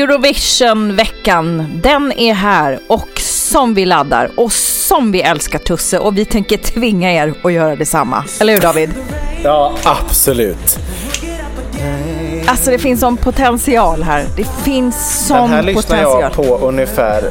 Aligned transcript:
Eurovision-veckan, 0.00 1.80
den 1.82 2.12
är 2.12 2.34
här 2.34 2.78
och 2.88 3.08
som 3.20 3.74
vi 3.74 3.84
laddar 3.84 4.30
och 4.36 4.52
som 4.52 5.12
vi 5.12 5.22
älskar 5.22 5.58
Tusse 5.58 5.98
och 5.98 6.18
vi 6.18 6.24
tänker 6.24 6.56
tvinga 6.56 7.12
er 7.12 7.34
att 7.42 7.52
göra 7.52 7.76
detsamma. 7.76 8.24
Eller 8.40 8.52
hur 8.52 8.60
David? 8.60 8.90
Ja, 9.44 9.74
absolut. 9.84 10.78
Alltså 12.46 12.70
det 12.70 12.78
finns 12.78 13.00
sån 13.00 13.16
potential 13.16 14.02
här. 14.02 14.24
Det 14.36 14.46
finns 14.64 15.26
sån 15.26 15.36
Den 15.40 15.50
här 15.50 15.62
lyssnar 15.62 15.82
potential. 15.82 16.20
jag 16.22 16.32
på 16.32 16.66
ungefär 16.68 17.24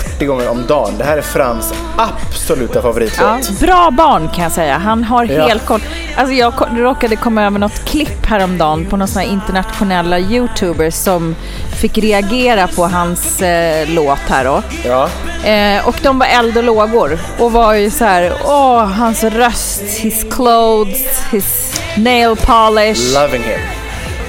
40 0.00 0.26
gånger 0.26 0.48
om 0.50 0.66
dagen. 0.66 0.94
Det 0.98 1.04
här 1.04 1.16
är 1.18 1.22
Frans 1.22 1.74
absoluta 1.96 2.74
Ja, 2.78 2.82
favoritlåt. 2.82 3.60
bra 3.60 3.90
barn 3.90 4.28
kan 4.34 4.42
jag 4.44 4.52
säga. 4.52 4.78
Han 4.78 5.04
har 5.04 5.24
Ja. 5.24 5.46
helt 5.48 5.66
koll. 5.66 5.80
Alltså 6.16 6.34
jag 6.34 6.52
råkade 6.76 7.16
komma 7.16 7.42
över 7.46 7.58
något 7.58 7.84
klipp 7.84 8.26
häromdagen 8.26 8.86
på 8.86 8.96
några 8.96 9.22
internationella 9.22 10.18
youtubers 10.18 10.94
som 10.94 11.36
fick 11.80 11.98
reagera 11.98 12.66
på 12.68 12.86
hans 12.86 13.42
eh, 13.42 13.88
låt 13.88 14.18
här 14.28 14.44
då. 14.44 14.62
Ja. 14.84 15.08
Eh, 15.50 15.88
och 15.88 15.96
de 16.02 16.18
var 16.18 16.26
eld 16.26 16.56
och 16.56 16.64
lågor 16.64 17.18
och 17.38 17.52
var 17.52 17.74
ju 17.74 17.90
så 17.90 18.04
här, 18.04 18.32
åh, 18.44 18.84
hans 18.84 19.24
röst, 19.24 19.82
his 19.82 20.24
clothes, 20.30 21.22
his 21.30 21.80
nail 21.96 22.36
polish. 22.36 23.14
Loving 23.14 23.42
him. 23.42 23.60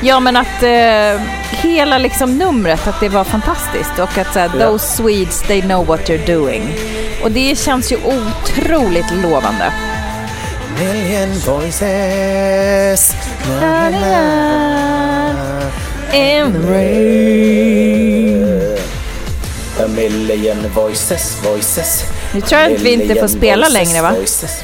Ja, 0.06 0.20
men 0.20 0.36
att 0.38 0.64
eh, 0.64 1.22
hela 1.52 1.98
liksom 1.98 2.38
numret, 2.38 2.88
att 2.88 3.00
det 3.00 3.10
var 3.10 3.24
fantastiskt 3.24 4.00
och 4.00 4.18
att 4.18 4.34
så 4.34 4.40
här, 4.40 4.52
Ja. 4.60 4.66
those 4.68 4.96
Swedes, 4.98 5.42
they 5.42 5.62
know 5.62 5.86
what 5.86 6.10
they're 6.10 6.26
doing. 6.36 6.76
Och 7.24 7.32
det 7.32 7.58
känns 7.58 7.92
ju 7.92 7.98
otroligt 7.98 9.12
lovande. 9.24 9.74
Million 10.80 11.30
voices. 11.46 13.16
Na, 13.62 13.90
na, 13.90 14.00
na. 14.00 15.62
In 16.14 16.54
the 16.54 16.60
rain. 16.74 18.44
A 19.80 19.88
million 19.88 20.70
voices, 20.76 21.38
voices. 21.44 22.04
Nu 22.34 22.42
tror 22.42 22.62
jag 22.62 22.74
att 22.74 22.82
vi 22.82 22.92
inte 22.94 23.16
får 23.16 23.28
spela 23.28 23.68
voices, 23.70 23.74
längre 23.74 24.02
va? 24.02 24.12
voices. 24.12 24.64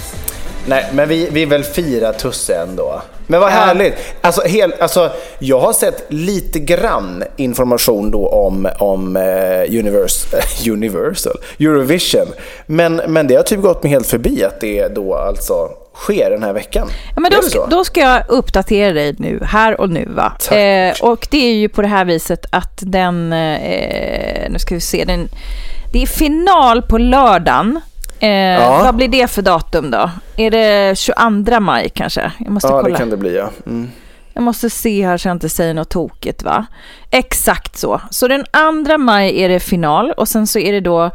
Nej, 0.68 0.86
men 0.94 1.10
vi, 1.10 1.30
vi 1.32 1.46
vill 1.46 1.64
fira 1.64 2.14
Tusse 2.14 2.56
ändå. 2.56 3.02
Men 3.28 3.40
vad 3.40 3.52
härligt. 3.52 3.94
Alltså, 4.22 4.42
hel, 4.42 4.74
alltså, 4.80 5.12
jag 5.40 5.60
har 5.60 5.74
sett 5.74 6.06
lite 6.08 6.60
grann 6.60 7.24
information 7.36 8.12
då 8.12 8.30
om, 8.30 8.70
om 8.80 9.16
eh, 9.16 9.80
Universe, 9.80 10.38
Universal, 10.72 11.36
Eurovision. 11.60 12.28
Men, 12.66 12.96
men 12.96 13.28
det 13.28 13.36
har 13.36 13.44
typ 13.44 13.62
gått 13.62 13.84
mig 13.84 13.92
helt 13.92 14.08
förbi 14.08 14.44
att 14.44 14.62
det 14.62 14.88
då 14.88 15.16
alltså 15.16 15.70
sker 15.96 16.30
den 16.30 16.44
här 16.44 16.54
veckan. 16.54 16.88
Ja, 17.16 17.22
men 17.22 17.34
Är 17.34 17.56
då, 17.56 17.68
då 17.70 17.86
ska 17.86 18.00
jag 18.00 18.24
uppdatera 18.30 18.94
dig 18.94 19.16
nu, 19.20 19.40
här 19.44 19.82
och 19.82 19.90
nu. 19.90 20.06
Va? 20.06 20.58
Eh, 20.58 20.94
och 21.02 21.28
det 21.32 21.38
är 21.38 21.54
ju 21.54 21.70
på 21.70 21.82
det 21.82 21.88
här 21.88 22.06
viset 22.06 22.46
att 22.50 22.80
den, 22.82 23.34
eh, 23.34 24.50
nu 24.50 24.60
ska 24.60 24.76
vi 24.76 24.82
se, 24.82 25.04
den, 25.06 25.30
det 25.94 26.02
är 26.02 26.08
final 26.08 26.82
på 26.82 26.98
lördagen. 26.98 27.82
Eh, 28.20 28.84
Vad 28.84 28.96
blir 28.96 29.08
det 29.08 29.28
för 29.28 29.42
datum 29.42 29.92
då? 29.92 30.10
Är 30.38 30.52
det 30.52 30.98
22 30.98 31.60
maj 31.60 31.90
kanske? 31.90 32.32
Jag 32.40 32.52
måste 32.52 32.68
ja, 32.68 32.82
kolla. 32.82 32.94
det 32.94 32.98
kan 33.00 33.10
det 33.10 33.18
bli 33.18 33.36
ja. 33.36 33.50
Mm. 33.66 33.92
Jag 34.34 34.44
måste 34.44 34.70
se 34.70 35.06
här 35.06 35.18
så 35.18 35.28
jag 35.28 35.36
inte 35.36 35.50
säger 35.50 35.74
något 35.74 35.90
tokigt 35.90 36.44
va? 36.44 36.66
Exakt 37.12 37.78
så. 37.78 38.02
Så 38.12 38.28
den 38.28 38.46
2 38.86 38.98
maj 38.98 39.42
är 39.44 39.50
det 39.50 39.60
final 39.60 40.12
och 40.12 40.28
sen 40.28 40.48
så 40.48 40.60
är 40.60 40.72
det 40.72 40.80
då 40.80 41.12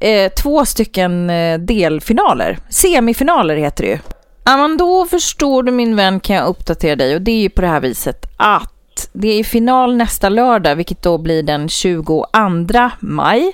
eh, 0.00 0.32
två 0.32 0.64
stycken 0.64 1.30
eh, 1.30 1.58
delfinaler. 1.58 2.58
Semifinaler 2.68 3.56
heter 3.56 3.84
det 3.84 3.90
ju. 3.90 3.98
Ja 4.44 4.56
men 4.56 4.76
då 4.76 5.06
förstår 5.06 5.62
du 5.62 5.72
min 5.72 5.96
vän 5.96 6.20
kan 6.20 6.36
jag 6.36 6.46
uppdatera 6.48 6.96
dig 6.96 7.14
och 7.14 7.22
det 7.22 7.30
är 7.32 7.40
ju 7.42 7.50
på 7.50 7.60
det 7.60 7.66
här 7.68 7.80
viset 7.80 8.26
att 8.36 8.72
det 9.12 9.28
är 9.28 9.44
final 9.44 9.96
nästa 9.96 10.28
lördag 10.28 10.76
vilket 10.76 11.02
då 11.02 11.18
blir 11.18 11.42
den 11.42 11.68
22 11.68 12.26
maj. 13.00 13.52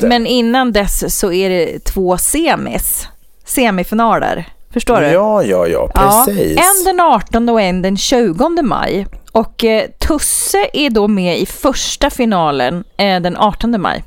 Men 0.00 0.26
innan 0.26 0.72
dess 0.72 1.18
så 1.18 1.32
är 1.32 1.50
det 1.50 1.84
två 1.84 2.18
semis. 2.18 3.08
Semifinaler. 3.44 4.48
Förstår 4.72 5.00
du? 5.00 5.06
Ja, 5.06 5.42
ja, 5.42 5.66
ja, 5.66 5.90
precis. 5.94 6.56
Ja, 6.56 6.62
en 6.62 6.84
den 6.84 7.00
18 7.00 7.48
och 7.48 7.60
en 7.60 7.82
den 7.82 7.96
20 7.96 8.62
maj. 8.62 9.06
Och 9.32 9.64
eh, 9.64 9.84
Tusse 9.98 10.70
är 10.72 10.90
då 10.90 11.08
med 11.08 11.38
i 11.38 11.46
första 11.46 12.10
finalen 12.10 12.84
eh, 12.96 13.20
den 13.20 13.36
18 13.36 13.80
maj. 13.80 14.04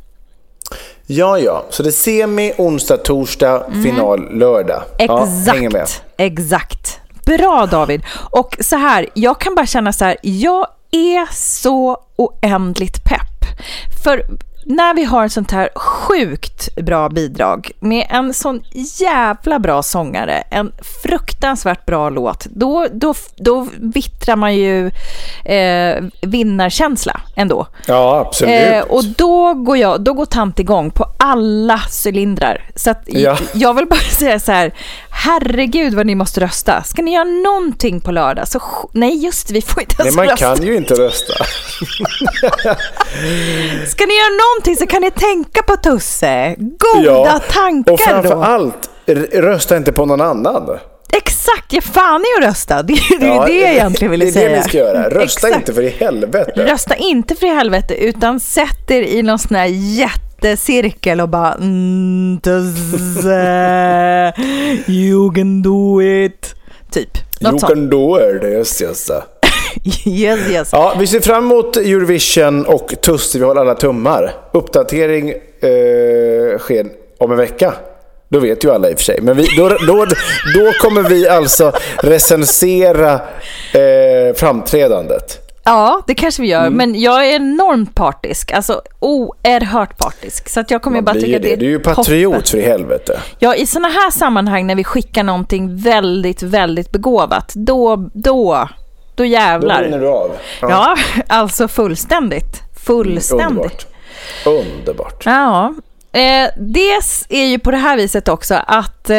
Ja, 1.07 1.39
ja. 1.39 1.65
Så 1.69 1.83
det 1.83 1.89
är 1.89 1.91
semi, 1.91 2.53
onsdag, 2.57 2.97
torsdag, 2.97 3.63
final, 3.83 4.37
lördag. 4.37 4.81
Ja, 4.97 5.25
hänger 5.25 5.69
med. 5.69 5.87
Exakt. 6.17 6.99
Bra 7.25 7.65
David. 7.65 8.03
Och 8.31 8.57
så 8.59 8.75
här, 8.75 9.09
jag 9.13 9.39
kan 9.39 9.55
bara 9.55 9.65
känna 9.65 9.93
så 9.93 10.05
här, 10.05 10.17
jag 10.21 10.67
är 10.91 11.33
så 11.33 11.97
oändligt 12.15 13.03
pepp. 13.03 13.45
För 14.03 14.21
när 14.67 14.93
vi 14.93 15.03
har 15.03 15.25
ett 15.25 15.31
sånt 15.31 15.51
här 15.51 15.69
sjukt 15.75 16.75
bra 16.75 17.09
bidrag 17.09 17.71
med 17.79 18.07
en 18.09 18.33
sån 18.33 18.61
jävla 18.99 19.59
bra 19.59 19.83
sångare, 19.83 20.43
en 20.51 20.71
fruktansvärt 21.03 21.85
bra 21.85 22.09
låt, 22.09 22.45
då, 22.45 22.87
då, 22.91 23.13
då 23.35 23.67
vittrar 23.81 24.35
man 24.35 24.55
ju 24.55 24.91
eh, 25.45 26.03
vinnarkänsla 26.21 27.21
ändå. 27.35 27.67
Ja, 27.87 28.19
absolut. 28.27 28.71
Eh, 28.73 28.79
och 28.81 29.03
då 29.05 29.53
går, 29.53 29.77
jag, 29.77 30.01
då 30.01 30.13
går 30.13 30.25
tant 30.25 30.59
igång 30.59 30.91
på 30.91 31.05
alla 31.19 31.81
cylindrar. 32.05 32.69
Så 32.75 32.89
att 32.91 33.03
Ja. 33.05 33.37
jag 33.53 33.73
vill 33.73 33.85
bara 33.87 33.99
säga 34.19 34.39
så 34.39 34.51
här, 34.51 34.71
herregud 35.17 35.93
vad 35.93 36.05
ni 36.05 36.15
måste 36.15 36.41
rösta. 36.41 36.83
Ska 36.83 37.01
ni 37.01 37.13
göra 37.13 37.23
någonting 37.23 38.01
på 38.01 38.11
lördag 38.11 38.47
så, 38.47 38.61
nej 38.91 39.23
just 39.25 39.51
vi 39.51 39.61
får 39.61 39.81
inte 39.83 39.95
Nej, 39.97 40.05
ens 40.05 40.15
man 40.15 40.25
rösta. 40.27 40.55
kan 40.55 40.65
ju 40.65 40.75
inte 40.75 40.93
rösta. 40.93 41.33
Ska 43.87 44.05
ni 44.05 44.13
göra 44.17 44.33
någonting 44.49 44.75
så 44.79 44.87
kan 44.87 45.01
ni 45.01 45.11
tänka 45.11 45.61
på 45.63 45.75
Tusse. 45.77 46.55
Goda 46.57 47.39
tankar 47.51 47.91
och 47.93 47.99
framför 47.99 48.35
då. 48.35 48.43
allt, 48.43 48.89
rösta 49.33 49.77
inte 49.77 49.91
på 49.91 50.05
någon 50.05 50.21
annan. 50.21 50.69
Exakt, 51.11 51.73
jag 51.73 51.83
fan 51.83 52.21
är 52.21 52.41
att 52.41 52.47
rösta. 52.49 52.83
Det 52.83 52.93
är 52.93 53.19
det, 53.19 53.25
är 53.25 53.35
Ja, 53.35 53.45
det 53.45 53.53
jag 53.59 53.71
egentligen 53.71 54.11
ville 54.11 54.31
säga. 54.31 54.49
Det 54.49 54.53
är 54.53 54.55
det 54.57 54.63
ni 54.63 54.69
ska 54.69 54.77
göra. 54.77 55.09
Rösta 55.09 55.47
Exakt. 55.47 55.55
inte 55.55 55.73
för 55.73 55.81
i 55.81 55.89
helvete. 55.89 56.51
Rösta 56.65 56.95
inte 56.95 57.35
för 57.35 57.45
i 57.45 57.49
helvete 57.49 57.93
utan 57.95 58.39
sätt 58.39 58.91
er 58.91 59.01
i 59.01 59.23
någon 59.23 59.39
sån 59.39 59.55
här 59.55 59.67
jättecirkel 60.45 61.21
och 61.21 61.29
bara 61.29 61.53
mm, 61.53 62.39
you 64.87 65.33
can 65.33 65.61
do 65.61 66.01
it. 66.01 66.55
Typ. 66.91 67.09
Något 67.39 67.51
You 67.51 67.59
sånt. 67.59 67.73
can 67.73 67.89
do 67.89 68.19
it, 68.19 68.43
yes, 68.43 68.81
yes. 68.81 69.11
yes, 70.05 70.39
yes. 70.49 70.69
Ja, 70.71 70.95
vi 70.99 71.07
ser 71.07 71.19
fram 71.19 71.43
emot 71.43 71.77
Eurovision 71.77 72.65
och 72.65 72.93
Tusse. 73.01 73.39
Vi 73.39 73.45
håller 73.45 73.61
alla 73.61 73.75
tummar. 73.75 74.33
Uppdatering 74.53 75.29
eh, 75.29 76.57
sker 76.59 76.85
om 77.17 77.31
en 77.31 77.37
vecka. 77.37 77.73
Då 78.29 78.39
vet 78.39 78.63
ju 78.63 78.71
alla 78.71 78.89
i 78.89 78.93
och 78.93 78.97
för 78.97 79.03
sig. 79.03 79.21
Men 79.21 79.37
vi, 79.37 79.47
då, 79.57 79.69
då, 79.69 80.05
då 80.55 80.71
kommer 80.81 81.09
vi 81.09 81.27
alltså 81.27 81.71
recensera 82.03 83.13
eh, 83.73 84.35
framträdandet. 84.35 85.44
Ja, 85.65 86.01
det 86.07 86.15
kanske 86.15 86.41
vi 86.41 86.47
gör. 86.47 86.61
Mm. 86.67 86.73
Men 86.73 87.01
jag 87.01 87.29
är 87.29 87.35
enormt 87.35 87.95
partisk. 87.95 88.51
Alltså 88.51 88.81
oerhört 88.99 89.97
partisk. 89.97 90.49
Så 90.49 90.59
att 90.59 90.71
jag 90.71 90.81
kommer 90.81 90.97
Man 90.97 91.05
bara 91.05 91.13
tycka 91.15 91.39
det 91.39 91.49
det. 91.49 91.55
Du 91.55 91.65
är 91.65 91.69
ju 91.69 91.79
patriot 91.79 92.33
toppen. 92.33 92.47
för 92.51 92.57
i 92.57 92.61
helvete. 92.61 93.19
Ja, 93.39 93.55
i 93.55 93.65
sådana 93.65 93.87
här 93.87 94.11
sammanhang 94.11 94.67
när 94.67 94.75
vi 94.75 94.83
skickar 94.83 95.23
någonting 95.23 95.77
väldigt, 95.77 96.43
väldigt 96.43 96.91
begåvat, 96.91 97.51
då, 97.55 97.95
då, 97.95 98.09
då 98.13 98.69
Då 99.15 99.25
jävlar. 99.25 99.81
brinner 99.81 99.99
du 99.99 100.07
av. 100.07 100.31
Ja, 100.61 100.95
alltså 101.27 101.67
fullständigt. 101.67 102.61
Fullständigt. 102.85 103.47
Underbart. 103.49 103.85
Underbart. 104.45 105.25
Ja. 105.25 105.73
Eh, 106.11 106.49
det 106.57 106.91
är 107.29 107.45
ju 107.45 107.59
på 107.59 107.71
det 107.71 107.77
här 107.77 107.97
viset 107.97 108.27
också 108.27 108.55
att 108.67 109.09
eh, 109.09 109.17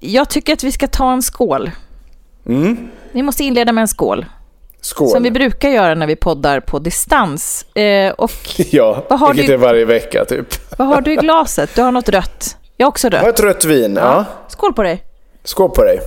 jag 0.00 0.28
tycker 0.30 0.52
att 0.52 0.64
vi 0.64 0.72
ska 0.72 0.86
ta 0.86 1.12
en 1.12 1.22
skål. 1.22 1.70
Mm. 2.46 2.88
Vi 3.12 3.22
måste 3.22 3.44
inleda 3.44 3.72
med 3.72 3.82
en 3.82 3.88
skål. 3.88 4.26
Skål. 4.80 5.08
Som 5.08 5.22
vi 5.22 5.30
brukar 5.30 5.68
göra 5.68 5.94
när 5.94 6.06
vi 6.06 6.16
poddar 6.16 6.60
på 6.60 6.78
distans. 6.78 7.66
Eh, 7.74 8.10
och 8.12 8.30
Ja, 8.70 9.04
Vad 9.08 9.18
har 9.20 9.28
vilket 9.34 9.46
du- 9.46 9.52
är 9.54 9.58
varje 9.58 9.84
vecka 9.84 10.24
typ. 10.24 10.78
vad 10.78 10.88
har 10.88 11.00
du 11.00 11.12
i 11.12 11.16
glaset? 11.16 11.70
Du 11.74 11.82
har 11.82 11.92
något 11.92 12.08
rött. 12.08 12.56
Jag 12.76 12.86
har 12.86 12.88
också 12.88 13.08
Jag 13.12 13.18
har 13.18 13.26
rött. 13.26 13.34
ett 13.38 13.44
rött 13.44 13.64
vin. 13.64 13.96
Ja. 14.00 14.24
Skål 14.48 14.72
på 14.72 14.82
dig. 14.82 15.02
Skål 15.44 15.70
på 15.70 15.82
dig. 15.84 16.00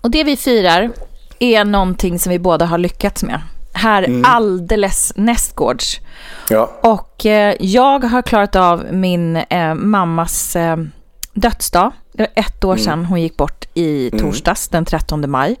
Och 0.00 0.10
det 0.10 0.24
vi 0.24 0.36
firar 0.36 0.90
är 1.38 1.64
någonting 1.64 2.18
som 2.18 2.30
vi 2.30 2.38
båda 2.38 2.64
har 2.64 2.78
lyckats 2.78 3.22
med. 3.22 3.40
Här 3.72 4.02
Mm. 4.02 4.24
alldeles 4.24 5.12
nästgårds. 5.16 6.00
Ja. 6.50 6.70
Och 6.82 7.26
eh, 7.26 7.54
jag 7.60 8.04
har 8.04 8.22
klarat 8.22 8.56
av 8.56 8.84
min 8.90 9.36
eh, 9.36 9.74
mammas 9.74 10.56
eh, 10.56 10.76
dödsdag. 11.40 11.92
Det 12.12 12.22
var 12.22 12.30
ett 12.34 12.64
år 12.64 12.76
sedan 12.76 13.04
hon 13.04 13.20
gick 13.20 13.36
bort 13.36 13.64
i 13.74 14.10
torsdags, 14.10 14.68
den 14.68 14.84
13 14.84 15.30
maj. 15.30 15.56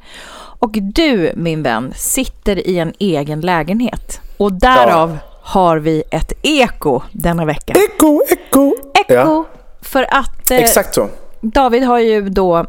Och 0.60 0.70
du, 0.72 1.32
min 1.36 1.62
vän, 1.62 1.92
sitter 1.96 2.68
i 2.68 2.78
en 2.78 2.92
egen 2.98 3.40
lägenhet. 3.40 4.20
Och 4.36 4.52
därav 4.52 5.18
har 5.42 5.76
vi 5.76 6.02
ett 6.10 6.32
eko 6.42 7.00
denna 7.12 7.44
vecka. 7.44 7.72
Eko, 7.72 8.22
eko. 8.28 8.74
Eko! 8.94 9.14
Ja, 9.14 9.44
För 9.80 10.06
att 10.10 10.50
eh, 10.50 10.58
exakt 10.58 10.94
så. 10.94 11.08
David 11.40 11.82
har 11.84 11.98
ju 11.98 12.28
då 12.28 12.66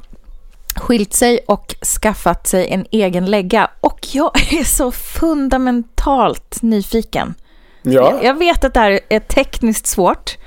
skilt 0.75 1.13
sig 1.13 1.39
och 1.47 1.75
skaffat 2.01 2.47
sig 2.47 2.67
en 2.67 2.85
egen 2.91 3.25
lägga. 3.25 3.69
Och 3.81 4.07
jag 4.11 4.31
är 4.53 4.63
så 4.63 4.91
fundamentalt 4.91 6.61
nyfiken. 6.61 7.33
Ja. 7.81 8.19
Jag- 8.23 8.37
vet 8.39 8.63
att 8.63 8.73
det 8.73 8.79
här 8.79 8.99
är 9.09 9.19
tekniskt 9.19 9.87
svårt, 9.87 10.37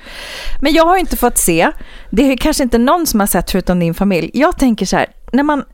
men 0.60 0.72
jag 0.72 0.84
har 0.86 0.96
inte 0.96 1.16
fått 1.16 1.38
se. 1.38 1.70
Det 2.10 2.32
är 2.32 2.36
kanske 2.36 2.62
inte 2.62 2.78
någon 2.78 3.06
som 3.06 3.20
har 3.20 3.26
sett 3.26 3.50
förutom 3.50 3.78
din 3.81 3.94
familj. 3.94 4.31
Jag 4.34 4.58
tänker 4.58 4.86
så 4.86 4.96
här, 4.96 5.06
när 5.32 5.42
man, 5.42 5.64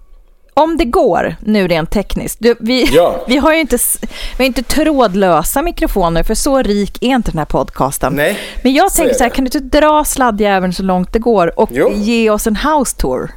om 0.55 0.77
det 0.77 0.85
går 0.85 1.37
nu 1.41 1.69
rent 1.69 1.91
tekniskt. 1.91 2.37
Du, 2.41 2.55
vi, 2.61 2.85
Ja. 2.93 3.25
vi 3.29 3.37
har 3.37 3.53
ju 3.55 3.61
inte, 3.61 3.79
vi 4.39 4.45
har 4.45 4.47
inte 4.47 4.63
trådlösa 4.63 5.63
mikrofoner, 5.63 6.23
för 6.23 6.35
så 6.35 6.63
rik 6.63 6.99
är 7.03 7.07
inte 7.09 7.31
den 7.31 7.39
här 7.39 7.45
podcasten. 7.47 8.13
Nej, 8.13 8.39
Men 8.63 8.73
jag 8.75 8.91
så 8.93 8.97
tänker 8.97 9.15
är 9.15 9.19
så 9.19 9.25
här, 9.25 9.31
kan 9.31 9.45
du 9.45 9.59
inte 9.59 9.79
dra 9.81 10.05
sladdjäveln 10.05 10.73
så 10.73 10.83
långt 10.83 11.13
det 11.13 11.19
går 11.19 11.59
och 11.61 11.71
Jo. 11.73 11.93
ge 11.95 12.31
oss 12.31 12.47
en 12.47 12.57
house 12.57 12.97
tour? 12.97 13.31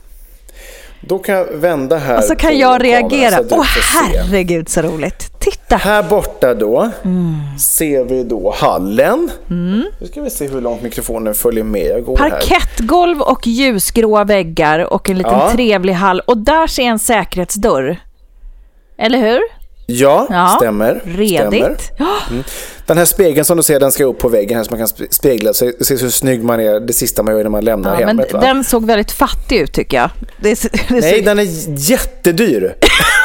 Då 1.08 1.20
kan 1.20 1.36
jag 1.36 1.46
vända 1.54 1.98
här 1.98 2.18
Och 2.18 2.24
så 2.24 2.36
kan 2.36 2.58
jag 2.58 2.84
reagera. 2.84 3.40
Åh 3.52 3.64
se. 3.66 3.80
herregud 4.18 4.70
så 4.70 4.82
roligt. 4.82 5.32
Titta! 5.40 5.76
Här 5.78 6.04
borta 6.04 6.54
då 6.54 6.90
Mm. 7.04 7.36
ser 7.60 8.04
vi 8.04 8.24
då 8.24 8.54
hallen. 8.58 9.30
Nu 9.48 9.92
ska 10.12 10.22
vi 10.22 10.30
se 10.30 10.48
hur 10.48 10.62
långt 10.62 10.82
mikrofonen 10.82 11.34
följer 11.34 11.64
med. 11.64 11.88
Jag 11.88 12.04
går 12.06 12.18
här. 12.18 12.30
Parkettgolv 12.30 13.22
och 13.22 13.48
ljusgråa 13.48 14.24
väggar 14.24 14.94
och 14.94 15.10
en 15.10 15.18
liten 15.18 15.34
Ja. 15.34 15.52
trevlig 15.52 15.94
hall. 15.94 16.20
Och 16.20 16.38
där 16.38 16.68
ser 16.68 16.84
en 16.84 17.00
säkerhetsdörr. 17.00 17.98
Eller 18.98 19.18
hur? 19.18 19.40
Ja, 19.88 20.28
Ja. 20.30 20.54
stämmer. 20.58 21.00
stämmer. 21.00 21.18
Redigt. 21.18 21.92
Den 22.88 22.98
här 22.98 23.06
spegeln 23.06 23.46
som 23.46 23.58
du 23.58 23.64
ser, 23.64 23.80
den 23.80 23.92
ska 23.92 24.06
upp 24.06 24.18
på 24.20 24.28
väggen 24.30 24.58
här 24.58 24.64
så 24.64 24.70
man 24.72 24.80
kan 24.80 24.88
spe- 24.88 25.08
spegla 25.10 25.54
sig. 25.54 25.74
Se 25.82 25.96
hur 25.96 26.10
snygg 26.10 26.44
man 26.44 26.60
är, 26.60 26.80
det 26.80 26.94
sista 26.94 27.24
man 27.24 27.36
gör 27.36 27.44
när 27.44 27.50
man 27.50 27.66
lämnar 27.66 28.02
Ja, 28.02 28.08
hemmet. 28.08 28.30
den 28.32 28.64
såg 28.64 28.86
väldigt 28.86 29.12
fattig 29.12 29.58
ut 29.60 29.74
tycker 29.74 29.98
jag. 29.98 30.10
Det, 30.42 30.62
det 30.90 30.90
Nej, 31.02 31.22
den 31.22 31.40
är 31.40 31.48
jättedyr. 31.92 32.76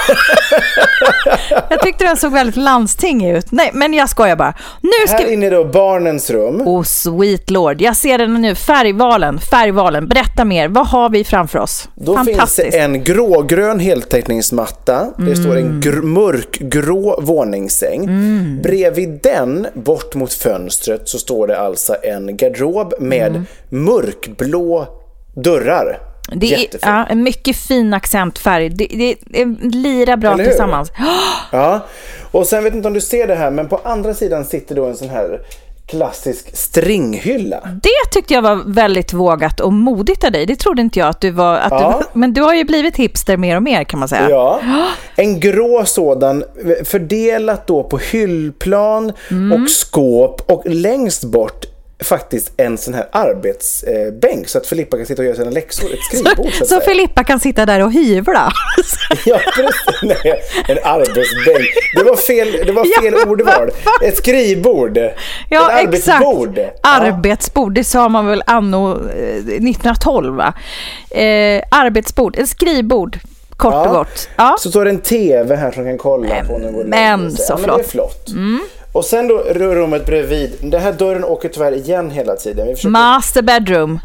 Jag 1.70 1.81
tyckte 1.82 2.05
den 2.05 2.16
såg 2.16 2.32
väldigt 2.32 2.56
landstingig 2.56 3.37
ut. 3.37 3.46
Nej, 3.52 3.70
men 3.75 3.94
jag 3.94 4.08
skojar 4.08 4.37
bara. 4.37 4.55
Nu 4.82 5.06
ska 5.08 5.16
Här 5.16 5.32
inne 5.32 5.50
då 5.50 5.64
barnens 5.64 6.31
rum. 6.31 6.60
Oh 6.69 6.82
sweet 6.82 7.50
lord. 7.50 7.81
Jag 7.81 7.96
ser 7.96 8.19
den 8.19 8.34
nu. 8.34 8.55
Färgvalen. 8.55 9.38
Färgvalen. 9.38 10.08
Berätta 10.08 10.44
mer. 10.44 10.69
Vad 10.69 10.87
har 10.87 11.08
vi 11.10 11.25
framför 11.25 11.58
oss? 11.58 11.88
Då 11.94 12.25
finns 12.25 12.56
det 12.56 12.78
en 12.78 13.05
grågrön 13.05 13.81
heltäckningsmatta. 13.81 15.06
Det 15.19 15.37
står 15.37 15.56
Mm. 15.56 15.66
en 15.66 15.81
gr- 15.82 16.02
mörkgrå 16.02 17.20
våningssäng. 17.22 18.04
Mm. 18.04 18.61
Bredvid 18.62 19.20
den, 19.22 19.66
bort 19.75 20.14
mot 20.14 20.32
fönstret, 20.32 21.08
så 21.08 21.19
står 21.19 21.46
det 21.46 21.58
alltså 21.61 21.96
en 22.02 22.37
garderob 22.37 22.94
med 23.00 23.26
Mm. 23.28 23.46
mörkblå 23.69 24.87
dörrar. 25.37 25.99
Det 26.32 26.54
är 26.54 26.69
ja, 26.82 27.06
en 27.06 27.22
mycket 27.22 27.56
fin 27.56 27.94
accentfärg. 27.94 28.69
Det, 28.69 28.86
det, 28.90 29.16
det 29.26 29.44
lirar 29.76 30.16
bra 30.16 30.32
Eller 30.32 30.44
hur? 30.44 30.50
tillsammans. 30.50 30.92
Ja. 31.52 31.80
Och 32.30 32.46
sen 32.46 32.64
vet 32.64 32.75
inte 32.75 32.88
om 32.88 32.94
du 32.94 33.00
ser 33.00 33.26
det 33.26 33.34
här, 33.34 33.50
men 33.50 33.69
på 33.69 33.80
andra 33.84 34.14
sidan 34.14 34.44
sitter 34.44 34.75
då 34.75 34.84
en 34.84 34.96
sån 34.96 35.08
här 35.08 35.40
klassisk 35.86 36.56
stringhylla. 36.56 37.60
Det 37.82 38.10
tyckte 38.12 38.34
jag 38.34 38.42
var 38.42 38.56
väldigt 38.66 39.12
vågat 39.12 39.60
och 39.60 39.72
modigt 39.72 40.25
av 40.25 40.32
dig. 40.32 40.46
Det 40.46 40.56
trodde 40.56 40.82
inte 40.82 40.98
jag 40.98 41.08
att 41.08 41.20
du 41.20 41.30
var. 41.30 41.56
Att 41.58 41.70
Ja. 41.72 42.00
du, 42.00 42.06
men 42.20 42.32
du 42.32 42.42
har 42.42 42.54
ju 42.54 42.64
blivit 42.64 42.96
hipster 42.96 43.36
mer 43.36 43.56
och 43.56 43.62
mer 43.62 43.84
kan 43.84 43.98
man 44.00 44.08
säga. 44.08 44.30
Ja, 44.30 44.60
en 45.16 45.40
grå 45.40 45.84
sådan 45.84 46.44
fördelat 46.84 47.66
då 47.66 47.82
på 47.84 47.98
hyllplan 47.98 49.12
Mm. 49.30 49.62
och 49.62 49.70
skåp 49.70 50.42
och 50.50 50.62
längst 50.66 51.25
bort 51.25 51.64
faktiskt 52.04 52.52
en 52.56 52.78
sån 52.78 52.94
här 52.94 53.08
arbetsbänk 53.12 54.48
så 54.48 54.58
att 54.58 54.66
Filippa 54.66 54.96
kan 54.96 55.06
sitta 55.06 55.22
och 55.22 55.26
göra 55.26 55.36
sina 55.36 55.50
läxor. 55.50 55.92
Ett 55.94 55.98
skrivbord 56.10 56.52
så 56.52 56.58
Så 56.58 56.64
säga. 56.66 56.80
Filippa 56.80 57.24
kan 57.24 57.40
sitta 57.40 57.66
där 57.66 57.82
och 57.84 57.92
hyvla. 57.92 58.52
Ja, 59.26 59.40
precis. 59.54 60.02
Nej, 60.02 60.40
en 60.68 60.78
arbetsbänk. 60.84 61.68
Det 61.96 62.02
var 62.04 62.16
fel, 62.16 62.52
det 62.66 62.73
var 62.73 62.84
fel 63.02 63.14
Ja, 63.25 63.30
ordval. 63.30 63.70
Ett 64.02 64.16
skrivbord. 64.16 64.99
Ja, 65.50 65.73
Ett 65.80 65.94
exakt. 65.94 66.08
arbetsbord. 66.25 66.58
Ja. 66.58 66.70
Arbetsbord, 66.82 67.73
det 67.75 67.84
sa 67.84 68.08
man 68.08 68.26
väl 68.26 68.42
anno 68.46 68.90
eh, 69.11 69.37
1912 69.37 70.34
va? 70.37 70.54
Eh, 71.11 71.62
arbetsbord, 71.70 72.37
ett 72.38 72.49
skrivbord, 72.49 73.18
kort 73.56 73.87
och 73.87 73.92
gott. 73.94 74.28
Ja. 74.37 74.56
Så 74.61 74.70
står 74.70 74.84
det 74.84 74.90
en 74.90 75.00
TV 75.00 75.56
här 75.56 75.73
som 75.73 75.84
kan 75.84 75.99
kolla 75.99 76.44
på 76.49 76.58
den 76.58 76.73
går 76.73 76.84
Men 76.84 77.32
så 77.32 77.52
ja, 77.52 77.56
men 77.56 77.64
flott. 77.64 77.76
Det 77.78 77.82
är 77.84 77.88
flott. 77.88 78.28
Och 78.92 79.04
sen 79.04 79.28
då 79.28 79.38
rummet 79.38 80.07
bredvid. 80.07 80.52
Den 80.61 80.80
här 80.80 80.92
dörren 80.92 81.25
åker 81.25 81.49
tyvärr 81.49 81.73
igen 81.73 82.11
hela 82.11 82.37
tiden. 82.37 82.66
Vi 82.66 82.75
försöker... 82.75 82.90
Master 82.90 83.42
bedroom. 83.42 83.99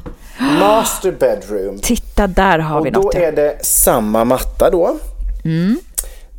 Master 0.60 1.12
bedroom. 1.12 1.80
Titta, 1.82 2.28
där 2.28 2.60
har 2.60 2.82
vi 2.82 2.90
Och 2.90 2.94
då 2.94 3.00
något. 3.02 3.16
är 3.16 3.32
det 3.32 3.66
samma 3.66 4.25
matta 4.25 4.70
då. 4.70 4.98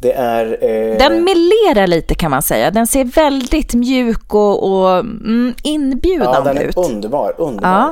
Det 0.05 0.13
är... 0.13 0.47
Eh... 0.61 0.99
Den 0.99 1.25
melerar 1.25 1.87
lite 1.87 2.15
kan 2.15 2.31
man 2.31 2.43
säga. 2.43 2.71
Den 2.71 2.87
ser 2.87 3.05
väldigt 3.05 3.75
mjuk 3.75 4.35
och, 4.35 4.63
och 4.73 4.91
mm, 4.99 5.55
Ja, 5.57 5.71
inbjudande 5.71 6.51
den 6.53 6.59
är 6.63 6.65
ut. 6.69 6.77
underbar. 6.77 7.35
underbar. 7.39 7.91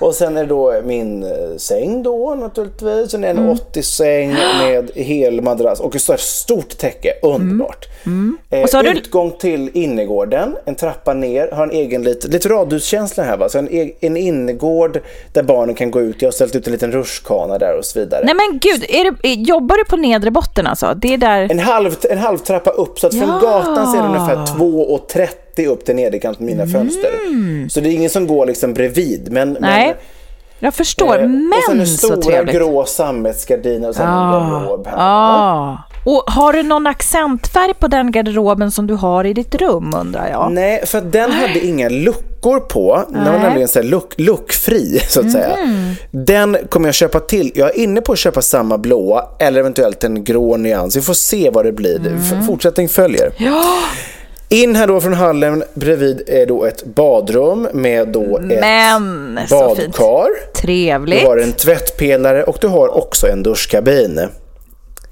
Och 0.00 0.14
sen 0.14 0.36
är 0.36 0.46
då 0.46 0.74
min 0.84 1.22
eh, 1.22 1.30
säng 1.56 2.02
då 2.02 2.34
naturligtvis. 2.40 3.10
Sen 3.10 3.24
är 3.24 3.28
en 3.30 3.36
Mm. 3.38 3.54
80-säng 3.54 4.28
med 4.58 4.90
hel 4.94 5.40
madrass 5.42 5.80
och 5.80 5.96
ett 6.10 6.20
stort 6.20 6.78
täcke. 6.78 7.08
Underbart. 7.22 7.84
Eh, 7.84 7.90
Mm. 8.06 8.36
Och 8.62 8.68
så 8.70 8.76
har 8.76 8.82
du- 8.84 8.90
Utgång 8.90 9.30
till 9.38 9.70
innergården, 9.74 10.56
en 10.64 10.74
trappa 10.74 11.14
ner, 11.14 11.50
har 11.52 11.62
en 11.62 11.70
egen 11.70 12.02
lite, 12.02 12.28
lite 12.28 12.48
radhuskänsla 12.48 13.24
här 13.24 13.36
va. 13.36 13.48
Så 13.48 13.58
en, 13.58 13.68
e- 13.74 13.92
en 14.00 14.16
innergård 14.16 15.00
där 15.32 15.42
barnen 15.42 15.74
kan 15.74 15.90
gå 15.90 16.00
ut. 16.00 16.22
Jag 16.22 16.26
har 16.26 16.32
ställt 16.32 16.56
ut 16.56 16.66
en 16.66 16.72
liten 16.72 16.92
rutschkana 16.92 17.58
där 17.58 17.78
och 17.78 17.84
så 17.84 18.00
vidare. 18.00 18.22
Nej 18.24 18.34
men 18.34 18.58
gud, 18.58 18.84
är 18.88 19.10
det, 19.10 19.28
jobbar 19.34 19.76
du 19.76 19.84
på 19.84 19.96
nedre 19.96 20.30
botten 20.30 20.66
alltså? 20.66 20.94
Det 20.96 21.14
är 21.14 21.18
där... 21.18 21.35
En 21.50 21.58
halv, 21.58 21.96
en 22.10 22.18
halv 22.18 22.38
trappa 22.38 22.70
upp 22.70 22.98
så 22.98 23.06
att 23.06 23.12
från 23.14 23.28
Ja. 23.28 23.38
gatan 23.40 23.92
ser 23.92 24.02
det 24.02 24.08
ungefär 24.08 24.46
2,30 24.46 25.66
upp 25.68 25.84
till 25.84 25.96
nederkant 25.96 26.38
på 26.38 26.44
mina 26.44 26.66
fönster. 26.66 27.10
Så 27.68 27.80
det 27.80 27.88
är 27.88 27.92
ingen 27.92 28.10
som 28.10 28.26
går 28.26 28.46
liksom 28.46 28.74
bredvid. 28.74 29.28
Men, 29.32 29.48
Mm. 29.48 29.62
Nej, 29.62 29.86
men, 29.86 29.96
jag 30.58 30.74
förstår. 30.74 31.18
Eh, 31.18 31.24
och 31.24 31.64
sen 31.66 31.74
är 31.74 31.76
men 31.76 31.86
så 31.86 32.06
stora 32.06 32.16
trevligt. 32.22 32.54
grå 32.56 32.84
sammetsgardiner 32.84 33.88
och 33.88 33.94
sen 33.94 34.08
en 34.08 34.32
garderob 34.32 34.86
här. 34.86 34.94
Ah. 34.98 35.78
Och 36.06 36.22
har 36.26 36.52
du 36.52 36.62
någon 36.62 36.86
accentfärg 36.86 37.74
på 37.74 37.88
den 37.88 38.12
garderoben 38.12 38.70
som 38.70 38.86
du 38.86 38.94
har 38.94 39.24
i 39.24 39.32
ditt 39.32 39.54
rum 39.54 39.94
undrar 40.00 40.28
jag? 40.30 40.52
Nej, 40.52 40.86
för 40.86 41.00
den 41.00 41.32
hade 41.32 41.66
inga 41.66 41.88
luckor 41.88 42.60
på. 42.60 43.02
Den 43.08 43.32
var 43.32 43.38
nämligen 43.38 43.68
så 43.68 43.78
här 43.78 43.86
luck, 43.86 44.12
luckfri, 44.16 45.00
så 45.08 45.20
att 45.20 45.32
säga. 45.32 45.56
Den 46.10 46.56
kommer 46.68 46.88
jag 46.88 46.94
köpa 46.94 47.20
till. 47.20 47.52
Jag 47.54 47.68
är 47.68 47.78
inne 47.78 48.00
på 48.00 48.12
att 48.12 48.18
köpa 48.18 48.42
samma 48.42 48.78
blåa 48.78 49.24
eller 49.38 49.60
eventuellt 49.60 50.04
en 50.04 50.24
grå 50.24 50.56
nyans. 50.56 50.96
Vi 50.96 51.00
får 51.02 51.14
se 51.14 51.50
vad 51.50 51.64
det 51.64 51.72
blir. 51.72 52.00
F- 52.18 52.46
Fortsättning 52.46 52.88
följer. 52.88 53.30
In 54.48 54.76
här 54.76 54.86
då 54.86 55.00
från 55.00 55.14
hallen 55.14 55.64
bredvid 55.74 56.22
är 56.26 56.46
då 56.46 56.64
ett 56.64 56.84
badrum 56.84 57.68
med 57.72 58.08
då 58.08 58.38
ett 58.38 58.60
Men, 58.60 59.38
badkar. 59.50 60.28
Du 60.54 60.60
Trevligt. 60.60 61.22
har 61.26 61.36
en 61.36 61.52
tvättpelare 61.52 62.42
och 62.44 62.58
du 62.60 62.66
har 62.68 62.96
också 62.96 63.28
en 63.28 63.42
duschkabin. 63.42 64.20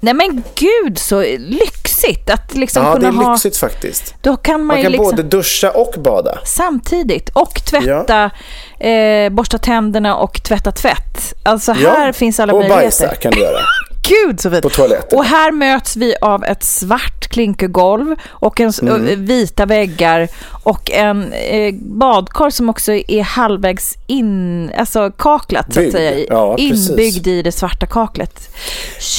Nej 0.05 0.13
men 0.13 0.43
gud 0.55 0.97
så 0.97 1.21
lyxigt 1.37 2.29
att 2.29 2.55
liksom 2.55 2.83
Ja, 2.83 2.89
det 2.89 2.95
kunna 2.95 3.07
är 3.07 3.25
ha... 3.25 3.31
lyxigt 3.33 3.57
faktiskt. 3.57 4.15
Då 4.21 4.37
kan 4.37 4.59
man, 4.59 4.67
Man 4.67 4.83
kan 4.83 4.91
liksom 4.91 5.11
både 5.11 5.23
duscha 5.23 5.71
och 5.71 5.95
bada. 6.01 6.37
samtidigt 6.45 7.29
och 7.29 7.53
tvätta, 7.69 8.31
eh, 8.79 9.29
borsta 9.29 9.57
tänderna 9.57 10.15
och 10.15 10.43
tvätta 10.43 10.71
tvätt. 10.71 11.33
Alltså 11.43 11.71
här 11.71 12.11
finns 12.11 12.39
alla 12.39 12.53
och 12.53 12.59
möjligheter. 12.59 12.85
bajsa 13.07 13.15
kan 13.15 13.31
du 13.31 13.39
göra. 13.39 13.59
Gud 14.07 14.39
så 14.41 14.51
fint. 14.51 14.65
Och 15.13 15.25
här 15.25 15.51
möts 15.51 15.95
vi 15.95 16.15
av 16.21 16.43
ett 16.43 16.63
svart 16.63 17.27
klinkergolv 17.27 18.15
och 18.29 18.59
en, 18.59 18.71
Mm. 18.81 19.25
vita 19.25 19.65
väggar 19.65 20.27
och 20.63 20.91
en 20.91 21.33
eh, 21.33 21.73
badkar 21.81 22.49
som 22.49 22.69
också 22.69 22.93
är 22.93 23.21
halvvägs 23.23 23.95
in, 24.07 24.71
alltså 24.77 25.11
kaklat 25.17 25.73
så 25.73 25.85
att 25.85 25.91
säga. 25.91 26.25
Ja, 26.29 26.55
inbyggd 26.57 27.27
i 27.27 27.41
det 27.41 27.51
svarta 27.51 27.85
kaklet. 27.85 28.49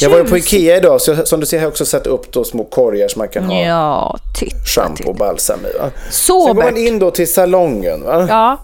Jag 0.03 0.11
var 0.11 0.23
på 0.25 0.37
Tjus. 0.37 0.53
Ikea 0.53 0.77
idag, 0.77 1.01
så 1.01 1.11
jag, 1.11 1.29
som 1.29 1.41
du 1.41 1.47
ser 1.47 1.57
har 1.59 1.63
jag 1.63 1.71
också 1.71 1.85
satt 1.87 2.07
upp 2.07 2.33
då 2.33 2.45
små 2.45 2.65
korgar 2.65 3.09
som 3.09 3.19
man 3.19 3.29
kan 3.29 3.45
ha 3.45 3.61
Ja, 3.63 4.19
titta, 4.39 4.57
titta. 4.97 5.09
och 5.11 5.17
balsam 5.17 5.59
i. 5.75 5.79
Va? 5.79 5.91
Så 6.11 6.47
Sen 6.47 6.57
går 6.57 6.63
man 6.65 6.77
in 6.77 6.99
då 6.99 7.11
till 7.11 7.33
salongen. 7.33 8.03
Va? 8.05 8.27
Ja. 8.29 8.59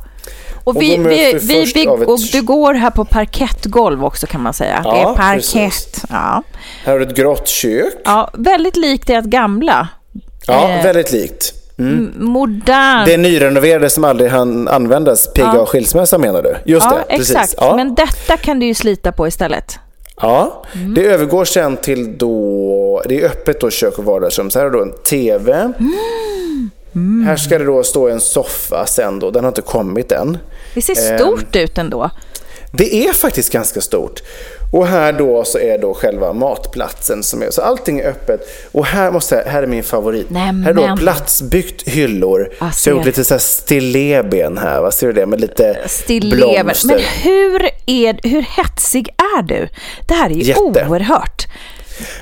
Och, 0.65 0.77
Och 0.77 0.83
vi, 0.83 0.97
vi, 0.97 1.39
vi 1.43 1.65
vi, 1.75 1.83
ett- 1.83 1.89
och 2.09 2.19
du 2.33 2.43
går 2.43 2.75
här 2.75 2.91
på 2.91 3.05
parkettgolv 3.05 4.05
också 4.05 4.27
kan 4.27 4.43
man 4.43 4.53
säga. 4.55 4.81
det 4.83 4.89
Ja, 4.89 5.11
är 5.11 5.15
parkett. 5.17 6.05
Ja. 6.11 6.43
Här 6.85 6.93
har 6.93 6.99
du 6.99 7.07
ett 7.07 7.17
grått 7.17 7.49
kök. 7.49 7.95
ja, 8.05 8.31
väldigt 8.35 8.77
likt 8.77 9.11
ert 9.11 9.25
gamla. 9.25 9.89
Ja, 10.47 10.69
Eh. 10.71 10.85
väldigt 10.85 11.13
likt. 11.13 11.53
M- 11.79 12.13
Modern. 12.19 13.05
Det 13.07 13.17
nyrenoverade 13.17 13.91
som 13.91 14.05
aldrig 14.05 14.31
hann 14.31 14.69
användas, 14.69 15.33
PGA 15.35 15.67
skilsmässa 15.67 16.19
menar 16.19 16.43
du? 16.43 16.57
Just 16.73 16.87
ja, 16.91 16.99
det, 17.09 17.17
precis. 17.17 17.31
exakt. 17.37 17.55
Ja. 17.57 17.77
Men 17.77 17.95
detta 17.95 18.37
kan 18.37 18.59
du 18.61 18.67
ju 18.67 18.75
slita 18.75 19.13
på 19.13 19.29
istället. 19.29 19.79
Ja, 20.21 20.65
Mm. 20.75 20.95
det 20.95 21.05
övergår 21.07 21.45
sen 21.45 21.77
till 21.77 22.19
då, 22.19 23.03
det 23.09 23.21
är 23.23 23.27
öppet 23.27 23.61
då 23.61 23.71
kök 23.71 23.99
och 23.99 24.05
vardagsrum. 24.05 24.51
Så 24.51 24.59
här 24.59 24.67
har 24.67 24.73
du 24.73 24.83
en 24.83 24.93
TV. 24.93 25.53
Mm. 26.95 27.25
Här 27.27 27.37
ska 27.37 27.59
det 27.59 27.65
då 27.65 27.83
stå 27.83 28.09
en 28.09 28.21
soffa 28.21 28.87
sen 28.87 29.19
då, 29.19 29.31
den 29.31 29.45
har 29.45 29.49
inte 29.51 29.63
kommit 29.63 30.13
än. 30.13 30.39
Det 30.75 30.83
ser 30.83 30.95
stort 31.19 31.57
ut 31.57 31.79
ändå. 31.79 32.11
Det 32.75 33.07
är 33.07 33.13
faktiskt 33.13 33.53
ganska 33.53 33.81
stort. 33.81 34.21
Och 34.73 34.87
här 34.87 35.13
då 35.13 35.45
så 35.45 35.59
är 35.59 35.79
då 35.79 35.95
själva 35.95 36.33
matplatsen 36.33 37.23
som 37.23 37.43
är, 37.43 37.51
så 37.51 37.63
allting 37.63 38.01
är 38.01 38.09
öppet. 38.09 38.41
Och 38.73 38.87
här 38.87 39.11
måste 39.11 39.35
jag, 39.35 39.45
här 39.45 39.63
är 39.63 39.67
min 39.67 39.83
favorit. 39.83 40.31
Nämen. 40.31 40.63
Här 40.63 40.71
är 40.71 40.89
då 40.89 40.97
platsbyggt 40.97 41.89
hyllor. 41.89 42.53
Ah, 42.59 42.71
så 42.71 42.89
jag 42.91 42.95
har 42.95 42.99
gjort 43.01 43.07
lite 43.07 43.25
så 43.25 43.35
här 43.35 43.39
stilleben 43.39 44.59
här, 44.59 44.81
vad 44.81 44.95
ser 44.95 45.07
du 45.07 45.13
det? 45.13 45.27
Med 45.27 45.41
lite 45.41 45.79
Stillever. 45.87 46.37
blomster. 46.65 46.89
Men 46.89 46.99
hur, 47.23 47.71
är, 47.87 48.29
hur 48.29 48.43
hetsig 48.43 49.09
är 49.19 49.43
du? 49.43 49.69
Det 50.09 50.15
här 50.15 50.31
är 50.31 50.35
ju 50.35 50.43
Jätte. 50.43 50.61
oerhört. 50.61 51.47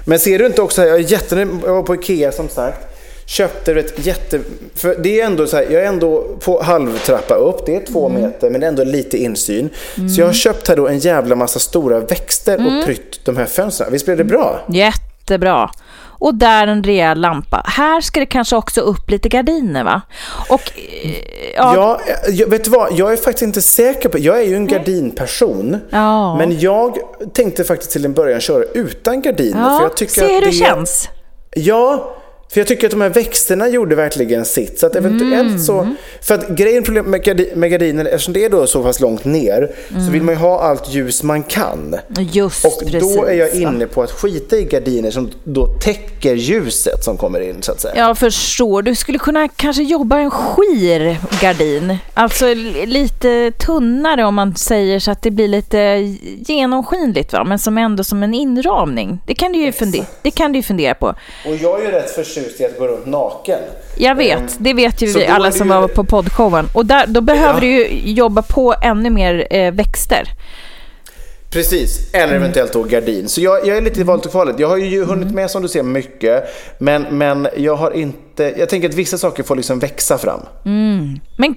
Men 0.05 0.19
ser 0.19 0.39
du 0.39 0.47
inte 0.47 0.63
också, 0.63 0.85
jag 0.87 0.95
är 0.95 1.13
jättenöjd, 1.13 1.49
jag 1.65 1.75
var 1.75 1.83
på 1.83 1.95
Ikea 1.95 2.33
som 2.33 2.49
sagt. 2.49 2.87
Köpte 3.31 3.73
ett 3.73 4.07
jätte... 4.07 4.41
För 4.75 4.95
det 5.03 5.21
är 5.21 5.27
ändå 5.27 5.47
så 5.47 5.57
här, 5.57 5.67
jag 5.71 5.83
är 5.83 5.87
ändå 5.87 6.23
på 6.45 6.63
halvtrappa 6.63 7.35
upp, 7.35 7.67
det 7.67 7.77
är 7.77 7.85
två 7.93 8.09
Mm. 8.09 8.23
meter 8.23 8.51
men 8.51 8.61
det 8.61 8.67
är 8.67 8.69
ändå 8.69 8.85
lite 8.85 9.17
insyn. 9.19 9.71
Så 10.15 10.21
jag 10.21 10.27
har 10.27 10.33
köpt 10.33 10.69
här 10.69 10.77
då 10.77 10.89
en 10.89 10.99
jävla 10.99 11.35
massa 11.37 11.59
stora 11.59 12.01
växter 12.01 12.59
Mm. 12.59 12.79
och 12.79 12.85
prytt 12.85 13.25
de 13.25 13.37
här 13.37 13.47
fönstren. 13.47 13.93
Visst 13.93 14.05
blev 14.05 14.17
det 14.17 14.25
bra? 14.25 14.61
Jättebra. 14.69 15.71
Och 16.03 16.35
där 16.35 16.67
en 16.67 16.85
rejäl 16.85 17.21
lampa. 17.21 17.63
Här 17.67 18.01
ska 18.01 18.21
det 18.21 18.27
kanske 18.27 18.57
också 18.57 18.81
upp 18.81 19.11
lite 19.11 19.29
gardiner 19.29 19.85
va? 19.85 20.01
Och 20.49 20.73
eh, 21.03 21.11
ja, 21.57 21.75
Ja, 21.75 22.01
jag, 22.29 22.47
vet 22.51 22.65
du 22.65 22.71
vad? 22.71 22.93
Jag 22.93 23.13
är 23.13 23.17
faktiskt 23.17 23.43
inte 23.43 23.63
säker 23.63 24.09
på... 24.09 24.19
Jag 24.19 24.39
är 24.41 24.45
ju 24.45 24.55
en 24.55 24.67
gardinperson. 24.67 25.77
Ja. 25.91 26.37
Men 26.37 26.61
jag 26.61 26.99
tänkte 27.35 27.65
faktiskt 27.65 27.91
till 27.91 28.05
en 28.05 28.13
början 28.13 28.41
köra 28.41 28.65
utan 28.75 29.23
gardiner. 29.23 29.53
för 29.65 29.71
ja 29.71 29.83
jag 29.83 29.97
tycker 29.97 30.13
se 30.13 30.35
hur 30.35 30.41
det, 30.41 30.47
det 30.47 30.53
känns. 30.53 31.09
Ja, 31.55 32.17
för 32.51 32.61
jag 32.61 32.67
tycker 32.69 32.87
att 32.87 32.91
de 32.91 33.01
här 33.01 33.09
växterna 33.09 33.69
gjorde 33.69 33.95
verkligen 33.97 34.45
sitt. 34.45 34.79
Så 34.79 34.87
att 34.87 34.97
eventuellt 34.97 35.49
Mm. 35.49 35.59
så... 35.59 35.95
För 36.23 36.35
att 36.35 36.49
grejen 36.49 36.85
med, 37.11 37.23
gardi, 37.25 37.51
med 37.55 37.71
gardiner, 37.71 38.05
eftersom 38.05 38.35
det 38.35 38.45
är 38.45 38.49
då 38.51 38.67
så 38.67 38.83
pass 38.83 39.01
långt 39.01 39.25
ner, 39.25 39.71
så 40.07 40.13
vill 40.13 40.23
man 40.23 40.35
ju 40.35 40.41
ha 40.41 40.61
allt 40.61 40.95
ljus 40.95 41.23
man 41.23 41.43
kan. 41.43 41.97
Just 42.33 42.65
Och 42.65 42.83
Mm. 42.83 42.93
precis. 42.93 43.17
då 43.17 43.25
är 43.25 43.35
jag 43.35 43.55
inne 43.55 43.87
på 43.87 44.03
att 44.03 44.11
skita 44.11 44.57
i 44.57 44.65
gardiner 44.65 45.11
som 45.11 45.31
då 45.45 45.67
täcker 45.67 46.35
ljuset 46.35 47.05
som 47.05 47.17
kommer 47.17 47.41
in 47.41 47.63
så 47.63 47.73
att 47.73 47.81
säga. 47.81 47.95
Jag 47.97 48.19
förstår. 48.19 48.83
Du 48.83 48.95
skulle 48.95 49.19
kunna 49.19 49.49
kanske 49.49 49.83
jobba 49.83 50.19
en 50.19 50.31
skir 50.31 51.17
gardin. 51.41 51.97
Alltså 52.15 52.55
lite 52.87 53.53
tunnare 53.67 54.25
om 54.25 54.35
man 54.35 54.57
säger 54.57 54.99
så 55.01 55.11
att 55.11 55.23
det 55.23 55.31
blir 55.31 55.49
lite 55.49 55.79
genomskinligt 56.47 57.33
va? 57.33 57.45
Men 57.45 57.59
som 57.59 57.79
ändå 57.79 58.05
som 58.05 58.23
en 58.23 58.35
inramning. 58.35 59.19
Det 59.27 59.35
kan 59.35 59.53
du 59.53 59.59
ju, 59.59 59.73
fundera, 59.73 60.05
det 60.23 60.31
kan 60.31 60.53
du 60.53 60.63
fundera 60.63 60.95
på. 60.95 61.07
Och 61.47 61.57
jag 61.61 61.81
är 61.81 61.85
ju 61.85 61.91
rätt 61.91 62.11
förtjust 62.11 62.40
i 62.61 62.65
att 62.65 62.79
gå 62.79 62.87
runt 62.89 63.07
naken. 63.07 63.59
Jag 63.97 64.15
vet, 64.15 64.57
det 64.59 64.75
vet 64.75 65.03
ju 65.03 65.07
så 65.07 65.19
vi 65.19 65.25
då 65.25 65.31
är 65.31 65.35
alla 65.35 65.47
det 65.51 65.53
som 65.53 65.69
ju- 65.69 65.75
var 65.75 65.89
på 65.89 66.05
poddshowen. 66.05 66.67
Och 66.75 66.87
där, 66.87 67.07
då 67.07 67.21
behöver 67.21 67.55
Ja. 67.55 67.61
du 67.61 67.67
ju 67.67 68.13
jobba 68.13 68.43
på 68.43 68.75
ännu 68.83 69.11
mer 69.11 69.47
eh, 69.51 69.73
växter. 69.73 70.23
Precis, 71.53 72.15
eller 72.15 72.25
Mm. 72.25 72.37
eventuellt 72.43 72.73
då 72.73 72.83
gardin. 72.83 73.29
Så 73.29 73.41
jag, 73.41 73.67
jag 73.67 73.77
är 73.77 73.81
lite 73.83 74.01
i 74.01 74.03
valet 74.03 74.25
och 74.27 74.33
kvalet. 74.33 74.59
Jag 74.59 74.69
har 74.69 74.77
ju 74.77 75.05
hunnit 75.05 75.35
med 75.35 75.51
som 75.51 75.63
du 75.63 75.69
ser 75.69 75.83
mycket, 75.83 76.45
men, 76.79 77.03
men 77.11 77.49
jag 77.57 77.77
har 77.77 77.91
inte... 77.91 78.55
Jag 78.59 78.69
tänker 78.69 78.89
att 78.89 78.95
vissa 78.95 79.19
saker 79.19 79.43
får 79.43 79.57
liksom 79.57 79.79
växa 79.79 80.19
fram. 80.19 80.41
Men 81.37 81.55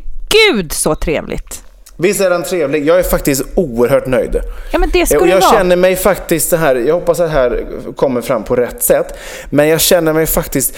gud 0.50 0.72
så 0.72 0.96
trevligt! 0.96 1.64
Visst 1.98 2.22
är 2.22 2.30
den 2.30 2.44
trevlig? 2.44 2.88
Jag 2.88 3.00
är 3.00 3.04
faktiskt 3.04 3.44
oerhört 3.56 4.06
nöjd. 4.06 4.42
Ja 4.72 4.80
men 4.80 4.90
det 4.90 5.02
Och 5.02 5.24
det 5.26 5.30
jag 5.30 5.42
vara. 5.42 5.52
känner 5.52 5.76
mig 5.76 5.96
faktiskt 5.96 6.50
så 6.50 6.56
här, 6.56 6.76
jag 6.76 6.94
hoppas 6.94 7.20
att 7.20 7.28
det 7.28 7.34
här 7.34 7.66
kommer 7.96 8.22
fram 8.22 8.44
på 8.44 8.56
rätt 8.56 8.84
sätt, 8.84 9.14
men 9.50 9.68
jag 9.68 9.82
känner 9.82 10.14
mig 10.14 10.26
faktiskt, 10.26 10.76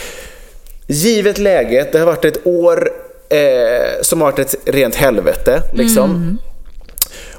givet 0.88 1.38
läget, 1.38 1.92
det 1.92 2.00
har 2.00 2.06
varit 2.06 2.26
ett 2.26 2.48
år 2.48 2.90
eh, 3.30 4.02
som 4.02 4.22
har 4.22 4.32
varit 4.32 4.40
ett 4.40 4.56
rent 4.66 4.96
helvete. 4.96 5.62
Liksom. 5.74 6.10
Mm. 6.10 6.38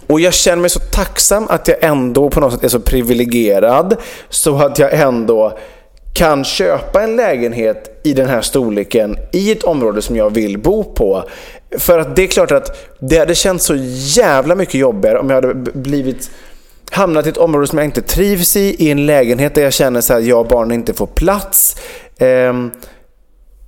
Och 0.06 0.20
jag 0.20 0.34
känner 0.34 0.60
mig 0.60 0.70
så 0.70 0.80
tacksam 0.80 1.46
att 1.48 1.68
jag 1.68 1.76
ändå 1.80 2.30
på 2.30 2.40
något 2.40 2.52
sätt 2.52 2.64
är 2.64 2.68
så 2.68 2.80
privilegierad 2.80 3.96
så 4.28 4.56
att 4.56 4.78
jag 4.78 4.92
ändå 4.92 5.58
kan 6.16 6.44
köpa 6.44 7.02
en 7.02 7.16
lägenhet 7.16 8.00
i 8.04 8.12
den 8.12 8.28
här 8.28 8.40
storleken 8.40 9.16
i 9.32 9.52
ett 9.52 9.62
område 9.62 10.02
som 10.02 10.16
jag 10.16 10.30
vill 10.30 10.58
bo 10.58 10.84
på. 10.84 11.24
För 11.78 11.98
att 11.98 12.16
det 12.16 12.22
är 12.22 12.26
klart 12.26 12.52
att 12.52 12.96
det 12.98 13.18
hade 13.18 13.34
känts 13.34 13.64
så 13.64 13.74
jävla 14.16 14.54
mycket 14.54 14.74
jobbigare 14.74 15.18
om 15.18 15.30
jag 15.30 15.34
hade 15.34 15.54
blivit 15.54 16.30
hamnat 16.90 17.26
i 17.26 17.28
ett 17.28 17.36
område 17.36 17.66
som 17.66 17.78
jag 17.78 17.84
inte 17.84 18.02
trivs 18.02 18.56
i, 18.56 18.84
i 18.84 18.90
en 18.90 19.06
lägenhet 19.06 19.54
där 19.54 19.62
jag 19.62 19.72
känner 19.72 20.00
så 20.00 20.12
här, 20.12 20.20
jag 20.20 20.40
och 20.40 20.46
barnen 20.46 20.72
inte 20.72 20.94
får 20.94 21.06
plats. 21.06 21.76
Ehm, 22.18 22.70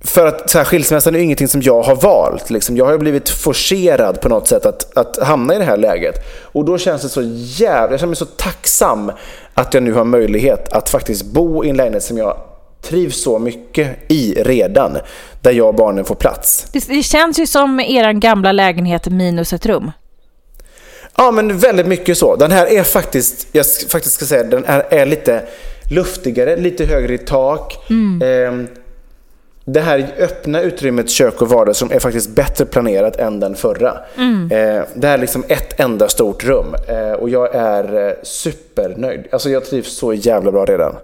för 0.01 0.25
att 0.25 0.49
så 0.49 0.57
här, 0.57 0.65
skilsmässan 0.65 1.15
är 1.15 1.19
ingenting 1.19 1.47
som 1.47 1.61
jag 1.61 1.81
har 1.81 1.95
valt. 1.95 2.49
Liksom. 2.49 2.77
Jag 2.77 2.85
har 2.85 2.97
blivit 2.97 3.29
forcerad 3.29 4.21
på 4.21 4.29
något 4.29 4.47
sätt 4.47 4.65
att, 4.65 4.97
att 4.97 5.27
hamna 5.27 5.55
i 5.55 5.57
det 5.57 5.63
här 5.63 5.77
läget. 5.77 6.15
Och 6.41 6.65
då 6.65 6.77
känns 6.77 7.01
det 7.01 7.09
så 7.09 7.21
jävla... 7.35 7.91
Jag 7.91 7.99
känner 7.99 8.07
mig 8.07 8.15
så 8.15 8.25
tacksam 8.25 9.11
att 9.53 9.73
jag 9.73 9.83
nu 9.83 9.93
har 9.93 10.03
möjlighet 10.03 10.73
att 10.73 10.89
faktiskt 10.89 11.25
bo 11.25 11.65
i 11.65 11.69
en 11.69 11.77
lägenhet 11.77 12.03
som 12.03 12.17
jag 12.17 12.37
trivs 12.81 13.23
så 13.23 13.39
mycket 13.39 13.97
i 14.07 14.33
redan. 14.33 14.97
Där 15.41 15.51
jag 15.51 15.67
och 15.67 15.75
barnen 15.75 16.05
får 16.05 16.15
plats. 16.15 16.67
Det, 16.73 16.87
det 16.87 17.03
känns 17.03 17.39
ju 17.39 17.47
som 17.47 17.79
er 17.79 18.13
gamla 18.13 18.51
lägenhet 18.51 19.07
minus 19.07 19.53
ett 19.53 19.65
rum. 19.65 19.91
Ja, 21.17 21.31
men 21.31 21.57
väldigt 21.57 21.87
mycket 21.87 22.17
så. 22.17 22.35
Den 22.35 22.51
här 22.51 22.65
är 22.65 22.83
faktiskt, 22.83 23.47
jag 23.51 23.65
faktiskt 23.89 24.15
ska 24.15 24.25
säga, 24.25 24.43
den 24.43 24.65
är, 24.65 24.85
är 24.89 25.05
lite 25.05 25.43
luftigare, 25.91 26.57
lite 26.57 26.85
högre 26.85 27.13
i 27.13 27.17
tak. 27.17 27.77
Ehm, 28.23 28.67
det 29.73 29.81
här 29.81 30.15
öppna 30.17 30.61
utrymmet, 30.61 31.09
kök 31.09 31.41
och 31.41 31.49
vardagsrum, 31.49 31.91
är 31.91 31.99
faktiskt 31.99 32.29
bättre 32.29 32.65
planerat 32.65 33.15
än 33.15 33.39
den 33.39 33.55
förra. 33.55 33.89
Eh, 34.17 34.83
det 34.93 35.07
här 35.07 35.13
är 35.13 35.17
liksom 35.17 35.43
ett 35.47 35.79
enda 35.79 36.09
stort 36.09 36.43
rum 36.43 36.75
eh, 36.87 37.11
och 37.11 37.29
jag 37.29 37.55
är 37.55 38.07
eh, 38.07 38.13
supernöjd. 38.23 39.27
Alltså 39.31 39.49
jag 39.49 39.65
trivs 39.65 39.97
så 39.97 40.13
jävla 40.13 40.51
bra 40.51 40.65
redan. 40.65 40.95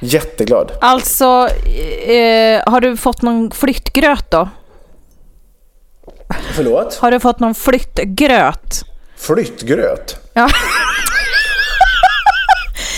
Jätteglad. 0.00 0.72
Alltså, 0.80 1.48
eh, 2.06 2.62
har 2.66 2.80
du 2.80 2.96
fått 2.96 3.22
någon 3.22 3.50
flyttgröt 3.50 4.30
då? 4.30 4.48
Förlåt? 6.54 6.94
Har 6.94 7.10
du 7.10 7.20
fått 7.20 7.40
någon 7.40 7.54
flyttgröt? 7.54 8.84
Flyttgröt? 9.16 10.20
Ja. 10.32 10.48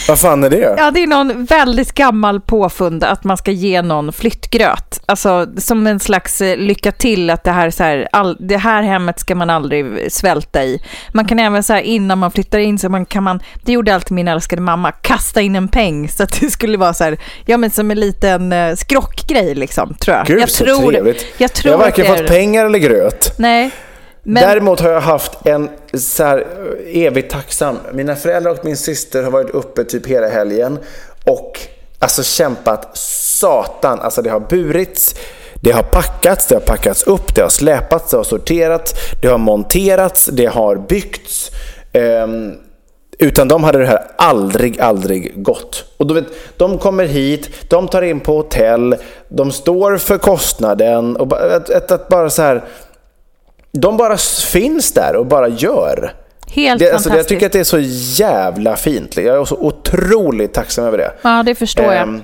Vad 0.08 0.18
fan 0.18 0.44
är 0.44 0.50
det? 0.50 0.74
Ja, 0.78 0.90
det 0.90 1.02
är 1.02 1.06
någon 1.06 1.44
väldigt 1.44 1.92
gammal 1.92 2.40
påfund 2.40 3.04
att 3.04 3.24
man 3.24 3.36
ska 3.36 3.50
ge 3.50 3.82
någon 3.82 4.12
flyttgröt. 4.12 5.00
Alltså 5.06 5.46
som 5.56 5.86
en 5.86 6.00
slags 6.00 6.40
eh, 6.40 6.56
lycka 6.56 6.92
till 6.92 7.30
att 7.30 7.44
det 7.44 7.50
här, 7.50 7.70
så 7.70 7.82
här, 7.82 8.08
all, 8.12 8.36
det 8.40 8.56
här 8.56 8.82
hemmet 8.82 9.20
ska 9.20 9.34
man 9.34 9.50
aldrig 9.50 10.12
svälta 10.12 10.64
i. 10.64 10.82
Man 11.12 11.26
kan 11.26 11.38
även 11.38 11.62
så 11.62 11.72
här 11.72 11.80
innan 11.80 12.18
man 12.18 12.30
flyttar 12.30 12.58
in 12.58 12.78
så 12.78 12.88
man 12.88 13.06
kan 13.06 13.24
man, 13.24 13.40
det 13.64 13.72
gjorde 13.72 13.94
alltid 13.94 14.12
min 14.12 14.28
älskade 14.28 14.62
mamma, 14.62 14.92
kasta 14.92 15.40
in 15.40 15.56
en 15.56 15.68
peng 15.68 16.08
så 16.08 16.22
att 16.22 16.40
det 16.40 16.50
skulle 16.50 16.78
vara 16.78 16.94
så 16.94 17.04
här, 17.04 17.18
ja 17.46 17.56
men 17.56 17.70
som 17.70 17.90
en 17.90 18.00
liten 18.00 18.52
eh, 18.52 18.74
skrockgrej 18.74 19.54
liksom, 19.54 19.94
tror 19.94 20.16
jag. 20.16 20.26
Gud 20.26 20.40
jag 20.40 20.50
så 20.50 20.64
tror, 20.64 20.90
trevligt. 20.90 21.26
Jag, 21.38 21.52
tror 21.52 21.72
jag 21.72 21.78
har 21.78 21.84
varken 21.84 22.06
fått 22.06 22.26
pengar 22.26 22.64
eller 22.64 22.78
gröt. 22.78 23.34
Nej. 23.38 23.70
Men, 24.22 24.42
Däremot 24.42 24.80
har 24.80 24.90
jag 24.90 25.00
haft 25.00 25.46
en 25.46 25.68
så 25.94 26.24
här, 26.24 26.38
eh, 26.38 27.02
evigt 27.02 27.30
tacksam. 27.32 27.78
Mina 27.92 28.16
föräldrar 28.16 28.50
och 28.50 28.64
min 28.64 28.76
syster 28.76 29.22
har 29.22 29.30
varit 29.30 29.50
uppe 29.50 29.84
typ 29.84 30.06
hela 30.06 30.28
helgen 30.28 30.78
och 31.24 31.60
alltså 31.98 32.22
kämpat 32.22 32.96
satan. 32.96 34.00
Alltså 34.00 34.22
det 34.22 34.30
har 34.30 34.40
burits, 34.40 35.14
det 35.62 35.70
har 35.70 35.82
packats, 35.82 36.46
det 36.46 36.54
har 36.54 36.60
packats 36.60 37.02
upp, 37.02 37.34
det 37.34 37.42
har 37.42 37.48
släpats, 37.48 38.10
det 38.10 38.16
har 38.16 38.24
sorterats, 38.24 38.94
det 39.22 39.28
har 39.28 39.38
monterats, 39.38 40.26
det 40.26 40.46
har 40.46 40.76
byggts. 40.76 41.50
Um, 41.94 42.54
utan 43.18 43.48
de 43.48 43.64
hade 43.64 43.78
det 43.78 43.86
här 43.86 44.06
aldrig, 44.18 44.80
aldrig 44.80 45.42
gått. 45.42 45.84
Och 45.96 46.06
du 46.06 46.14
vet, 46.14 46.26
de 46.56 46.78
kommer 46.78 47.04
hit, 47.06 47.50
de 47.70 47.88
tar 47.88 48.02
in 48.02 48.20
på 48.20 48.36
hotell, 48.36 48.96
de 49.28 49.52
står 49.52 49.96
för 49.98 50.18
kostnaden 50.18 51.16
och 51.16 51.26
bara- 51.26 51.56
att, 51.56 51.70
att, 51.70 51.90
att 51.90 52.08
bara 52.08 52.30
så 52.30 52.42
här 52.42 52.64
de 53.72 53.96
bara 53.96 54.16
finns 54.52 54.92
där 54.92 55.16
och 55.16 55.26
bara 55.26 55.48
gör. 55.48 56.12
helt 56.46 56.78
Det, 56.78 56.92
alltså, 56.92 57.16
jag 57.16 57.28
tycker 57.28 57.46
att 57.46 57.52
det 57.52 57.60
är 57.60 57.64
så 57.64 57.78
jävla 58.22 58.76
fint. 58.76 59.16
Jag 59.16 59.40
är 59.40 59.44
så 59.44 59.56
otroligt 59.56 60.52
tacksam 60.52 60.84
över 60.84 60.98
det. 60.98 61.12
Ja, 61.22 61.42
det 61.42 61.54
förstår 61.54 61.84
jag. 61.84 62.02
Ehm, 62.02 62.22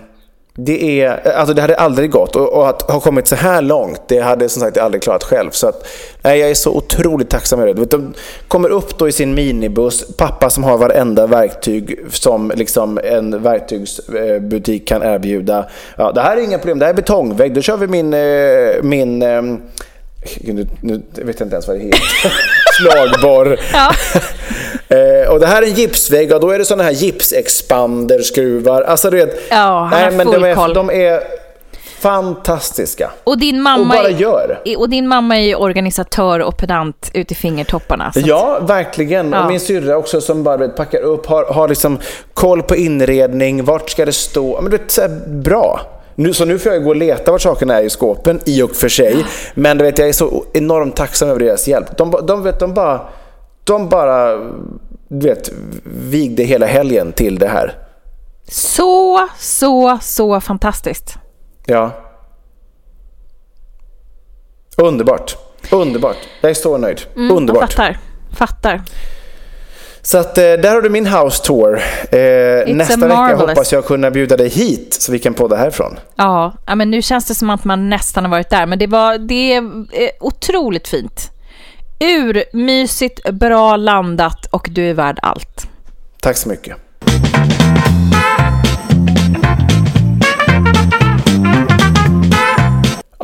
det, 0.56 1.00
är, 1.00 1.28
alltså 1.28 1.54
det 1.54 1.62
hade 1.62 1.76
aldrig 1.76 2.10
gått 2.10 2.36
och, 2.36 2.52
och 2.52 2.68
att 2.68 2.82
ha 2.82 3.00
kommit 3.00 3.26
så 3.26 3.36
här 3.36 3.62
långt, 3.62 4.00
det 4.08 4.18
hade 4.18 4.48
som 4.48 4.62
sagt 4.62 4.78
aldrig 4.78 5.02
klarat 5.02 5.24
själv. 5.24 5.50
Så 5.50 5.68
att, 5.68 5.86
nej, 6.22 6.38
jag 6.38 6.50
är 6.50 6.54
så 6.54 6.76
otroligt 6.76 7.30
tacksam 7.30 7.60
över 7.60 7.74
det. 7.74 7.84
De 7.84 8.14
kommer 8.48 8.68
upp 8.68 8.98
då 8.98 9.08
i 9.08 9.12
sin 9.12 9.34
minibuss, 9.34 10.16
pappa 10.16 10.50
som 10.50 10.64
har 10.64 10.78
varenda 10.78 11.26
verktyg 11.26 11.98
som 12.10 12.52
liksom 12.54 13.00
en 13.04 13.42
verktygsbutik 13.42 14.88
kan 14.88 15.02
erbjuda. 15.02 15.66
Ja, 15.96 16.12
det 16.12 16.20
här 16.20 16.36
är 16.36 16.40
inga 16.40 16.58
problem, 16.58 16.78
det 16.78 16.84
här 16.84 16.92
är 16.92 16.96
betongvägg, 16.96 17.54
då 17.54 17.60
kör 17.60 17.76
vi 17.76 17.86
min, 17.86 18.14
eh, 18.14 18.82
min 18.82 19.22
ehm, 19.22 19.62
nu, 20.40 20.66
nu 20.81 21.02
vet 21.12 21.40
jag 21.40 21.47
inte 21.47 21.54
ens 21.54 21.69
vad 21.69 21.76
det 21.76 21.83
heter. 21.83 22.00
Slagborr. 22.81 23.61
Ja. 23.73 23.93
Eh, 24.88 25.31
och 25.31 25.40
det 25.40 25.47
här 25.47 25.62
är 25.62 25.66
en 25.66 25.75
gipsvägg 25.75 26.33
och 26.33 26.40
då 26.40 26.50
är 26.50 26.59
det 26.59 26.64
sådana 26.64 26.83
här 26.83 26.90
gipsexpanderskruvar. 26.90 28.83
Alltså 28.83 29.11
du 29.11 29.16
vet. 29.16 29.40
Ja, 29.50 29.88
han 29.93 30.02
har 30.02 30.11
men 30.11 30.26
full 30.26 30.40
de, 30.43 30.49
är, 30.49 30.54
koll. 30.54 30.75
de 30.75 30.90
är 30.90 31.21
fantastiska. 32.00 33.11
Och 33.25 33.38
din 33.38 33.57
Och 33.57 33.62
mamma, 33.62 33.95
bara 33.95 34.09
är- 34.09 34.12
gör. 34.12 34.59
och 34.78 34.88
din 34.88 35.09
mamma 35.09 35.37
är 35.37 35.40
ju 35.43 35.54
organisatör 35.54 36.40
och 36.40 36.57
pedant 36.59 37.11
ut 37.14 37.33
i 37.33 37.35
fingertopparna. 37.35 38.12
så 38.12 38.19
att- 38.21 38.26
Ja, 38.26 38.59
verkligen. 38.62 39.33
Ja. 39.33 39.43
Och 39.45 39.50
min 39.50 39.61
syrra 39.61 39.97
också 39.97 40.21
som 40.21 40.43
bara 40.43 40.57
vet, 40.57 40.76
packar 40.76 41.00
upp, 41.00 41.26
har, 41.26 41.45
har 41.45 41.69
liksom 41.69 41.99
koll 42.35 42.62
på 42.62 42.76
inredning, 42.76 43.64
vart 43.64 43.90
ska 43.90 44.04
det 44.04 44.12
stå? 44.12 44.61
Men 44.61 44.71
du 44.71 44.76
vet, 44.76 44.90
så 44.90 45.00
här, 45.00 45.21
bra. 45.26 45.81
Nu, 46.14 46.33
så 46.35 46.44
nu 46.44 46.59
får 46.59 46.73
jag 46.73 46.85
gå 46.85 46.90
och 46.90 46.97
leta 46.97 47.33
vart 47.33 47.40
sakerna 47.42 47.78
är 47.78 47.83
i 47.83 47.90
skåpen, 47.90 48.40
i 48.47 48.62
och 48.62 48.71
för 48.71 48.88
sig. 48.88 49.26
Men 49.54 49.78
du 49.78 49.85
vet, 49.85 49.99
jag 49.99 50.09
är 50.09 50.12
så 50.12 50.44
enormt 50.52 50.97
tacksam 50.97 51.28
över 51.28 51.40
deras 51.40 51.68
hjälp. 51.68 51.97
De, 51.97 52.14
de, 52.26 52.42
vet, 52.42 52.61
de 52.61 52.75
bara, 52.75 53.00
de 53.64 53.88
bara 53.88 54.37
du 55.09 55.28
vet, 55.28 55.50
vigde 55.85 56.42
hela 56.42 56.66
helgen 56.66 57.12
till 57.12 57.38
det 57.38 57.49
här. 57.49 57.78
Så, 58.49 59.28
så, 59.38 59.99
så 60.02 60.40
fantastiskt. 60.40 61.14
Ja. 61.66 61.90
Underbart. 64.76 65.37
Underbart. 65.73 66.16
Jag 66.40 66.50
är 66.50 66.54
så 66.54 66.78
nöjd. 66.78 67.00
Mm, 67.16 67.28
Jag 67.28 67.37
Underbart. 67.37 67.73
fattar. 67.73 67.99
Fattar. 68.33 68.83
Så 70.04 70.18
att, 70.18 70.38
eh, 70.38 70.42
där 70.42 70.75
har 70.75 70.82
du 70.82 70.90
min 70.90 71.06
house 71.06 71.44
tour. 71.44 71.82
Eh, 72.11 72.75
nästa 72.75 73.06
vecka 73.06 73.37
hoppas 73.37 73.73
jag 73.73 73.84
kunna 73.84 74.11
bjuda 74.11 74.37
dig 74.37 74.49
hit 74.49 74.96
så 75.00 75.12
vi 75.12 75.18
kan 75.18 75.34
podda 75.34 75.56
härifrån. 75.56 75.99
Ja, 76.16 76.52
ja, 76.66 76.75
men 76.75 76.90
nu 76.90 77.02
känns 77.02 77.25
det 77.25 77.34
som 77.34 77.50
att 77.50 77.64
man 77.64 77.90
nästan 77.90 78.24
har 78.24 78.31
varit 78.31 78.50
där. 78.50 78.66
Men 78.66 78.79
det, 78.79 78.87
var, 78.87 79.18
det 79.18 79.52
är 79.55 79.62
eh, 79.92 80.11
otroligt 80.20 80.88
fint. 80.88 81.31
Urmysigt, 82.00 83.31
bra 83.31 83.76
landat 83.76 84.46
och 84.50 84.68
du 84.70 84.90
är 84.90 84.94
värd 84.94 85.18
allt. 85.22 85.68
Tack 86.20 86.37
så 86.37 86.48
mycket. 86.48 86.76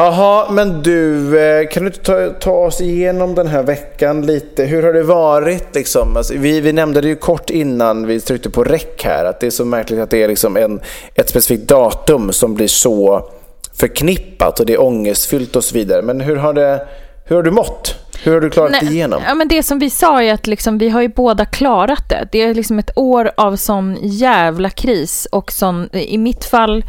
Jaha, 0.00 0.50
men 0.50 0.82
du, 0.82 1.38
eh, 1.40 1.68
kan 1.68 1.82
du 1.82 1.86
inte 1.86 2.00
ta, 2.00 2.30
ta 2.40 2.52
oss 2.52 2.80
igenom 2.80 3.34
den 3.34 3.46
här 3.46 3.62
veckan 3.62 4.26
lite? 4.26 4.64
Hur 4.64 4.82
har 4.82 4.92
det 4.92 5.02
varit? 5.02 5.74
Liksom? 5.74 6.16
Alltså, 6.16 6.34
vi, 6.36 6.60
vi 6.60 6.72
nämnde 6.72 7.00
det 7.00 7.08
ju 7.08 7.16
kort 7.16 7.50
innan 7.50 8.06
vi 8.06 8.20
tryckte 8.20 8.50
på 8.50 8.64
räck 8.64 9.04
här, 9.04 9.24
att 9.24 9.40
det 9.40 9.46
är 9.46 9.50
så 9.50 9.64
märkligt 9.64 10.00
att 10.00 10.10
det 10.10 10.22
är 10.22 10.28
liksom 10.28 10.56
en, 10.56 10.80
ett 11.14 11.28
specifikt 11.28 11.68
datum 11.68 12.32
som 12.32 12.54
blir 12.54 12.68
så 12.68 13.28
förknippat 13.74 14.60
och 14.60 14.66
det 14.66 14.72
är 14.72 14.82
ångestfyllt 14.82 15.56
och 15.56 15.64
så 15.64 15.74
vidare. 15.74 16.02
Men 16.02 16.20
hur 16.20 16.36
har, 16.36 16.52
det, 16.52 16.88
hur 17.24 17.36
har 17.36 17.42
du 17.42 17.50
mått? 17.50 17.94
Hur 18.22 18.32
har 18.32 18.40
du 18.40 18.50
klarat 18.50 18.80
dig 18.80 18.92
igenom? 18.92 19.22
Ja, 19.26 19.34
men 19.34 19.48
det 19.48 19.62
som 19.62 19.78
vi 19.78 19.90
sa 19.90 20.22
är 20.22 20.34
att 20.34 20.46
liksom, 20.46 20.78
vi 20.78 20.88
har 20.88 21.00
ju 21.00 21.08
båda 21.08 21.44
klarat 21.44 22.08
det. 22.08 22.28
Det 22.32 22.42
är 22.42 22.54
liksom 22.54 22.78
ett 22.78 22.90
år 22.96 23.30
av 23.36 23.56
sån 23.56 23.98
jävla 24.02 24.70
kris 24.70 25.26
och 25.32 25.52
sån, 25.52 25.88
i 25.92 26.18
mitt 26.18 26.44
fall 26.44 26.84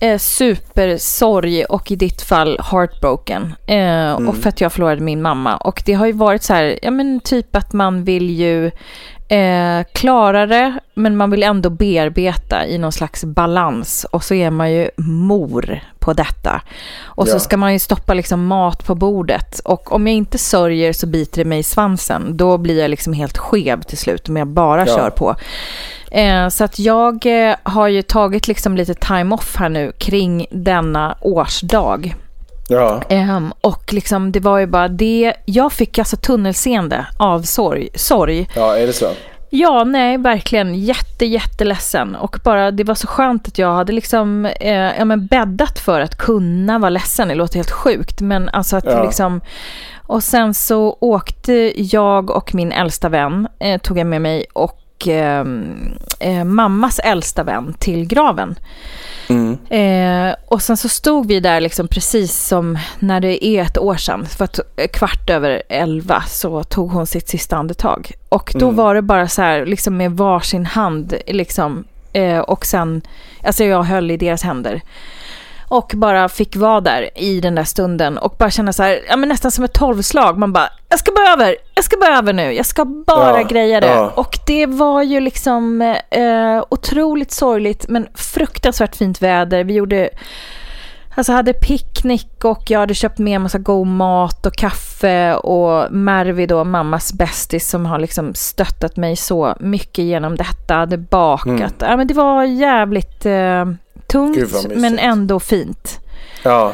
eh, 0.00 0.18
supersorg 0.18 1.64
och 1.64 1.90
i 1.90 1.96
ditt 1.96 2.22
fall 2.22 2.58
heartbroken. 2.70 3.54
Eh, 3.66 4.12
Och 4.12 4.36
för 4.36 4.48
att 4.48 4.60
jag 4.60 4.72
förlorade 4.72 5.00
min 5.00 5.22
mamma. 5.22 5.56
Och 5.56 5.82
det 5.86 5.92
har 5.92 6.06
ju 6.06 6.12
varit 6.12 6.42
så 6.42 6.54
här, 6.54 6.78
ja 6.82 6.90
men 6.90 7.20
typ 7.20 7.56
att 7.56 7.72
man 7.72 8.04
vill 8.04 8.30
ju 8.30 8.66
eh, 9.28 9.84
klara 9.94 10.46
det, 10.46 10.78
men 10.94 11.16
man 11.16 11.30
vill 11.30 11.42
ändå 11.42 11.70
bearbeta 11.70 12.66
i 12.66 12.78
någon 12.78 12.92
slags 12.92 13.24
balans. 13.24 14.06
Och 14.10 14.24
så 14.24 14.34
är 14.34 14.50
man 14.50 14.72
ju 14.72 14.90
mor 14.96 15.80
på 15.98 16.12
detta. 16.12 16.62
Och 17.04 17.28
Ja. 17.28 17.32
så 17.32 17.38
ska 17.40 17.56
man 17.56 17.72
ju 17.72 17.78
stoppa 17.78 18.14
liksom 18.14 18.46
mat 18.46 18.86
på 18.86 18.94
bordet. 18.94 19.58
Och 19.64 19.92
om 19.92 20.06
jag 20.06 20.16
inte 20.16 20.38
sörjer 20.38 20.92
så 20.92 21.06
biter 21.06 21.44
det 21.44 21.48
mig 21.48 21.58
i 21.58 21.62
svansen. 21.62 22.36
Då 22.36 22.58
blir 22.58 22.80
jag 22.80 22.90
liksom 22.90 23.12
helt 23.12 23.38
skev 23.38 23.82
till 23.82 23.98
slut 23.98 24.28
om 24.28 24.36
jag 24.36 24.46
bara 24.48 24.86
Ja. 24.86 24.96
kör 24.96 25.10
på. 25.10 25.34
Eh, 26.10 26.48
så 26.48 26.64
att 26.64 26.78
jag 26.78 27.26
eh, 27.48 27.56
har 27.62 27.88
ju 27.88 28.02
tagit 28.02 28.48
liksom 28.48 28.76
lite 28.76 28.94
time 28.94 29.34
off 29.34 29.56
här 29.56 29.68
nu 29.68 29.92
kring 29.98 30.46
denna 30.50 31.16
årsdag. 31.20 32.14
Ja. 32.68 33.02
Ehm, 33.08 33.52
och 33.60 33.92
liksom 33.92 34.32
det 34.32 34.40
var 34.40 34.58
ju 34.58 34.66
bara 34.66 34.88
det, 34.88 35.34
jag 35.44 35.72
fick 35.72 35.98
alltså 35.98 36.16
tunnelseende 36.16 37.06
av 37.18 37.42
sorg. 37.42 37.88
sorg. 37.94 38.48
ja, 38.54 38.76
är 38.76 38.86
det 38.86 38.92
så? 38.92 39.06
Ja, 39.50 39.84
nej, 39.84 40.18
verkligen 40.18 40.74
jätte, 40.74 41.26
jätteledsen. 41.26 42.16
Och 42.16 42.38
bara, 42.44 42.70
det 42.70 42.84
var 42.84 42.94
så 42.94 43.06
skönt 43.06 43.48
att 43.48 43.58
jag 43.58 43.74
hade 43.74 43.92
liksom, 43.92 44.46
eh, 44.46 44.98
ja, 44.98 45.04
men 45.04 45.26
bäddat 45.26 45.78
för 45.78 46.00
att 46.00 46.18
kunna 46.18 46.78
vara 46.78 46.90
ledsen. 46.90 47.28
Det 47.28 47.34
låter 47.34 47.54
helt 47.56 47.70
sjukt, 47.70 48.20
men 48.20 48.48
alltså 48.48 48.76
att 48.76 48.84
Ja. 48.84 49.04
liksom... 49.04 49.40
Och 50.08 50.22
sen 50.22 50.54
så 50.54 50.96
åkte 51.00 51.72
jag 51.76 52.30
och 52.30 52.54
min 52.54 52.72
äldsta 52.72 53.08
vän, 53.08 53.48
eh, 53.58 53.80
tog 53.80 53.98
jag 53.98 54.06
med 54.06 54.22
mig, 54.22 54.44
och 54.52 54.78
eh, 55.08 55.44
eh, 56.20 56.44
mammas 56.44 56.98
äldsta 56.98 57.42
vän 57.42 57.74
till 57.78 58.04
graven. 58.06 58.54
Mm. 59.28 59.58
Eh, 59.70 60.34
och 60.46 60.62
sen 60.62 60.76
så 60.76 60.88
stod 60.88 61.26
vi 61.26 61.40
där 61.40 61.60
liksom 61.60 61.88
precis 61.88 62.46
som 62.46 62.78
när 62.98 63.20
det 63.20 63.46
är 63.46 63.62
ett 63.62 63.78
år 63.78 63.96
sedan. 63.96 64.26
För 64.26 64.44
att 64.44 64.60
eh, 64.76 64.88
kvart 64.88 65.30
över 65.30 65.62
elva 65.68 66.22
så 66.28 66.64
tog 66.64 66.90
hon 66.90 67.06
sitt 67.06 67.28
sista 67.28 67.56
andetag. 67.56 68.12
Och 68.28 68.52
då 68.54 68.64
Mm. 68.66 68.76
var 68.76 68.94
det 68.94 69.02
bara 69.02 69.28
så 69.28 69.42
här 69.42 69.66
liksom 69.66 69.96
med 69.96 70.12
varsin 70.12 70.66
hand 70.66 71.14
liksom. 71.26 71.84
Eh, 72.12 72.38
och 72.38 72.66
sen, 72.66 73.02
alltså 73.44 73.64
jag 73.64 73.82
höll 73.82 74.10
i 74.10 74.16
deras 74.16 74.42
händer. 74.42 74.80
Och 75.68 75.92
bara 75.94 76.28
fick 76.28 76.56
vara 76.56 76.80
där 76.80 77.10
i 77.18 77.40
den 77.40 77.54
där 77.54 77.64
stunden 77.64 78.18
och 78.18 78.34
bara 78.38 78.50
känna 78.50 78.72
så 78.72 78.82
här, 78.82 79.00
ja 79.08 79.16
men 79.16 79.28
nästan 79.28 79.50
som 79.50 79.64
ett 79.64 79.72
tolvslag. 79.72 80.38
Man 80.38 80.52
bara, 80.52 80.68
jag 80.88 80.98
ska 80.98 81.12
bara 81.12 81.32
över, 81.32 81.56
jag 81.74 81.84
ska 81.84 81.96
bara 82.00 82.18
över 82.18 82.32
nu, 82.32 82.52
jag 82.52 82.66
ska 82.66 82.84
bara 82.84 83.40
Ja, 83.40 83.46
greja 83.48 83.80
det. 83.80 83.86
ja. 83.86 84.12
Och 84.16 84.38
det 84.46 84.66
var 84.66 85.02
ju 85.02 85.20
liksom 85.20 85.82
eh, 86.10 86.64
otroligt 86.68 87.32
sorgligt 87.32 87.88
men 87.88 88.08
fruktansvärt 88.14 88.96
fint 88.96 89.22
väder. 89.22 89.64
Vi 89.64 89.74
gjorde, 89.74 90.10
Alltså 91.16 91.32
hade 91.32 91.52
picknick 91.52 92.44
och 92.44 92.70
jag 92.70 92.80
hade 92.80 92.94
köpt 92.94 93.18
med 93.18 93.36
en 93.36 93.42
massa 93.42 93.58
god 93.58 93.86
mat 93.86 94.46
och 94.46 94.54
kaffe 94.54 95.34
och 95.34 95.92
Mervi 95.92 96.46
då, 96.46 96.64
mammas 96.64 97.12
bästis 97.12 97.68
som 97.68 97.86
har 97.86 97.98
liksom 97.98 98.34
stöttat 98.34 98.96
mig 98.96 99.16
så 99.16 99.56
mycket 99.60 100.04
genom 100.04 100.36
detta, 100.36 100.74
hade 100.74 100.98
bakat. 100.98 101.48
Mm. 101.82 101.90
Ja, 101.90 101.96
men 101.96 102.06
det 102.06 102.14
var 102.14 102.44
jävligt 102.44 103.26
eh, 103.26 103.64
tungt 104.06 104.66
men 104.74 104.98
ändå 104.98 105.40
fint. 105.40 106.00
Ja, 106.42 106.72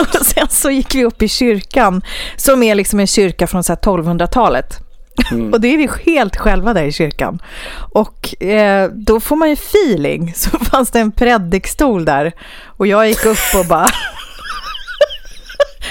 och 0.00 0.26
sen 0.26 0.48
så 0.48 0.70
gick 0.70 0.94
vi 0.94 1.04
upp 1.04 1.22
i 1.22 1.28
kyrkan 1.28 2.02
som 2.36 2.62
är 2.62 2.74
liksom 2.74 3.00
en 3.00 3.06
kyrka 3.06 3.46
från 3.46 3.62
1200-talet. 3.62 4.78
Mm. 5.30 5.52
Och 5.52 5.60
det 5.60 5.68
är 5.68 5.78
vi 5.78 5.88
helt 6.12 6.36
själva 6.36 6.74
där 6.74 6.84
i 6.84 6.92
kyrkan. 6.92 7.42
Och 7.92 8.42
eh, 8.42 8.90
då 8.92 9.20
får 9.20 9.36
man 9.36 9.48
ju 9.48 9.54
feeling. 9.54 10.32
Så 10.36 10.50
fanns 10.50 10.90
det 10.90 11.00
en 11.00 11.12
predikstol 11.12 12.04
där. 12.04 12.32
Och 12.76 12.86
jag 12.86 13.08
gick 13.08 13.26
upp 13.26 13.54
och 13.58 13.66
bara... 13.66 13.88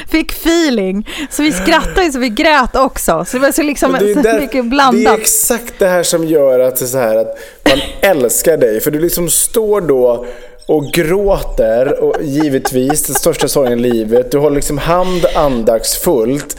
fick 0.08 0.32
feeling. 0.32 1.10
Så 1.30 1.44
vi 1.44 1.52
skrattade 1.52 2.12
så 2.12 2.20
vi 2.20 2.30
grät 2.30 2.76
också. 2.76 3.26
Så 3.26 3.38
det 3.38 3.44
var 3.44 3.52
så, 3.52 3.64
liksom, 3.64 3.92
det 3.92 4.24
så 4.24 4.40
mycket 4.40 4.66
blandat. 4.66 5.04
Det 5.04 5.10
är 5.10 5.18
exakt 5.18 5.74
det 5.80 5.88
här 5.88 6.04
som 6.04 6.28
gör 6.28 6.60
att, 6.60 6.76
det 6.76 6.88
så 6.88 6.98
här, 6.98 7.16
att 7.16 7.38
man 7.70 7.80
älskar 8.02 8.58
dig. 8.58 8.82
För 8.82 8.92
du 8.92 9.00
liksom 9.00 9.30
står 9.30 9.82
då 9.82 10.26
och 10.66 10.86
gråter, 10.86 12.04
och 12.04 12.16
givetvis 12.22 13.04
den 13.04 13.16
största 13.16 13.48
sorgen 13.48 13.80
i 13.80 13.82
livet. 13.82 14.32
Du 14.32 14.38
håller 14.38 14.56
liksom 14.56 14.78
hand 14.78 15.26
andaktsfullt 15.36 16.58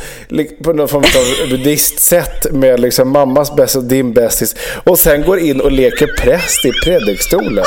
på 0.62 0.72
någon 0.72 0.88
form 0.88 1.02
av 1.02 1.50
buddhistsätt 1.50 2.52
med 2.52 2.80
liksom 2.80 3.08
mammas 3.08 3.56
bästis 3.56 3.76
och 3.76 3.84
din 3.84 4.12
bästis. 4.12 4.56
Och 4.84 4.98
sen 4.98 5.22
går 5.22 5.38
in 5.38 5.60
och 5.60 5.72
leker 5.72 6.06
präst 6.20 6.64
i 6.64 6.70
predikstolen. 6.84 7.64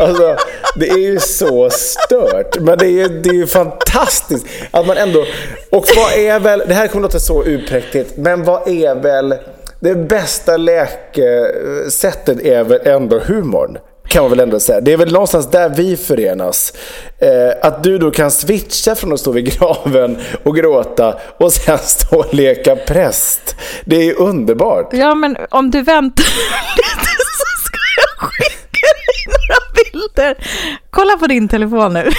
Alltså, 0.00 0.36
det 0.76 0.88
är 0.88 0.98
ju 0.98 1.18
så 1.20 1.70
stört. 1.70 2.60
Men 2.60 2.78
det 2.78 2.86
är 2.86 2.90
ju 2.90 3.08
det 3.08 3.28
är 3.28 3.34
ju 3.34 3.46
fantastiskt 3.46 4.46
att 4.70 4.86
man 4.86 4.96
ändå... 4.96 5.24
Och 5.70 5.84
vad 5.96 6.12
är 6.12 6.40
väl... 6.40 6.62
Det 6.68 6.74
här 6.74 6.88
kommer 6.88 7.02
låta 7.02 7.18
så 7.18 7.42
upräktigt, 7.42 8.16
men 8.16 8.44
vad 8.44 8.68
är 8.68 8.94
väl... 8.94 9.34
Det 9.80 9.94
bästa 9.94 10.56
läkesättet 10.56 12.40
är 12.40 12.64
väl 12.64 12.80
ändå 12.84 13.18
humorn. 13.18 13.78
Kan 14.08 14.22
man 14.22 14.30
väl 14.30 14.40
ändå 14.40 14.60
säga. 14.60 14.80
Det 14.80 14.92
är 14.92 14.96
väl 14.96 15.12
någonstans 15.12 15.50
där 15.50 15.68
vi 15.68 15.96
förenas. 15.96 16.72
Eh, 17.18 17.66
att 17.66 17.82
du 17.82 17.98
då 17.98 18.10
kan 18.10 18.30
switcha 18.30 18.94
från 18.94 19.12
att 19.12 19.20
stå 19.20 19.32
vid 19.32 19.58
graven 19.58 20.18
och 20.42 20.56
gråta 20.56 21.18
och 21.38 21.52
sen 21.52 21.78
stå 21.82 22.16
och 22.18 22.34
leka 22.34 22.76
präst. 22.76 23.56
Det 23.84 23.96
är 23.96 24.02
ju 24.02 24.14
underbart. 24.14 24.88
Ja, 24.92 25.14
men 25.14 25.36
om 25.50 25.70
du 25.70 25.82
väntar 25.82 26.24
lite 26.76 27.10
så 27.18 27.66
ska 27.66 27.78
jag 27.96 28.28
skicka 28.30 28.86
dig 28.86 29.26
några 29.26 29.60
bilder. 29.74 30.46
Kolla 30.90 31.16
på 31.16 31.26
din 31.26 31.48
telefon 31.48 31.92
nu. 31.92 32.10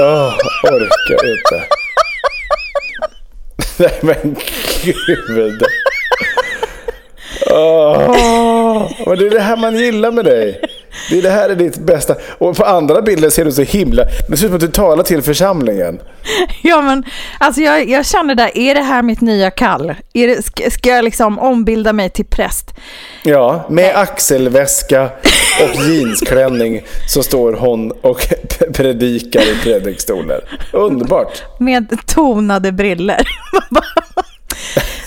Åh, 0.00 0.34
orkar 0.64 1.30
inte. 1.30 1.64
Nej 3.76 3.98
men 4.02 4.36
gud. 4.82 5.62
Åh, 7.50 8.90
men 9.06 9.18
det 9.18 9.26
är 9.26 9.30
det 9.30 9.40
här 9.40 9.56
man 9.56 9.76
gillar 9.76 10.10
med 10.12 10.24
dig. 10.24 10.60
Det 11.10 11.18
är 11.18 11.22
det 11.22 11.30
här 11.30 11.48
är 11.50 11.54
ditt 11.54 11.78
bästa. 11.78 12.14
Och 12.38 12.56
på 12.56 12.64
andra 12.64 13.02
bilder 13.02 13.30
ser 13.30 13.44
du 13.44 13.52
så 13.52 13.62
himla... 13.62 14.04
Det 14.28 14.36
ser 14.36 14.44
ut 14.46 14.50
som 14.50 14.54
att 14.54 14.60
du 14.60 14.68
talar 14.68 15.02
till 15.02 15.22
församlingen. 15.22 16.00
Ja, 16.62 16.82
men 16.82 17.04
alltså 17.38 17.60
jag, 17.60 17.88
jag 17.88 18.06
känner 18.06 18.34
där, 18.34 18.58
är 18.58 18.74
det 18.74 18.80
här 18.82 19.02
mitt 19.02 19.20
nya 19.20 19.50
kall? 19.50 19.94
Är 20.12 20.28
det, 20.28 20.44
ska, 20.44 20.70
ska 20.70 20.88
jag 20.88 21.04
liksom 21.04 21.38
ombilda 21.38 21.92
mig 21.92 22.10
till 22.10 22.24
präst? 22.24 22.74
Ja, 23.22 23.66
med 23.70 23.96
axelväska 23.96 25.10
och 25.62 25.84
jeansklänning 25.90 26.82
så 27.08 27.22
står 27.22 27.52
hon 27.52 27.90
och 27.90 28.26
predikar 28.74 29.40
i 29.40 29.54
predikstolen. 29.62 30.40
Underbart. 30.72 31.42
Med 31.58 32.06
tonade 32.06 32.72
briller. 32.72 33.22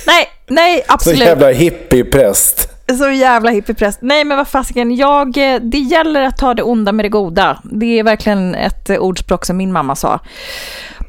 nej, 0.08 0.28
nej, 0.48 0.84
Så 0.88 0.94
absolut. 0.94 1.20
jävla 1.20 1.50
hippiepräst. 1.52 2.70
Så 2.98 3.10
jävla 3.10 3.52
hippiepräst. 3.52 4.00
Nej, 4.02 4.24
men 4.24 4.38
vad 4.38 4.48
fasiken, 4.48 4.96
jag, 4.96 5.38
eh, 5.38 5.60
det 5.62 5.78
gäller 5.78 6.22
att 6.22 6.38
ta 6.38 6.54
det 6.54 6.64
onda 6.64 6.92
med 6.92 7.06
det 7.06 7.10
goda. 7.10 7.60
Det 7.64 8.00
är 8.00 8.04
verkligen 8.04 8.56
ett 8.56 8.90
eh, 8.90 8.98
ordspråk 8.98 9.46
som 9.46 9.58
min 9.58 9.72
mamma 9.72 9.96
sa. 9.96 10.20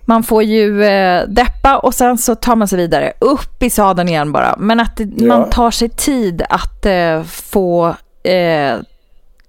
Man 0.07 0.23
får 0.23 0.43
ju 0.43 0.85
eh, 0.85 1.23
deppa 1.29 1.79
och 1.79 1.95
sen 1.95 2.19
så 2.19 2.35
tar 2.35 2.57
man 2.57 2.69
sig 2.69 2.79
vidare. 2.79 3.13
Upp 3.19 3.63
i 3.63 3.71
sadeln 3.71 4.09
igen 4.09 4.33
bara. 4.33 4.55
Men 4.59 4.81
att 4.81 4.97
det, 4.97 5.09
Ja. 5.17 5.27
man 5.27 5.51
tar 5.51 5.71
sig 5.71 5.89
tid 5.89 6.43
att 6.49 6.87
eh, 6.87 7.23
få 7.23 7.95
eh, 8.23 8.75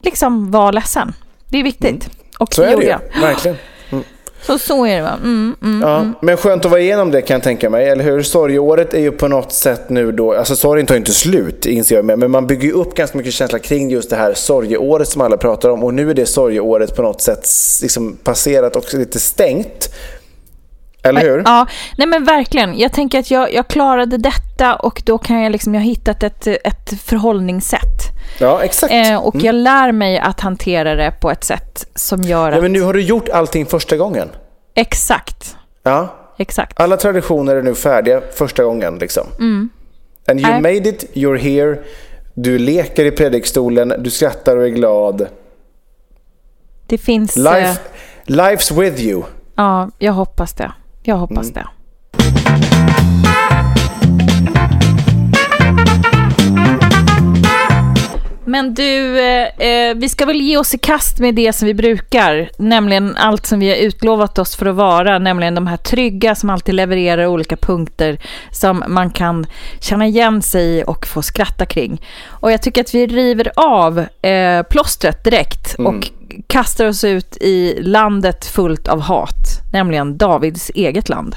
liksom 0.04 0.52
vara 0.52 0.72
ledsen. 0.72 1.14
Det 1.50 1.60
är 1.60 1.64
viktigt. 1.64 2.10
Och 2.40 2.58
Mm. 2.60 2.72
Så 2.72 2.78
det 2.80 2.86
är 2.86 2.98
det 2.98 3.06
ju. 3.16 3.22
Verkligen. 3.22 3.58
Så, 4.46 4.60
så 4.60 4.86
är 4.86 4.96
det 4.96 5.02
va? 5.02 5.14
Mm, 5.24 5.56
mm. 5.64 5.82
Ja, 5.82 6.06
men 6.22 6.38
skönt 6.38 6.66
att 6.66 6.72
vara 6.72 6.82
igenom 6.82 7.12
det 7.12 7.22
kan 7.22 7.34
jag 7.34 7.44
tänka 7.44 7.70
mig, 7.70 7.90
eller 7.90 8.04
hur? 8.04 8.24
Sorgeåret 8.24 8.94
är 8.94 9.00
ju 9.00 9.12
på 9.12 9.28
något 9.28 9.54
sätt 9.54 9.90
nu 9.90 10.12
då, 10.12 10.34
alltså 10.34 10.56
sorgen 10.56 10.86
tar 10.86 10.96
ju 10.96 11.00
inte 11.00 11.14
slut 11.14 11.66
inser 11.66 11.96
jag 11.96 12.06
men 12.06 12.32
man 12.32 12.48
bygger 12.48 12.68
ju 12.68 12.74
upp 12.74 12.96
ganska 12.96 13.18
mycket 13.18 13.34
känsla 13.34 13.60
kring 13.60 13.90
just 13.90 14.10
det 14.10 14.16
här 14.16 14.34
sorgeåret 14.34 15.08
som 15.08 15.22
alla 15.22 15.38
pratar 15.38 15.70
om 15.70 15.84
och 15.84 15.94
nu 15.94 16.10
är 16.10 16.14
det 16.14 16.26
sorgeåret 16.26 16.96
på 16.96 17.02
något 17.02 17.22
sätt 17.22 17.48
liksom 17.82 18.18
passerat 18.24 18.76
och 18.76 18.94
lite 18.94 19.20
stängt. 19.20 19.90
Eller 21.06 21.22
hur? 21.22 21.42
Ja, 21.46 21.68
nej 21.98 22.08
men 22.08 22.24
verkligen. 22.24 22.80
Jag 22.80 22.94
tänker 22.94 23.20
att 23.20 23.32
jag, 23.32 23.54
jag 23.54 23.68
klarade 23.68 24.18
detta 24.18 24.76
och 24.76 25.02
då 25.06 25.18
kan 25.18 25.42
jag 25.42 25.52
liksom, 25.52 25.74
jag 25.74 25.82
har 25.82 25.86
hittat 25.86 26.24
ett, 26.24 26.48
ett 26.48 27.02
förhållningssätt. 27.02 28.12
Ja, 28.40 28.64
exakt. 28.64 28.94
Eh, 28.94 29.18
och 29.18 29.36
jag 29.36 29.56
lär 29.56 29.92
mig 29.92 30.20
att 30.20 30.40
hantera 30.40 30.96
det 30.96 31.12
på 31.22 31.32
ett 31.32 31.44
sätt 31.44 31.88
som 31.96 32.22
gör 32.22 32.50
att... 32.50 32.56
Ja, 32.56 32.62
men 32.62 32.72
nu 32.74 32.82
har 32.82 32.94
du 32.94 33.02
gjort 33.02 33.30
allting 33.30 33.66
första 33.66 33.98
gången. 33.98 34.30
Exakt, 34.76 35.56
Ja, 35.84 36.16
exakt. 36.38 36.80
alla 36.80 36.98
traditioner 36.98 37.56
är 37.56 37.62
nu 37.64 37.76
färdiga 37.76 38.22
första 38.36 38.64
gången 38.64 38.96
liksom. 38.98 39.28
And 40.28 40.40
you 40.42 40.54
made 40.54 40.90
it, 40.90 41.12
you're 41.14 41.38
here. 41.38 41.80
Du 42.34 42.58
leker 42.60 43.06
i 43.06 43.12
predikstolen, 43.12 43.94
du 44.00 44.10
skrattar 44.10 44.58
och 44.58 44.64
är 44.64 44.70
glad. 44.70 45.28
Det 46.88 46.98
finns... 46.98 47.38
Eh, 47.38 47.44
Life, 47.44 47.80
life's 48.26 48.80
with 48.82 49.02
you. 49.02 49.24
ja, 49.56 49.90
jag 50.00 50.14
hoppas 50.14 50.54
det. 50.54 50.72
Jag 51.08 51.18
hoppas 51.18 51.52
Mm. 51.52 51.54
det. 51.54 51.66
Men 58.48 58.74
du, 58.74 59.20
eh, 59.20 59.68
eh, 59.68 59.96
vi 59.96 60.10
ska 60.10 60.26
väl 60.26 60.42
ge 60.42 60.58
oss 60.58 60.74
i 60.74 60.78
kast 60.78 61.20
med 61.20 61.36
det 61.36 61.54
som 61.54 61.66
vi 61.66 61.74
brukar, 61.74 62.50
nämligen 62.58 63.16
allt 63.18 63.46
som 63.46 63.60
vi 63.60 63.70
har 63.70 63.76
utlovat 63.76 64.40
oss 64.40 64.56
för 64.56 64.66
att 64.66 64.76
vara, 64.76 65.20
nämligen 65.20 65.56
de 65.56 65.68
här 65.68 65.78
trygga 65.78 66.36
som 66.36 66.50
alltid 66.50 66.76
levererar 66.76 67.26
olika 67.26 67.58
punkter 67.58 68.18
som 68.52 68.84
man 68.88 69.10
kan 69.10 69.46
känna 69.80 70.06
igen 70.08 70.42
sig 70.42 70.78
i 70.80 70.84
och 70.88 71.08
få 71.08 71.22
skratta 71.22 71.66
kring. 71.66 72.02
Och 72.28 72.52
jag 72.52 72.62
tycker 72.62 72.82
att 72.82 72.96
vi 72.96 73.08
river 73.08 73.52
av 73.56 74.00
eh, 74.22 74.64
plåstret 74.70 75.24
direkt 75.24 75.76
och 75.80 76.12
kastar 76.48 76.86
oss 76.86 77.04
ut 77.04 77.38
i 77.42 77.82
landet 77.82 78.46
fullt 78.46 78.88
av 78.88 79.00
hat, 79.00 79.62
nämligen 79.74 80.18
Davids 80.18 80.72
eget 80.76 81.10
land. 81.10 81.36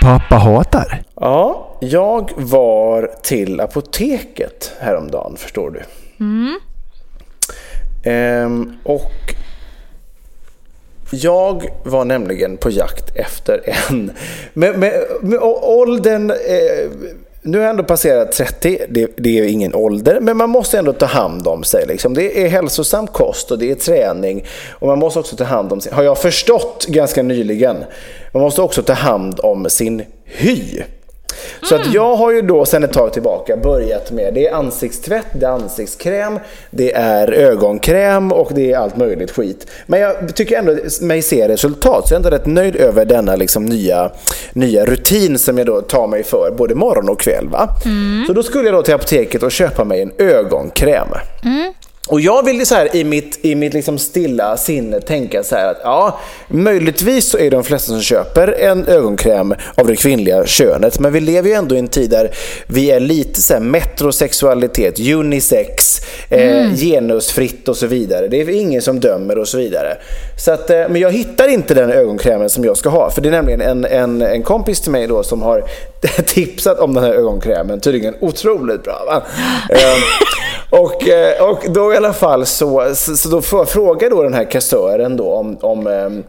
Pappa 0.00 0.34
hatar. 0.34 1.02
Ja, 1.14 1.76
jag 1.80 2.30
var 2.36 3.10
till 3.22 3.60
apoteket 3.60 4.72
häromdagen, 4.80 5.36
förstår 5.36 5.70
du. 5.70 5.82
Ehm, 8.04 8.78
och 8.82 9.34
jag 11.10 11.70
var 11.84 12.04
nämligen 12.04 12.56
på 12.56 12.70
jakt 12.70 13.16
efter 13.16 13.60
en... 13.64 14.12
Med, 14.52 14.78
med, 14.78 14.92
med 15.20 15.38
åldern... 15.62 16.30
Eh, 16.30 16.90
nu 17.42 17.58
har 17.58 17.64
jag 17.64 17.70
ändå 17.70 17.84
passerat 17.84 18.32
30, 18.32 18.78
det, 18.88 19.10
det 19.16 19.28
är 19.28 19.42
ju 19.42 19.48
ingen 19.48 19.74
ålder, 19.74 20.20
men 20.20 20.36
man 20.36 20.50
måste 20.50 20.78
ändå 20.78 20.92
ta 20.92 21.06
hand 21.06 21.48
om 21.48 21.64
sig. 21.64 21.86
Liksom. 21.86 22.14
Det 22.14 22.44
är 22.44 22.48
hälsosam 22.48 23.06
kost 23.06 23.50
och 23.50 23.58
det 23.58 23.70
är 23.70 23.74
träning. 23.74 24.44
Och 24.70 24.88
man 24.88 24.98
måste 24.98 25.18
också 25.20 25.36
ta 25.36 25.44
hand 25.44 25.72
om 25.72 25.80
sin... 25.80 25.92
Har 25.92 26.02
jag 26.02 26.18
förstått 26.18 26.86
ganska 26.88 27.22
nyligen. 27.22 27.76
Man 28.32 28.42
måste 28.42 28.62
också 28.62 28.82
ta 28.82 28.92
hand 28.92 29.40
om 29.40 29.70
sin 29.70 30.02
hy. 30.24 30.82
Så 31.62 31.74
att 31.74 31.94
jag 31.94 32.16
har 32.16 32.32
ju 32.32 32.42
då 32.42 32.64
sedan 32.64 32.84
ett 32.84 32.92
tag 32.92 33.12
tillbaka 33.12 33.56
börjat 33.56 34.10
med, 34.10 34.34
det 34.34 34.46
är 34.46 34.54
ansiktstvätt, 34.54 35.26
det 35.32 35.46
är 35.46 35.50
ansiktskräm, 35.50 36.38
det 36.70 36.92
är 36.94 37.32
ögonkräm 37.32 38.32
och 38.32 38.52
det 38.54 38.72
är 38.72 38.78
allt 38.78 38.96
möjligt 38.96 39.30
skit. 39.30 39.66
Men 39.86 40.00
jag 40.00 40.34
tycker 40.34 40.58
ändå 40.58 40.76
mig 41.00 41.22
se 41.22 41.48
resultat, 41.48 42.08
så 42.08 42.14
jag 42.14 42.20
är 42.20 42.26
ändå 42.26 42.36
rätt 42.36 42.46
nöjd 42.46 42.76
över 42.76 43.04
denna 43.04 43.36
liksom 43.36 43.64
nya, 43.64 44.10
nya 44.52 44.84
rutin 44.84 45.38
som 45.38 45.58
jag 45.58 45.66
då 45.66 45.80
tar 45.80 46.06
mig 46.06 46.22
för 46.24 46.54
både 46.58 46.74
morgon 46.74 47.08
och 47.08 47.20
kväll. 47.20 47.48
Va? 47.48 47.68
Så 48.26 48.32
då 48.32 48.42
skulle 48.42 48.64
jag 48.64 48.74
då 48.74 48.82
till 48.82 48.94
apoteket 48.94 49.42
och 49.42 49.52
köpa 49.52 49.84
mig 49.84 50.02
en 50.02 50.12
ögonkräm. 50.18 51.08
Och 52.08 52.20
jag 52.20 52.44
vill 52.44 52.66
så 52.66 52.74
här 52.74 52.96
i 52.96 53.04
mitt, 53.04 53.38
i 53.42 53.54
mitt 53.54 53.74
liksom 53.74 53.98
stilla 53.98 54.56
sinne 54.56 55.00
tänka 55.00 55.42
så 55.44 55.56
här 55.56 55.70
att 55.70 55.80
ja, 55.82 56.20
möjligtvis 56.48 57.30
så 57.30 57.38
är 57.38 57.50
de 57.50 57.64
flesta 57.64 57.92
som 57.92 58.02
köper 58.02 58.54
en 58.58 58.86
ögonkräm 58.86 59.54
av 59.74 59.86
det 59.86 59.96
kvinnliga 59.96 60.46
könet. 60.46 61.00
Men 61.00 61.12
vi 61.12 61.20
lever 61.20 61.48
ju 61.48 61.54
ändå 61.54 61.74
i 61.74 61.78
en 61.78 61.88
tid 61.88 62.10
där 62.10 62.30
vi 62.66 62.90
är 62.90 63.00
lite 63.00 63.42
så 63.42 63.52
här 63.52 63.60
metrosexualitet, 63.60 65.00
unisex, 65.00 66.00
eh, 66.30 66.74
genusfritt 66.74 67.68
och 67.68 67.76
så 67.76 67.86
vidare. 67.86 68.28
Det 68.28 68.40
är 68.40 68.48
ingen 68.48 68.82
som 68.82 69.00
dömer 69.00 69.38
och 69.38 69.48
så 69.48 69.58
vidare. 69.58 69.96
Så 70.44 70.52
att, 70.52 70.70
eh, 70.70 70.88
men 70.88 70.96
jag 70.96 71.12
hittar 71.12 71.48
inte 71.48 71.74
den 71.74 71.90
ögonkrämen 71.90 72.50
som 72.50 72.64
jag 72.64 72.76
ska 72.76 72.88
ha. 72.88 73.10
För 73.10 73.22
det 73.22 73.28
är 73.28 73.32
nämligen 73.32 73.60
en, 73.60 73.84
en, 73.84 74.22
en 74.22 74.42
kompis 74.42 74.80
till 74.80 74.92
mig 74.92 75.06
då 75.06 75.22
som 75.22 75.42
har 75.42 75.64
tipsat 76.26 76.78
om 76.78 76.94
den 76.94 77.04
här 77.04 77.12
ögonkrämen. 77.12 77.80
Tydligen 77.80 78.14
otroligt 78.20 78.82
bra. 78.82 79.04
Va? 79.06 79.22
Eh, 79.70 80.57
och, 80.70 81.08
eh, 81.08 81.50
och 81.50 81.64
då 81.68 81.94
i 81.94 81.96
alla 81.96 82.12
fall 82.12 82.46
så, 82.46 82.94
så, 82.94 83.16
så 83.16 83.28
då 83.28 83.42
frågar 83.66 84.10
då 84.10 84.22
den 84.22 84.34
här 84.34 84.44
kassören 84.50 85.16
då 85.16 85.32
om, 85.32 85.56
om 85.60 85.86
ehm, 85.86 86.22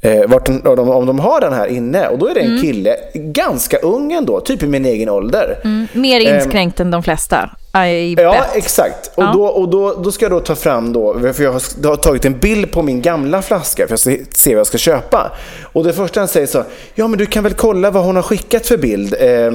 eh, 0.00 0.26
vart 0.28 0.46
de, 0.46 0.52
om, 0.64 0.76
de, 0.76 0.90
om 0.90 1.06
de 1.06 1.18
har 1.18 1.40
den 1.40 1.52
här 1.52 1.66
inne. 1.66 2.08
Och 2.08 2.18
då 2.18 2.26
är 2.28 2.34
det 2.34 2.40
en 2.40 2.60
kille, 2.62 2.96
ganska 3.14 3.76
ung 3.76 4.12
ändå, 4.12 4.40
typ 4.40 4.62
i 4.62 4.66
min 4.66 4.84
egen 4.86 5.08
ålder. 5.08 5.58
Mer 5.92 6.20
inskränkt 6.20 6.80
än 6.80 6.90
de 6.90 7.02
flesta. 7.02 7.50
I 7.86 8.14
Ja, 8.18 8.32
bet. 8.32 8.44
exakt. 8.54 9.10
Och, 9.14 9.22
Ja. 9.22 9.32
då, 9.34 9.44
och 9.46 9.68
då, 9.68 9.94
då 9.94 10.12
ska 10.12 10.24
jag 10.24 10.32
då 10.32 10.40
ta 10.40 10.54
fram 10.54 10.92
då, 10.92 11.14
för 11.34 11.42
jag 11.44 11.52
har, 11.52 11.62
jag 11.82 11.88
har 11.88 11.96
tagit 11.96 12.24
en 12.24 12.38
bild 12.38 12.70
på 12.70 12.82
min 12.82 13.02
gamla 13.02 13.42
flaska 13.42 13.88
för 13.88 13.96
ska 13.96 14.16
se 14.32 14.50
vad 14.54 14.58
jag 14.58 14.66
ska 14.66 14.78
köpa. 14.78 15.32
Och 15.72 15.84
det 15.84 15.92
första 15.92 16.20
han 16.20 16.28
säger 16.28 16.46
så, 16.46 16.62
ja 16.94 17.08
men 17.08 17.18
du 17.18 17.26
kan 17.26 17.44
väl 17.44 17.54
kolla 17.54 17.90
vad 17.90 18.04
hon 18.04 18.16
har 18.16 18.22
skickat 18.22 18.66
för 18.66 18.76
bild 18.76 19.14
eh, 19.20 19.50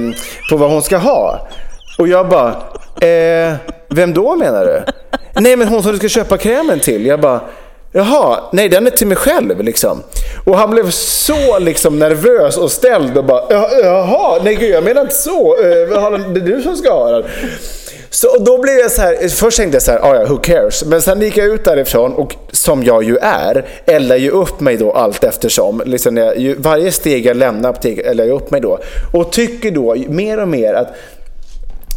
på 0.50 0.56
vad 0.56 0.70
hon 0.70 0.82
ska 0.82 0.96
ha. 0.96 1.48
Och 2.02 2.08
jag 2.08 2.28
bara, 2.28 2.48
eh, 3.08 3.54
vem 3.88 4.14
då 4.14 4.36
menar 4.36 4.64
du? 4.64 4.82
Nej 5.40 5.56
men 5.56 5.68
hon 5.68 5.82
som 5.82 5.92
du 5.92 5.98
ska 5.98 6.08
köpa 6.08 6.38
krämen 6.38 6.80
till. 6.80 7.06
Jag 7.06 7.20
bara, 7.20 7.40
Jaha, 7.92 8.40
nej 8.52 8.68
den 8.68 8.86
är 8.86 8.90
till 8.90 9.06
mig 9.06 9.16
själv 9.16 9.60
liksom. 9.62 10.02
Och 10.44 10.56
han 10.56 10.70
blev 10.70 10.90
så 10.90 11.58
liksom 11.58 11.98
nervös 11.98 12.56
och 12.56 12.70
ställd 12.70 13.16
och 13.18 13.24
bara 13.24 13.42
jaha, 13.82 14.40
nej 14.44 14.54
gud 14.54 14.70
jag 14.70 14.84
menar 14.84 15.00
inte 15.02 15.14
så. 15.14 15.56
Eh, 15.56 16.18
det 16.34 16.40
är 16.40 16.46
du 16.46 16.62
som 16.62 16.76
ska 16.76 16.92
ha 16.92 17.10
den. 17.10 17.24
Så 18.10 18.36
och 18.36 18.44
då 18.44 18.58
blev 18.58 18.74
jag 18.74 18.90
så 18.90 19.02
här, 19.02 19.28
först 19.28 19.56
tänkte 19.56 19.76
jag 19.76 19.82
så 19.82 19.92
här, 19.92 19.98
"Ah, 20.02 20.14
ja 20.14 20.26
who 20.26 20.36
cares. 20.36 20.84
Men 20.84 21.02
sen 21.02 21.20
gick 21.20 21.36
jag 21.36 21.46
ut 21.46 21.64
därifrån 21.64 22.12
och 22.12 22.34
som 22.52 22.84
jag 22.84 23.04
ju 23.04 23.16
är, 23.22 23.64
eldar 23.86 24.16
ju 24.16 24.30
upp 24.30 24.60
mig 24.60 24.76
då 24.76 24.92
allt 24.92 25.24
eftersom. 25.24 25.82
Liksom 25.86 26.16
jag, 26.16 26.38
ju, 26.38 26.54
varje 26.54 26.92
steg 26.92 27.26
jag 27.26 27.36
lämnar 27.36 27.70
apoteket 27.70 28.06
eldar 28.06 28.24
jag 28.24 28.36
upp 28.36 28.50
mig 28.50 28.60
då. 28.60 28.78
Och 29.12 29.32
tycker 29.32 29.70
då 29.70 29.96
mer 30.08 30.40
och 30.40 30.48
mer 30.48 30.74
att 30.74 30.88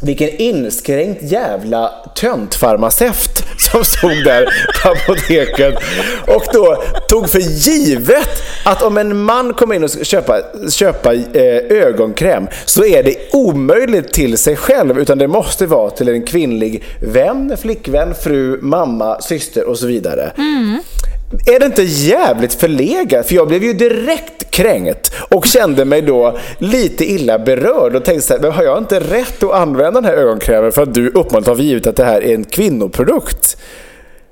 vilken 0.02 0.30
inskränkt 0.30 1.24
jävla 1.24 1.92
töntfarmaceut 2.16 3.44
som 3.58 3.86
stod 3.86 4.24
där 4.24 4.46
på 4.84 4.90
apoteket 4.90 5.76
och 6.28 6.44
då 6.54 6.84
tog 7.10 7.30
för 7.30 7.40
givet 7.40 8.44
att 8.66 8.84
om 8.84 8.98
en 8.98 9.24
man 9.24 9.54
kommer 9.54 9.76
in 9.76 9.84
och 9.84 9.92
ska 9.92 10.04
köpa, 10.04 10.42
köpa 10.72 11.14
eh, 11.14 11.58
ögonkräm 11.70 12.48
så 12.66 12.86
är 12.86 13.04
det 13.04 13.34
omöjligt 13.34 14.14
till 14.14 14.38
sig 14.38 14.56
själv 14.56 15.00
utan 15.00 15.18
det 15.18 15.28
måste 15.28 15.66
vara 15.66 15.90
till 15.90 16.10
en 16.10 16.24
kvinnlig 16.24 16.84
vän, 17.02 17.58
flickvän, 17.62 18.16
fru, 18.16 18.60
mamma, 18.62 19.22
syster 19.22 19.70
och 19.70 19.78
så 19.80 19.88
vidare. 19.88 20.32
Mm. 20.38 20.80
Är 21.46 21.60
det 21.60 21.66
inte 21.66 21.84
jävligt 21.84 22.54
förlegat? 22.54 23.28
För 23.28 23.36
jag 23.36 23.48
blev 23.48 23.64
ju 23.64 23.74
direkt 23.74 24.52
kränkt 24.52 25.12
och 25.30 25.46
kände 25.46 25.86
mig 25.86 26.02
då 26.02 26.38
lite 26.58 27.06
illa 27.06 27.40
berörd 27.40 27.96
och 27.96 28.06
tänkte 28.06 28.28
så 28.28 28.34
här, 28.34 28.42
men 28.42 28.52
har 28.52 28.64
jag 28.64 28.78
inte 28.78 29.00
rätt 29.00 29.44
att 29.44 29.52
använda 29.52 30.02
den 30.02 30.06
här 30.06 30.18
ögonkrämen 30.18 30.72
för 30.72 30.82
att 30.82 30.94
du 30.94 31.10
uppmuntrar 31.10 31.56
för 31.56 31.64
givet 31.64 31.88
att 31.88 31.96
det 31.96 32.04
här 32.06 32.24
är 32.24 32.34
en 32.34 32.44
kvinnoprodukt? 32.44 33.58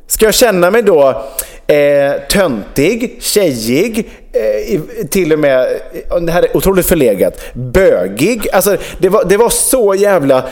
Ska 0.07 0.25
jag 0.25 0.33
känna 0.33 0.71
mig 0.71 0.81
då 0.81 1.23
eh, 1.67 2.21
töntig, 2.29 3.17
tjejig, 3.21 4.09
eh, 4.33 4.81
till 5.09 5.33
och 5.33 5.39
med, 5.39 5.67
eh, 6.11 6.21
det 6.21 6.31
här 6.31 6.43
är 6.43 6.57
otroligt 6.57 6.85
förlegat, 6.85 7.41
bögig. 7.53 8.47
Alltså 8.53 8.77
det 8.97 9.09
var, 9.09 9.25
det 9.25 9.37
var 9.37 9.49
så 9.49 9.95
jävla... 9.95 10.49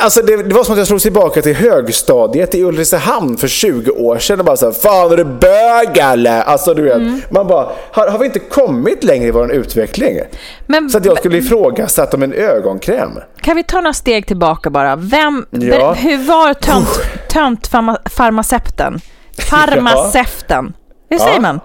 Alltså 0.00 0.22
det, 0.22 0.36
det 0.36 0.54
var 0.54 0.64
som 0.64 0.72
att 0.72 0.78
jag 0.78 0.86
slog 0.86 1.00
tillbaka 1.00 1.42
till 1.42 1.54
högstadiet 1.56 2.54
i 2.54 2.62
Ulricehamn 2.64 3.36
för 3.36 3.48
20 3.48 3.90
år 3.90 4.18
sedan 4.18 4.38
och 4.40 4.44
bara 4.46 4.56
såhär, 4.56 4.72
fan 4.72 5.12
är 5.12 5.16
du 5.16 5.24
bög 5.24 5.98
eller? 5.98 6.42
Alltså 6.42 6.74
du 6.74 6.82
vet, 6.82 7.30
man 7.30 7.46
bara, 7.46 7.68
har, 7.92 8.08
har 8.08 8.18
vi 8.18 8.26
inte 8.26 8.38
kommit 8.38 9.04
längre 9.04 9.28
i 9.28 9.30
vår 9.30 9.52
utveckling? 9.52 10.18
Men 10.66 10.90
Så 10.90 10.98
att 10.98 11.04
jag 11.04 11.18
skulle 11.18 11.38
ifrågasätta 11.38 12.16
om 12.16 12.22
en 12.22 12.32
ögonkräm. 12.32 13.10
kan 13.40 13.56
vi 13.56 13.62
ta 13.64 13.76
några 13.80 13.94
steg 13.94 14.26
tillbaka 14.26 14.70
bara? 14.70 14.96
Vem, 14.96 15.46
Ja. 15.50 15.92
hur 15.92 16.26
var 16.28 16.54
tönt, 16.54 16.88
töntfarmaceuten? 17.28 19.00
Farmaceuten. 19.50 20.72
Hur 21.10 21.18
säger 21.18 21.40
man? 21.40 21.60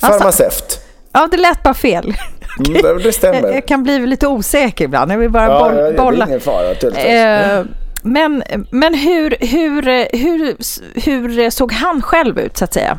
Alltså- 0.00 0.18
Farmaceut. 0.18 0.80
Ja, 1.12 1.28
det 1.30 1.36
lät 1.36 1.62
bara 1.62 1.74
fel. 1.74 2.14
Mm, 2.58 2.98
det- 3.02 3.12
stämmer. 3.12 3.42
Jag, 3.42 3.54
jag 3.56 3.66
kan 3.66 3.82
bli 3.82 3.98
lite 4.06 4.26
osäker 4.26 4.84
ibland. 4.84 5.12
Jag 5.12 5.18
vill 5.18 5.30
bara 5.30 5.44
Ja, 5.44 5.58
boll, 5.60 5.76
ja, 5.76 5.82
det 5.82 5.88
är 5.88 5.96
bolla. 5.96 6.26
ingen 6.26 6.40
fara. 6.40 6.70
Eh, 6.70 7.64
men 8.02 8.42
men 8.70 8.94
hur, 8.94 9.36
hur, 9.40 9.82
hur, 10.16 10.56
hur 11.04 11.50
såg 11.50 11.72
han 11.72 12.02
själv 12.02 12.38
ut, 12.38 12.56
så 12.56 12.64
att 12.64 12.74
säga? 12.74 12.98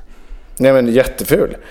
Nej 0.57 0.73
men 0.73 0.87
jätteful. 0.93 1.57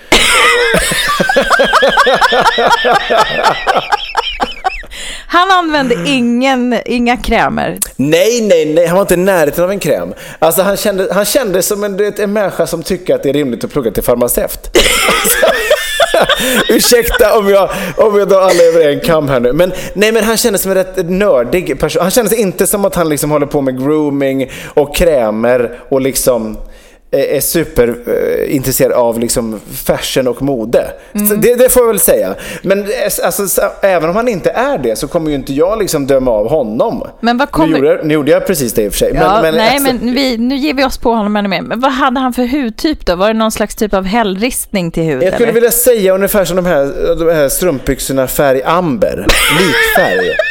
Han 5.27 5.51
använde 5.51 5.95
ingen, 6.05 6.79
inga 6.85 7.17
krämer. 7.17 7.77
Nej, 7.95 8.41
nej, 8.41 8.73
nej, 8.73 8.85
han 8.85 8.95
var 8.95 9.01
inte 9.01 9.13
i 9.13 9.17
närheten 9.17 9.63
av 9.63 9.71
en 9.71 9.79
kräm. 9.79 10.13
Alltså 10.39 10.61
han 10.61 10.77
kände, 10.77 11.13
han 11.13 11.25
kände 11.25 11.61
som 11.61 11.83
en, 11.83 12.13
en 12.17 12.33
människa 12.33 12.67
som 12.67 12.83
tycker 12.83 13.15
att 13.15 13.23
det 13.23 13.29
är 13.29 13.33
rimligt 13.33 13.63
att 13.63 13.71
plugga 13.71 13.91
till 13.91 14.03
farmaceut. 14.03 14.77
Ursäkta 16.69 17.37
om 17.37 17.49
jag, 17.49 17.69
om 17.97 18.19
jag 18.19 18.29
drar 18.29 18.41
alla 18.41 18.63
över 18.63 18.89
en 18.89 18.99
kam 18.99 19.29
här 19.29 19.39
nu. 19.39 19.53
Men, 19.53 19.73
nej, 19.93 20.11
men 20.11 20.23
han 20.23 20.37
kändes 20.37 20.61
som 20.61 20.71
en 20.71 20.77
rätt 20.77 21.09
nördig 21.09 21.79
person. 21.79 22.01
Han 22.01 22.11
kändes 22.11 22.33
inte 22.33 22.67
som 22.67 22.85
att 22.85 22.95
han 22.95 23.09
liksom 23.09 23.31
håller 23.31 23.45
på 23.45 23.61
med 23.61 23.77
grooming 23.83 24.51
och 24.73 24.95
krämer 24.95 25.79
och 25.89 26.01
liksom 26.01 26.57
är 27.11 27.39
superintresserad 27.39 28.91
av 28.91 29.19
liksom 29.19 29.59
fashion 29.85 30.27
och 30.27 30.41
mode. 30.41 30.91
Mm. 31.13 31.41
Det, 31.41 31.55
det 31.55 31.69
får 31.69 31.81
jag 31.81 31.87
väl 31.87 31.99
säga. 31.99 32.35
Men 32.61 32.79
eh, 32.79 32.87
alltså, 33.23 33.47
så, 33.47 33.61
även 33.81 34.09
om 34.09 34.15
han 34.15 34.27
inte 34.27 34.49
är 34.49 34.77
det 34.77 34.95
så 34.95 35.07
kommer 35.07 35.29
ju 35.29 35.35
inte 35.35 35.53
jag 35.53 35.79
liksom 35.79 36.07
döma 36.07 36.31
av 36.31 36.49
honom. 36.49 37.07
Men 37.19 37.37
vad 37.37 37.51
kommer- 37.51 37.79
nu, 37.79 37.87
gjorde, 37.87 38.03
nu 38.03 38.13
gjorde 38.13 38.31
jag 38.31 38.47
precis 38.47 38.73
det 38.73 38.83
i 38.83 38.87
och 38.87 38.91
för 38.91 38.99
sig. 38.99 39.11
Ja, 39.15 39.33
men, 39.33 39.41
men, 39.41 39.55
nej, 39.55 39.75
alltså, 39.75 39.93
men 39.93 40.13
vi, 40.15 40.37
nu 40.37 40.55
ger 40.55 40.73
vi 40.73 40.85
oss 40.85 40.97
på 40.97 41.13
honom 41.13 41.35
ännu 41.35 41.49
mer. 41.49 41.61
Men 41.61 41.79
vad 41.79 41.91
hade 41.91 42.19
han 42.19 42.33
för 42.33 42.43
hudtyp 42.43 43.05
då? 43.05 43.15
Var 43.15 43.27
det 43.27 43.33
någon 43.33 43.51
slags 43.51 43.75
typ 43.75 43.93
av 43.93 44.03
hällristning 44.05 44.91
till 44.91 45.03
hud? 45.03 45.23
Jag 45.23 45.33
skulle 45.33 45.45
eller? 45.45 45.53
vilja 45.53 45.71
säga 45.71 46.13
ungefär 46.13 46.45
som 46.45 46.55
de 46.55 46.65
här, 46.65 47.15
de 47.25 47.33
här 47.33 47.49
strumpbyxorna 47.49 48.27
färg 48.27 48.63
amber. 48.63 49.25
Likfärg. 49.59 50.35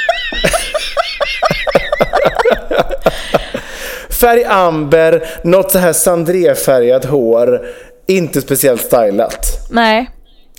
färg 4.21 4.45
amber, 4.45 5.25
något 5.45 5.73
så 5.73 5.79
här 5.79 5.93
sandrefärgat 5.93 7.05
hår. 7.05 7.61
Inte 8.07 8.41
speciellt 8.41 8.81
stylat. 8.81 9.47
Nej. 9.71 10.11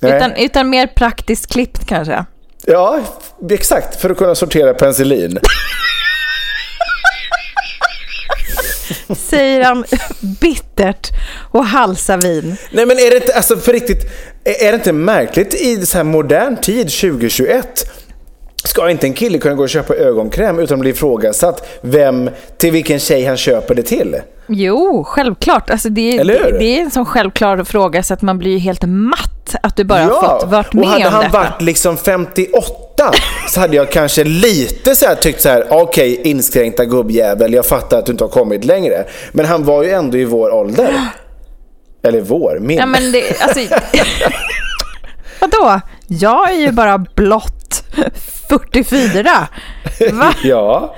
Nej. 0.02 0.16
Utan, 0.18 0.36
utan 0.36 0.70
mer 0.70 0.88
praktiskt 0.88 1.52
klippt 1.52 1.88
kanske. 1.88 2.26
Ja, 2.66 3.00
exakt. 3.50 4.02
För 4.02 4.10
att 4.10 4.18
kunna 4.18 4.36
sortera 4.36 4.74
penicillin. 4.74 5.40
Säger 9.16 9.64
han 9.64 9.86
bittert 10.42 11.10
och 11.52 11.66
halsar 11.66 12.18
vin. 12.18 12.58
Nej 12.72 12.86
men 12.86 13.00
är 13.00 13.10
det 13.10 13.16
inte, 13.16 13.34
alltså 13.34 13.58
för 13.58 13.74
riktigt, 13.74 14.04
är 14.44 14.68
är 14.68 14.72
det 14.72 14.76
inte 14.76 14.94
märkligt 14.94 15.54
i 15.54 15.86
så 15.86 15.98
här 15.98 16.04
modern 16.04 16.58
tid 16.58 16.90
2021? 16.90 17.86
Ska 18.64 18.90
inte 18.90 19.08
en 19.08 19.14
kille 19.14 19.38
kunna 19.38 19.56
gå 19.56 19.64
och 19.64 19.70
köpa 19.70 19.96
ögonkräm 19.96 20.60
utan 20.60 20.76
att 20.76 20.82
bli 20.82 20.90
ifrågasatt 20.90 21.68
vem, 21.82 22.30
till 22.58 22.72
vilken 22.72 23.00
tjej 23.00 23.26
han 23.26 23.38
köper 23.38 23.76
det 23.76 23.84
till? 23.84 24.16
Jo, 24.48 25.04
självklart. 25.04 25.70
Alltså 25.70 25.90
det, 25.90 26.24
det, 26.24 26.60
det 26.60 26.78
är 26.78 26.82
en 26.82 26.92
sån 26.92 27.06
självklar 27.06 27.64
fråga 27.64 28.04
så 28.04 28.14
att 28.14 28.22
man 28.22 28.38
blir 28.38 28.60
helt 28.60 28.84
matt 28.86 29.56
att 29.64 29.76
du 29.76 29.84
bara 29.84 30.04
har 30.04 30.40
fått 30.40 30.52
varit 30.52 30.74
med 30.74 30.84
och 30.84 30.90
hade 30.90 31.08
om 31.08 31.14
han 31.14 31.24
detta. 31.24 31.38
varit 31.38 31.62
liksom 31.62 31.98
58 31.98 33.12
så 33.50 33.60
hade 33.60 33.76
jag 33.76 33.92
kanske 33.92 34.24
lite 34.24 34.96
så 34.96 35.06
här 35.06 35.16
tyckt 35.16 35.42
så 35.42 35.50
här, 35.50 35.68
okej 35.70 36.22
inskränkta 36.24 36.86
gubbjävel, 36.86 37.54
jag 37.54 37.66
fattar 37.66 38.00
att 38.00 38.06
du 38.06 38.12
inte 38.12 38.24
har 38.24 38.30
kommit 38.30 38.66
längre. 38.66 39.06
Men 39.32 39.46
han 39.46 39.64
var 39.64 39.84
ju 39.84 39.92
ändå 39.92 40.18
i 40.18 40.26
vår 40.26 40.52
ålder. 40.54 40.94
Eller 42.04 42.22
vår, 42.22 42.60
min. 42.60 42.78
Ja, 42.78 42.86
men 42.86 43.12
det, 43.12 43.42
alltså, 43.42 43.60
vadå? 45.40 45.82
Jag 46.08 46.52
är 46.52 46.56
ju 46.60 46.72
bara 46.72 46.98
blott 46.98 47.61
44. 48.50 49.24
Va? 50.12 50.34
Ja. 50.44 50.96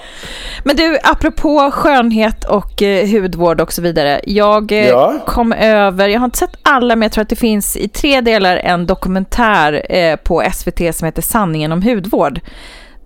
Men 0.64 0.76
du, 0.76 0.98
apropå 1.04 1.72
skönhet 1.72 2.44
och 2.46 2.82
eh, 2.82 3.10
hudvård 3.10 3.62
och 3.62 3.74
så 3.74 3.82
vidare. 3.82 4.22
Jag 4.24 4.72
eh, 4.72 4.88
Ja. 4.88 5.14
kom 5.28 5.54
över, 5.54 6.10
jag 6.10 6.20
har 6.20 6.26
inte 6.26 6.38
sett 6.38 6.58
alla, 6.64 6.96
men 6.96 7.02
jag 7.02 7.12
tror 7.12 7.22
att 7.22 7.30
det 7.30 7.36
finns 7.36 7.76
i 7.78 7.88
tre 7.88 8.22
delar 8.22 8.58
en 8.58 8.86
dokumentär 8.86 9.86
eh, 9.90 10.16
på 10.16 10.44
SVT 10.54 10.96
som 10.96 11.06
heter 11.06 11.22
Sanningen 11.22 11.72
om 11.72 11.82
hudvård. 11.82 12.40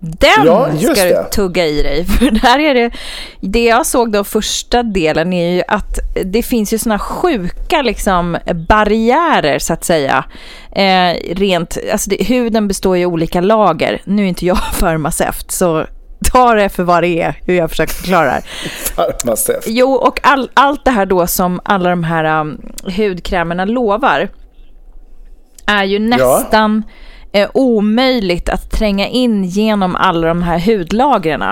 Den 0.00 0.46
Ja, 0.46 0.68
ska 0.78 1.04
du 1.04 1.10
det. 1.10 1.24
tugga 1.24 1.66
i 1.66 1.82
dig. 1.82 2.04
För 2.18 2.30
där 2.30 2.58
är 2.58 2.74
det, 2.74 2.90
det 3.40 3.64
jag 3.64 3.86
såg 3.86 4.12
då 4.12 4.24
första 4.24 4.82
delen 4.82 5.32
är 5.32 5.50
ju 5.54 5.62
att 5.68 5.98
det 6.24 6.42
finns 6.42 6.72
ju 6.72 6.78
såna 6.78 6.98
sjuka 6.98 7.82
liksom 7.82 8.36
barriärer 8.68 9.58
så 9.58 9.72
att 9.72 9.84
säga. 9.84 10.24
Eh, 10.72 11.34
rent, 11.34 11.78
alltså 11.92 12.10
det, 12.10 12.24
huden 12.24 12.68
består 12.68 12.96
ju 12.96 13.06
av 13.06 13.12
olika 13.12 13.40
lager. 13.40 14.02
Nu 14.04 14.24
är 14.24 14.28
inte 14.28 14.46
jag 14.46 14.58
farmaceut 14.72 15.50
så 15.50 15.86
ta 16.32 16.54
det 16.54 16.68
för 16.68 16.82
vad 16.82 17.02
det 17.02 17.20
är, 17.22 17.40
hur 17.46 17.54
jag 17.54 17.70
försöker 17.70 17.94
förklara 17.94 18.24
det. 18.34 18.42
Farmaceut. 18.68 19.64
Jo, 19.66 19.92
och 19.92 20.20
all, 20.22 20.50
allt 20.54 20.84
det 20.84 20.90
här 20.90 21.06
då 21.06 21.26
som 21.26 21.60
alla 21.64 21.90
de 21.90 22.04
här 22.04 22.40
um, 22.40 22.60
hudkrämerna 22.96 23.64
lovar 23.64 24.28
är 25.66 25.84
ju 25.84 25.98
nästan 25.98 26.82
eh, 27.32 27.48
omöjligt 27.54 28.48
att 28.48 28.70
tränga 28.70 29.08
in 29.08 29.44
genom 29.44 29.96
alla 29.96 30.28
de 30.28 30.42
här 30.42 30.58
hudlagren. 30.58 31.42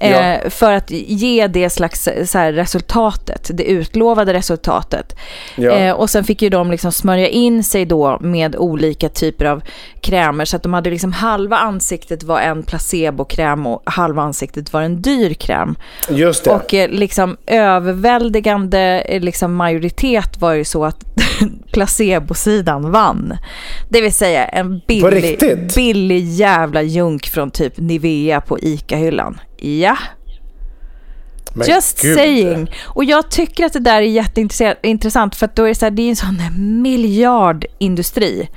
Eh, 0.00 0.50
för 0.50 0.72
att 0.72 0.90
ge 0.90 1.46
det 1.46 1.70
slags 1.70 2.08
så 2.24 2.38
här, 2.38 2.52
resultatet, 2.52 3.50
det 3.54 3.64
utlovade 3.64 4.32
resultatet. 4.32 5.16
Ja. 5.56 5.70
Eh, 5.70 5.92
och 5.92 6.10
sen 6.10 6.24
fick 6.24 6.42
ju 6.42 6.48
de 6.48 6.70
liksom 6.70 6.92
smörja 6.92 7.28
in 7.28 7.64
sig 7.64 7.84
då 7.84 8.18
med 8.20 8.56
olika 8.56 9.08
typer 9.08 9.44
av 9.44 9.62
krämer 10.00 10.44
så 10.44 10.56
att 10.56 10.62
de 10.62 10.74
hade 10.74 10.90
liksom 10.90 11.12
halva 11.12 11.56
ansiktet 11.56 12.22
var 12.22 12.40
en 12.40 12.62
placebokräm 12.62 13.66
och 13.66 13.82
halva 13.84 14.22
ansiktet 14.22 14.72
var 14.72 14.82
en 14.82 15.02
dyr 15.02 15.34
kräm. 15.34 15.76
Just 16.10 16.44
det. 16.44 16.50
Och 16.50 16.74
eh, 16.74 16.90
liksom 16.90 17.36
överväldigande 17.46 18.80
eh, 19.00 19.20
liksom 19.20 19.54
majoritet 19.54 20.40
var 20.40 20.52
ju 20.52 20.64
så 20.64 20.84
att 20.84 21.04
placebosidan 21.72 22.90
vann. 22.90 23.36
Det 23.88 24.00
vill 24.00 24.14
säga 24.14 24.44
en 24.44 24.80
billig, 24.88 25.38
billig 25.76 26.24
jävla 26.24 26.82
junk 26.82 27.26
från 27.26 27.50
typ 27.50 27.78
Nivea 27.78 28.40
på 28.40 28.58
ICA-hyllan. 28.58 29.40
Ja, 29.56 29.96
Men 31.54 31.68
just 31.68 32.02
gud. 32.02 32.16
saying. 32.16 32.70
Och 32.84 33.04
jag 33.04 33.30
tycker 33.30 33.66
att 33.66 33.72
det 33.72 33.78
där 33.78 33.96
är 33.96 34.00
jätteintressant 34.00 35.36
för 35.36 35.46
att 35.46 35.56
då 35.56 35.64
är 35.64 35.68
det, 35.68 35.74
så 35.74 35.86
här, 35.86 35.90
det 35.90 36.02
är 36.02 36.08
en 36.10 36.16
sån 36.16 36.38
miljardindustri. 36.82 38.48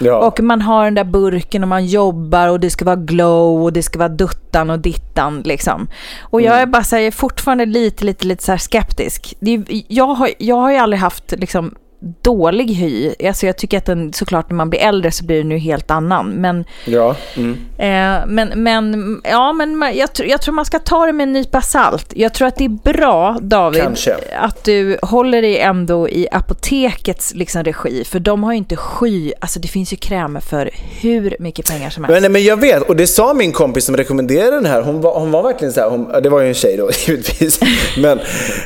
Ja. 0.00 0.26
Och 0.26 0.40
man 0.40 0.62
har 0.62 0.84
den 0.84 0.94
där 0.94 1.04
burken 1.04 1.62
och 1.62 1.68
man 1.68 1.86
jobbar 1.86 2.48
och 2.48 2.60
det 2.60 2.70
ska 2.70 2.84
vara 2.84 2.96
glow 2.96 3.62
och 3.62 3.72
det 3.72 3.82
ska 3.82 3.98
vara 3.98 4.08
duttan 4.08 4.70
och 4.70 4.78
dittan 4.78 5.42
liksom. 5.44 5.88
Och 6.20 6.42
jag 6.42 6.60
är 6.60 6.66
bara 6.66 6.84
så 6.84 6.96
här, 6.96 7.10
fortfarande 7.10 7.66
lite, 7.66 8.04
lite, 8.04 8.26
lite 8.26 8.44
så 8.44 8.58
skeptisk. 8.58 9.34
Är, 9.40 9.64
jag, 9.88 10.06
har, 10.06 10.30
jag 10.38 10.56
har 10.56 10.70
ju 10.70 10.76
aldrig 10.76 11.00
haft 11.00 11.32
liksom 11.32 11.74
dålig 12.22 12.64
hy. 12.74 13.14
Alltså 13.26 13.46
jag 13.46 13.56
tycker 13.58 13.78
att 13.78 13.86
den 13.86 14.12
såklart 14.12 14.48
när 14.50 14.56
man 14.56 14.70
blir 14.70 14.80
äldre 14.80 15.10
så 15.10 15.24
blir 15.24 15.38
den 15.38 15.50
ju 15.50 15.58
helt 15.58 15.90
annan. 15.90 16.30
Men, 16.30 16.64
Ja. 16.86 17.16
Mm. 17.36 17.52
eh, 17.78 18.26
men, 18.26 18.48
men, 18.62 19.20
ja, 19.24 19.52
men 19.52 19.80
jag, 19.94 20.08
tr- 20.10 20.24
jag 20.24 20.42
tror 20.42 20.54
man 20.54 20.64
ska 20.64 20.78
ta 20.78 21.06
det 21.06 21.12
med 21.12 21.24
en 21.24 21.32
nypa 21.32 21.60
salt. 21.62 22.12
Jag 22.16 22.34
tror 22.34 22.48
att 22.48 22.56
det 22.56 22.64
är 22.64 22.92
bra, 22.92 23.38
David, 23.42 23.82
Kanske. 23.82 24.16
att 24.40 24.64
du 24.64 24.98
håller 25.02 25.42
dig 25.42 25.58
ändå 25.58 26.08
i 26.08 26.28
apotekets 26.32 27.34
liksom, 27.34 27.64
regi. 27.64 28.04
För 28.04 28.20
de 28.20 28.44
har 28.44 28.52
ju 28.52 28.58
inte 28.58 28.76
sky, 28.76 29.32
alltså 29.40 29.60
det 29.60 29.68
finns 29.68 29.92
ju 29.92 29.96
krämer 29.96 30.40
för 30.40 30.70
hur 31.00 31.36
mycket 31.40 31.66
pengar 31.70 31.90
som 31.90 32.04
helst. 32.04 32.22
Men, 32.22 32.32
men 32.32 32.44
jag 32.44 32.60
vet, 32.60 32.82
och 32.82 32.96
det 32.96 33.06
sa 33.06 33.34
min 33.34 33.52
kompis 33.52 33.84
som 33.84 33.96
rekommenderade 33.96 34.50
den 34.56 34.66
här. 34.66 34.82
Hon 34.82 35.00
var, 35.00 35.18
hon 35.20 35.30
var 35.30 35.42
verkligen 35.42 35.72
så 35.72 35.80
här, 35.80 35.90
hon, 35.90 36.22
det 36.22 36.28
var 36.28 36.40
ju 36.40 36.48
en 36.48 36.54
tjej 36.54 36.76
då 36.76 36.90
givetvis. 37.06 37.60
Men, 37.98 38.18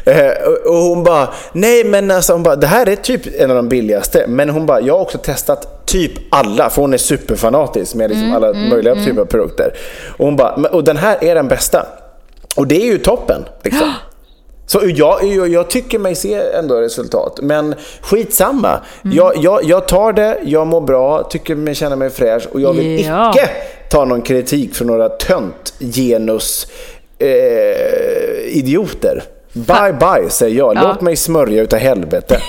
eh, 0.07 0.17
och- 0.47 0.71
och 0.77 0.83
hon 0.83 1.05
bara, 1.05 1.29
nej 1.53 1.85
men 1.85 2.11
alltså, 2.11 2.33
hon 2.33 2.43
bara, 2.43 2.57
det 2.57 2.67
här 2.67 2.89
är 2.89 2.97
typ 2.97 3.24
en 3.39 3.51
av 3.51 3.57
de 3.57 3.69
billigaste. 3.69 4.25
Men 4.29 4.49
hon 4.51 4.67
bara, 4.67 4.81
jag 4.81 4.95
har 4.95 5.01
också 5.01 5.19
testat 5.19 5.87
typ 5.87 6.13
alla, 6.31 6.71
för 6.71 6.83
hon 6.83 6.95
är 6.95 6.99
superfanatisk 6.99 7.95
med 7.95 8.11
liksom 8.11 8.33
alla 8.33 8.53
möjliga 8.53 8.95
typer 8.95 9.21
av 9.21 9.27
produkter. 9.27 9.75
Och 10.17 10.25
hon 10.25 10.37
bara, 10.37 10.57
"Men- 10.57 10.71
och 10.73 10.85
den 10.85 10.97
här 10.97 11.25
är 11.25 11.35
den 11.35 11.49
bästa. 11.49 11.87
Och 12.57 12.67
det 12.67 12.77
är 12.83 12.87
ju 12.87 12.99
toppen. 12.99 13.45
Liksom. 13.63 13.93
Så 14.67 14.81
jag, 14.85 15.25
jag, 15.25 15.49
jag 15.49 15.71
tycker 15.71 15.99
mig 15.99 16.15
se 16.15 16.35
ändå 16.59 16.81
resultat. 16.81 17.39
Men 17.43 17.75
skitsamma. 18.01 18.81
Jag, 19.03 19.37
jag, 19.37 19.65
jag 19.65 19.89
tar 19.89 20.13
det, 20.13 20.39
jag 20.45 20.67
mår 20.67 20.81
bra, 20.81 21.23
tycker 21.23 21.55
mig 21.55 21.75
känna 21.75 21.97
mig 21.97 22.11
fräsch 22.11 22.47
och 22.53 22.61
jag 22.61 22.73
vill 22.73 23.07
Ja. 23.07 23.31
icke 23.35 23.49
ta 23.91 24.05
någon 24.05 24.23
kritik 24.23 24.75
från 24.75 24.87
några 24.87 25.09
tönt 25.09 25.75
genus 25.81 26.67
eh, 27.19 28.57
idioter. 28.59 29.23
Bye 29.53 29.93
bye 30.01 30.31
säger 30.31 30.57
jag. 30.59 30.75
Låt 30.83 31.01
mig 31.01 31.17
smörja 31.17 31.63
utav 31.63 31.79
helvete. 31.79 32.39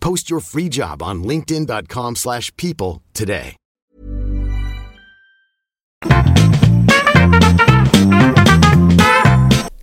Post 0.00 0.30
your 0.30 0.40
free 0.40 0.68
job 0.68 1.02
on 1.02 1.22
linkedin.com/people 1.24 2.14
slash 2.14 2.50
people 2.56 3.02
today. 3.12 3.56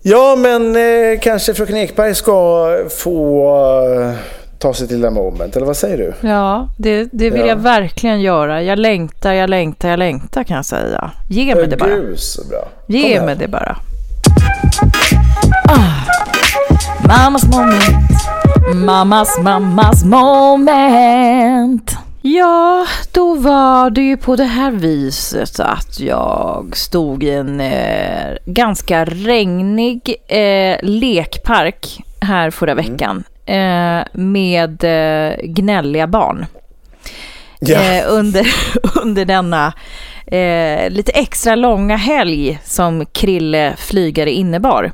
Ja, 0.02 0.36
men 0.36 0.76
eh, 0.76 1.19
kanske 1.21 1.54
fröken 1.54 1.78
Ekberg 1.78 2.15
ska 2.15 2.67
få 2.89 3.45
eh, 3.99 4.15
ta 4.60 4.73
sig 4.73 4.88
till 4.88 5.02
det 5.02 5.10
moment, 5.10 5.56
eller 5.56 5.65
vad 5.65 5.78
säger 5.78 5.97
du? 5.97 6.28
Ja, 6.28 6.69
det, 6.78 7.10
det 7.12 7.30
vill 7.30 7.41
Ja. 7.41 7.47
jag 7.47 7.56
verkligen 7.56 8.21
göra. 8.21 8.63
Jag 8.63 8.80
längtar, 8.80 9.34
jag 9.34 9.49
längtar, 9.49 9.89
jag 9.89 9.99
längtar 9.99 10.43
kan 10.43 10.56
jag 10.56 10.65
säga. 10.65 11.12
Ge 11.30 11.56
mig 11.56 11.67
det 11.67 11.78
bara. 11.78 11.89
Gud, 11.95 12.19
så 12.19 12.47
bra. 12.47 12.69
Ge 12.88 13.21
mig 13.21 13.36
det 13.36 13.47
bara. 13.47 13.78
Mammas 17.17 17.43
moment. 17.43 18.12
Mammas, 18.76 19.39
mammas 19.39 20.04
moment. 20.06 21.95
Ja, 22.21 22.86
då 23.12 23.36
var 23.36 23.89
det 23.89 24.02
ju 24.02 24.17
på 24.17 24.36
det 24.36 24.43
här 24.43 24.71
viset 24.71 25.60
att 25.60 25.99
jag 25.99 26.78
stod 26.78 27.23
i 27.23 27.30
en 27.30 27.60
eh, 27.62 28.36
ganska 28.45 29.06
regnig 29.06 30.15
eh, 30.28 30.78
lekpark 30.82 32.02
här 32.21 32.52
förra 32.52 32.73
veckan 32.76 33.23
eh, 33.45 34.02
med 34.13 34.84
eh, 34.84 35.36
gnälliga 35.43 36.08
barn 36.08 36.45
Ja. 37.60 37.82
eh, 37.82 38.04
under, 38.10 38.47
under 39.02 39.26
denna 39.26 39.73
eh, 40.28 40.89
lite 40.89 41.12
extra 41.12 41.56
långa 41.56 41.95
helg 41.97 42.60
som 42.65 43.06
Krille 43.06 43.73
flygare 43.78 44.32
innebar. 44.32 44.91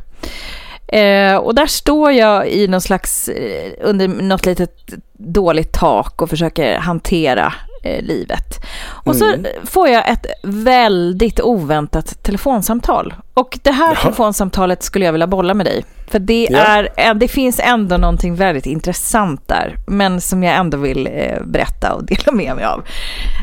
Eh, 0.92 1.36
och 1.36 1.56
där 1.56 1.66
står 1.66 2.12
jag 2.12 2.50
i 2.50 2.68
någon 2.68 2.82
slags, 2.82 3.28
eh, 3.28 3.72
under 3.82 4.08
något 4.08 4.46
litet 4.46 4.76
dåligt 5.14 5.74
tak 5.74 6.22
och 6.22 6.30
försöker 6.30 6.78
hantera 6.78 7.54
eh, 7.84 8.02
livet. 8.04 8.66
Och 9.06 9.16
så 9.16 9.34
får 9.66 9.88
jag 9.90 10.10
ett 10.10 10.26
väldigt 10.44 11.42
oväntat 11.42 12.24
telefonsamtal. 12.24 13.14
Och 13.34 13.60
det 13.64 13.72
här 13.72 13.96
telefonsamtalet 13.96 14.84
skulle 14.84 15.06
jag 15.06 15.12
vilja 15.12 15.28
bolla 15.28 15.54
med 15.54 15.66
dig. 15.66 15.86
För 16.08 16.20
det, 16.20 16.48
Ja. 16.52 16.58
är, 16.60 16.90
eh, 16.98 17.14
det 17.14 17.28
finns 17.28 17.60
ändå 17.64 17.98
någonting 17.98 18.36
väldigt 18.36 18.66
intressant 18.66 19.48
där, 19.48 19.76
men 19.88 20.22
som 20.22 20.44
jag 20.44 20.56
ändå 20.56 20.78
vill 20.78 21.08
eh, 21.08 21.42
berätta 21.46 21.94
och 21.94 22.04
dela 22.06 22.32
med 22.32 22.56
mig 22.56 22.66
av. 22.66 22.84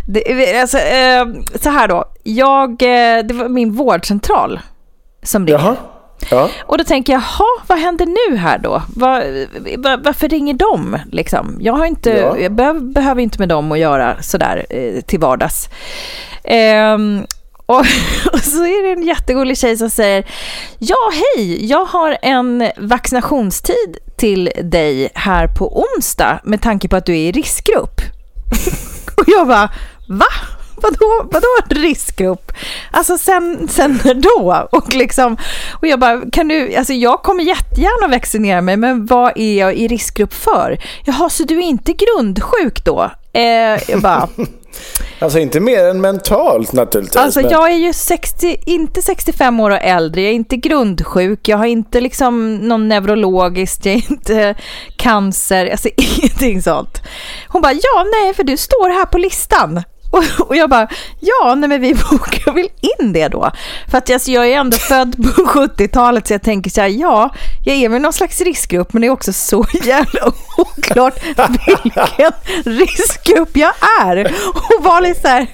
Det, 0.08 0.60
alltså, 0.60 0.78
eh, 0.78 1.26
så 1.60 1.70
här 1.70 1.88
då, 1.88 2.04
jag, 2.22 2.70
eh, 2.70 3.22
det 3.24 3.34
var 3.34 3.48
min 3.48 3.72
vårdcentral 3.72 4.60
som 5.22 5.46
ringer. 5.46 5.58
Jaha. 5.58 5.76
Ja. 6.30 6.48
Och 6.60 6.78
då 6.78 6.84
tänker 6.84 7.12
jag, 7.12 7.22
jaha, 7.22 7.62
vad 7.66 7.78
händer 7.78 8.30
nu 8.30 8.36
här 8.36 8.58
då? 8.58 8.82
Var, 8.96 9.22
var, 9.78 9.96
varför 10.04 10.28
ringer 10.28 10.54
de? 10.54 10.98
Liksom? 11.12 11.56
Jag, 11.60 11.72
har 11.72 11.86
inte, 11.86 12.10
Ja. 12.10 12.38
jag 12.38 12.52
behöver, 12.52 12.80
behöver 12.80 13.22
inte 13.22 13.38
med 13.38 13.48
dem 13.48 13.72
att 13.72 13.78
göra 13.78 14.22
sådär 14.22 14.66
eh, 14.70 15.00
till 15.00 15.20
vardags. 15.20 15.68
Ehm, 16.44 17.26
och, 17.66 17.80
och 18.32 18.40
så 18.40 18.64
är 18.64 18.86
det 18.86 19.00
en 19.00 19.06
jättegullig 19.06 19.58
tjej 19.58 19.76
som 19.76 19.90
säger, 19.90 20.24
ja 20.78 20.96
hej, 21.36 21.66
jag 21.66 21.84
har 21.84 22.16
en 22.22 22.70
vaccinationstid 22.76 23.96
till 24.16 24.50
dig 24.62 25.08
här 25.14 25.46
på 25.48 25.80
onsdag 25.82 26.40
med 26.44 26.62
tanke 26.62 26.88
på 26.88 26.96
att 26.96 27.06
du 27.06 27.12
är 27.12 27.28
i 27.28 27.32
riskgrupp. 27.32 28.00
och 29.16 29.24
jag 29.26 29.46
bara, 29.48 29.70
va? 30.08 30.26
Vadå, 30.76 31.28
vadå 31.30 31.80
riskgrupp? 31.80 32.52
Alltså 32.90 33.18
sen, 33.18 33.68
sen 33.68 34.00
då? 34.14 34.68
Och, 34.72 34.94
liksom, 34.94 35.36
och 35.80 35.86
jag 35.86 36.00
bara, 36.00 36.22
kan 36.32 36.48
du, 36.48 36.74
alltså 36.76 36.92
jag 36.92 37.22
kommer 37.22 37.42
jättegärna 37.42 38.08
vaccinera 38.08 38.60
mig, 38.60 38.76
men 38.76 39.06
vad 39.06 39.32
är 39.36 39.58
jag 39.58 39.74
i 39.74 39.88
riskgrupp 39.88 40.34
för? 40.34 40.78
Jaha, 41.04 41.30
så 41.30 41.44
du 41.44 41.58
är 41.58 41.62
inte 41.62 41.92
grundsjuk 41.92 42.84
då? 42.84 43.10
Eh, 43.32 43.90
jag 43.90 44.00
bara, 44.02 44.28
Alltså 45.18 45.38
inte 45.38 45.60
mer 45.60 45.84
än 45.84 46.00
mentalt 46.00 46.72
naturligtvis. 46.72 47.16
Alltså 47.16 47.40
men- 47.40 47.50
jag 47.50 47.70
är 47.72 47.76
ju 47.76 47.92
60, 47.92 48.56
inte 48.66 49.02
65 49.02 49.60
år 49.60 49.70
och 49.70 49.80
äldre, 49.82 50.20
jag 50.22 50.30
är 50.30 50.34
inte 50.34 50.56
grundsjuk, 50.56 51.48
jag 51.48 51.56
har 51.58 51.66
inte 51.66 52.00
liksom 52.00 52.56
någon 52.56 52.88
neurologiskt, 52.88 53.86
jag 53.86 53.94
är 53.94 54.10
inte 54.10 54.54
cancer, 54.96 55.70
alltså 55.70 55.88
ingenting 55.96 56.62
sånt. 56.62 57.02
Hon 57.48 57.62
bara, 57.62 57.72
ja 57.72 58.06
nej 58.12 58.34
för 58.34 58.44
du 58.44 58.56
står 58.56 58.88
här 58.88 59.06
på 59.06 59.18
listan. 59.18 59.82
Och, 60.16 60.48
och 60.48 60.56
jag 60.56 60.70
bara, 60.70 60.88
ja 61.20 61.54
nej 61.54 61.68
men 61.68 61.80
vi 61.80 61.94
bokar 61.94 62.52
väl 62.52 62.68
in 62.98 63.12
det 63.12 63.28
då. 63.28 63.50
För 63.90 63.98
att 63.98 64.10
alltså, 64.10 64.30
jag 64.30 64.48
är 64.48 64.56
ändå 64.56 64.76
född 64.76 65.16
på 65.16 65.42
70-talet 65.42 66.26
så 66.26 66.34
jag 66.34 66.42
tänker 66.42 66.70
så 66.70 66.80
här, 66.80 66.88
ja, 66.88 67.34
jag 67.66 67.76
är 67.76 67.88
väl 67.88 68.02
någon 68.02 68.12
slags 68.12 68.40
riskgrupp 68.40 68.92
men 68.92 69.02
det 69.02 69.06
är 69.08 69.10
också 69.10 69.32
så 69.32 69.66
jävla 69.84 70.32
oklart 70.56 71.22
vilken 71.84 72.32
riskgrupp 72.64 73.56
jag 73.56 73.72
är. 74.02 74.32
Och 74.54 74.84
var 74.84 75.00
lite 75.00 75.20
så 75.20 75.28
här 75.28 75.46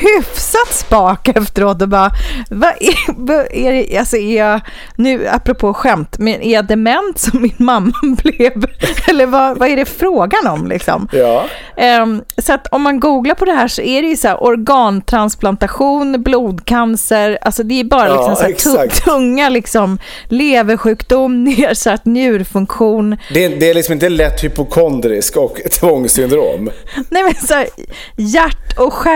hyfsat 0.00 0.72
spak 0.72 1.28
efteråt 1.28 1.82
och 1.82 1.88
bara, 1.88 2.10
vad 2.50 2.70
är, 2.80 3.12
vad 3.26 3.46
är 3.50 3.72
det, 3.72 3.98
alltså 3.98 4.16
är 4.16 4.38
jag, 4.38 4.60
nu 4.96 5.28
apropå 5.28 5.74
skämt, 5.74 6.18
men 6.18 6.42
är 6.42 6.54
jag 6.54 6.66
dement 6.66 7.18
som 7.18 7.42
min 7.42 7.56
mamma 7.56 7.92
blev? 8.22 8.64
Eller 9.08 9.26
vad, 9.26 9.58
vad 9.58 9.68
är 9.68 9.76
det 9.76 9.84
frågan 9.84 10.46
om 10.46 10.66
liksom? 10.66 11.08
Ja. 11.12 11.44
Ehm, 11.76 12.22
så 12.38 12.52
att 12.52 12.66
om 12.66 12.82
man 12.82 13.00
googlar 13.00 13.34
på 13.34 13.44
det 13.44 13.52
här 13.52 13.68
så 13.68 13.82
är 13.82 14.02
det 14.02 14.08
ju 14.08 14.16
så 14.16 14.28
här 14.28 14.44
organtransplantation, 14.44 16.22
blodcancer, 16.22 17.38
alltså 17.42 17.62
det 17.62 17.80
är 17.80 17.84
bara 17.84 18.08
Ja, 18.08 18.46
liksom 18.48 18.72
så 18.72 18.78
här 18.78 18.88
tunga 18.88 19.48
liksom 19.48 19.98
leversjukdom, 20.28 21.43
nedsatt 21.44 22.04
njurfunktion. 22.04 23.16
Det, 23.32 23.44
är- 23.44 23.56
det 23.60 23.70
är 23.70 23.74
liksom 23.74 23.92
inte 23.92 24.08
lätt 24.08 24.44
hypokondrisk 24.44 25.36
och 25.36 25.60
tvångssyndrom. 25.80 26.70
Nej 27.10 27.22
men 27.22 27.34
så 27.34 27.54
här, 27.54 27.68
hjärt 28.16 28.78
och, 28.78 29.06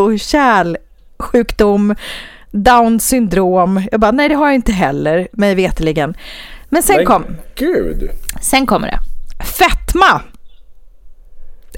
och 0.00 0.18
kärlsjukdom, 0.20 1.94
down 2.50 3.00
syndrom. 3.00 3.82
Jag 3.90 4.00
bara, 4.00 4.10
nej 4.10 4.28
det 4.28 4.34
har 4.34 4.46
jag 4.46 4.54
inte 4.54 4.72
heller, 4.72 5.28
mig 5.32 5.54
veteligen. 5.54 6.14
Men 6.68 6.82
sen, 6.82 6.96
Men 6.96 7.06
kom, 7.06 7.24
Gud. 7.54 8.10
sen 8.42 8.66
kommer 8.66 8.86
det. 8.88 8.98
Fetma. 9.44 10.20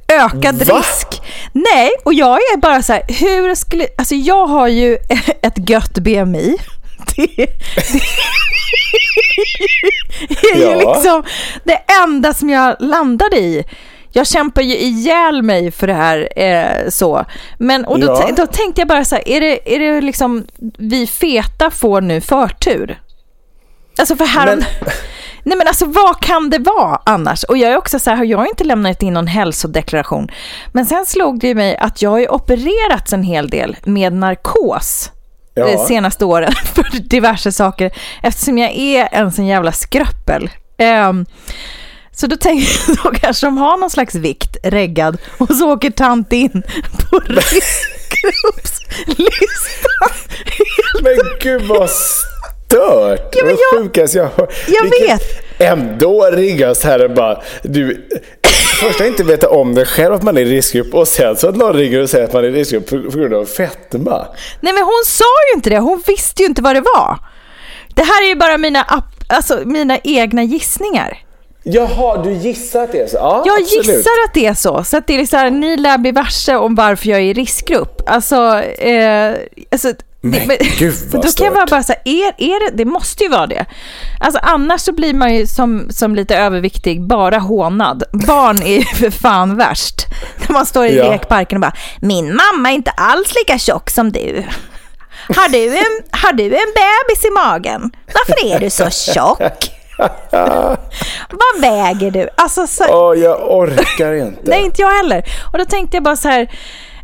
Ökad 0.09 0.66
Va? 0.66 0.78
risk. 0.78 1.22
Nej, 1.53 1.91
och 2.05 2.14
jag 2.14 2.35
är 2.37 2.57
bara 2.61 2.83
så 2.83 2.93
här, 2.93 3.03
hur 3.09 3.55
skulle... 3.55 3.87
Alltså 3.99 4.14
jag 4.14 4.47
har 4.47 4.68
ju 4.68 4.95
ett 5.43 5.70
gött 5.70 5.99
BMI. 5.99 6.57
Det, 7.17 7.47
det 10.29 10.49
är 10.53 10.57
ju 10.57 10.63
Ja. 10.83 10.93
liksom 10.95 11.23
det 11.65 11.79
enda 12.03 12.35
som 12.35 12.51
jag 12.51 12.77
landade 12.81 13.37
i. 13.37 13.65
Jag 14.15 14.27
kämpar 14.27 14.63
ju 14.63 14.77
ihjäl 14.77 15.43
mig 15.43 15.71
för 15.71 15.87
det 15.87 15.95
här. 15.95 16.29
Eh, 16.41 16.89
så. 16.89 17.25
Men, 17.59 17.85
och 17.85 18.01
då, 18.01 18.07
Ja. 18.07 18.31
då 18.37 18.47
tänkte 18.47 18.81
jag 18.81 18.89
bara 18.89 19.05
så 19.05 19.15
här, 19.15 19.29
är 19.29 19.41
det, 19.41 19.75
är 19.75 19.79
det 19.79 20.01
liksom 20.01 20.47
vi 20.79 21.07
feta 21.07 21.71
får 21.71 22.01
nu 22.01 22.21
förtur? 22.21 23.01
Alltså 23.99 24.17
för 24.17 24.25
här... 24.25 24.47
Men- 24.47 24.65
Nej 25.45 25.59
men 25.59 25.67
alltså 25.69 25.87
vad 25.87 26.21
kan 26.21 26.51
det 26.51 26.59
vara 26.59 27.01
annars? 27.07 27.45
Och 27.45 27.57
jag 27.59 27.73
är 27.73 27.77
också 27.77 27.99
så 27.99 28.11
här, 28.11 28.25
jag 28.25 28.39
har 28.39 28.47
inte 28.47 28.65
lämnat 28.65 29.03
in 29.03 29.13
någon 29.15 29.27
hälsodeklaration. 29.27 30.29
Men 30.73 30.87
sen 30.87 31.07
slog 31.07 31.41
det 31.41 31.47
ju 31.49 31.55
mig 31.55 31.77
att 31.77 32.03
jag 32.03 32.11
har 32.11 32.19
ju 32.19 32.29
opererats 32.29 33.13
en 33.13 33.23
hel 33.23 33.49
del 33.49 33.77
med 33.85 34.13
narkos 34.13 35.11
Ja. 35.55 35.67
de 35.67 35.87
senaste 35.87 36.25
åren 36.25 36.53
för 36.75 36.87
diverse 37.09 37.53
saker 37.53 37.91
eftersom 38.23 38.59
jag 38.59 38.71
är 38.77 39.09
en 39.13 39.33
sån 39.33 39.47
jävla 39.47 39.73
skröppel. 39.73 40.51
Ehm, 40.79 41.27
så 42.13 42.27
då 42.27 42.37
tänkte 42.37 42.73
jag, 42.89 42.97
då 43.05 43.11
kanske 43.21 43.47
de 43.47 43.59
har 43.59 43.77
någon 43.77 43.91
slags 43.91 44.15
vikt 44.15 44.57
reggad 44.63 45.17
och 45.39 45.55
så 45.55 45.73
åker 45.73 45.91
tant 45.91 46.33
in 46.33 46.63
på 47.11 47.19
riskgruppslistan. 47.19 50.11
Men 51.03 51.17
gud 51.41 51.63
vad 51.63 51.91
stört. 51.91 53.35
Ja, 53.37 53.45
men 53.45 53.55
det 53.55 53.61
jag- 53.73 53.83
sjukaste 53.83 54.19
jag 54.19 54.29
hört. 54.37 54.55
Jag 54.69 54.85
vet. 55.09 55.23
Ändå 55.59 56.31
ringas 56.33 56.85
här 56.85 57.05
och 57.05 57.11
bara, 57.11 57.43
du, 57.63 58.09
först 58.83 59.01
att 59.01 59.07
inte 59.07 59.24
veta 59.24 59.49
om 59.49 59.74
det 59.74 59.85
själv 59.85 60.14
att 60.14 60.22
man 60.22 60.37
är 60.37 60.41
i 60.41 60.45
riskgrupp 60.45 60.95
och 60.95 61.09
sen 61.09 61.37
så 61.37 61.49
att 61.49 61.57
någon 61.57 61.72
ringer 61.72 62.03
och 62.03 62.11
säger 62.11 62.24
att 62.24 62.33
man 62.33 62.45
är 62.45 62.49
i 62.49 62.53
riskgrupp 62.53 62.87
på, 62.91 63.03
på 63.11 63.18
grund 63.18 63.35
av 63.35 63.45
fetma. 63.45 64.26
Nej 64.61 64.72
men 64.72 64.83
hon 64.85 65.03
sa 65.07 65.24
ju 65.51 65.57
inte 65.57 65.70
det, 65.70 65.78
hon 65.78 66.03
visste 66.07 66.43
ju 66.43 66.49
inte 66.49 66.62
vad 66.62 66.76
det 66.76 66.80
var. 66.80 67.18
Det 67.95 68.03
här 68.03 68.22
är 68.24 68.28
ju 68.28 68.35
bara 68.35 68.59
mina, 68.59 68.83
app- 68.83 69.24
alltså, 69.28 69.61
mina 69.64 69.99
egna 70.05 70.43
gissningar. 70.45 71.18
Jaha, 71.64 72.22
du 72.24 72.33
gissar 72.33 72.83
att 72.85 72.93
det 72.93 73.01
är 73.01 73.07
så? 73.07 73.16
Ja, 73.16 73.43
Jag 73.47 73.62
absolut. 73.62 73.87
gissar 73.87 74.11
att 74.28 74.35
det 74.35 74.47
är 74.47 74.55
så. 74.55 74.85
Så 74.85 74.97
att 74.97 75.07
det 75.07 75.20
är 75.20 75.26
så 75.26 75.37
här, 75.37 75.51
ni 75.51 75.76
lär 75.76 75.99
bli 75.99 76.11
varse 76.11 76.57
om 76.57 76.74
varför 76.74 77.09
jag 77.09 77.18
är 77.20 77.24
i 77.24 77.33
riskgrupp. 77.33 78.03
Alltså, 78.07 78.59
eh, 78.62 79.35
alltså 79.72 79.93
Men 80.25 80.49
det, 80.49 80.79
gud, 80.79 80.95
vad 81.12 81.12
då 81.12 81.18
kan 81.18 81.23
jag 81.23 81.33
stört. 81.33 81.55
bara, 81.55 81.66
bara 81.66 81.83
säga, 81.83 81.99
är, 82.05 82.35
är 82.39 82.70
det, 82.70 82.77
det 82.77 82.85
måste 82.85 83.25
ju 83.25 83.31
vara 83.31 83.47
det. 83.47 83.66
Alltså 84.20 84.41
annars 84.43 84.81
så 84.81 84.93
blir 84.93 85.14
man 85.14 85.35
ju 85.35 85.47
som, 85.47 85.87
som 85.91 86.14
lite 86.14 86.37
överviktig 86.37 87.03
bara 87.03 87.39
hånad. 87.39 88.05
Barn 88.12 88.62
är 88.62 88.77
ju 88.79 88.85
för 88.97 89.11
fan 89.11 89.57
värst. 89.57 90.07
När 90.47 90.53
man 90.53 90.66
står 90.66 90.87
i 90.87 90.97
Ja. 90.97 91.11
lekparken 91.11 91.57
och 91.57 91.61
bara, 91.61 91.75
min 92.01 92.27
mamma 92.37 92.70
är 92.70 92.75
inte 92.75 92.91
alls 92.91 93.35
lika 93.35 93.59
tjock 93.59 93.91
som 93.91 94.12
du. 94.12 94.45
Har 95.37 95.49
du 95.49 95.68
en, 95.79 96.03
har 96.23 96.33
du 96.33 96.45
en 96.45 96.51
bebis 96.51 97.25
i 97.25 97.31
magen? 97.31 97.91
Varför 98.14 98.55
är 98.55 98.61
du 98.61 98.70
så 98.70 98.91
tjock? 98.91 99.70
Vad 101.31 101.61
väger 101.61 102.11
du? 102.11 102.29
Alltså, 102.37 102.66
så, 102.66 102.85
Åh, 102.89 103.18
jag 103.18 103.51
orkar 103.59 104.12
inte. 104.12 104.43
Nej, 104.51 104.64
inte 104.64 104.83
jag 104.83 104.91
heller. 104.97 105.25
Och 105.53 105.59
då 105.59 105.64
tänkte 105.64 105.97
jag 105.97 106.05
bara 106.05 106.16
så 106.16 106.29
här, 106.29 106.51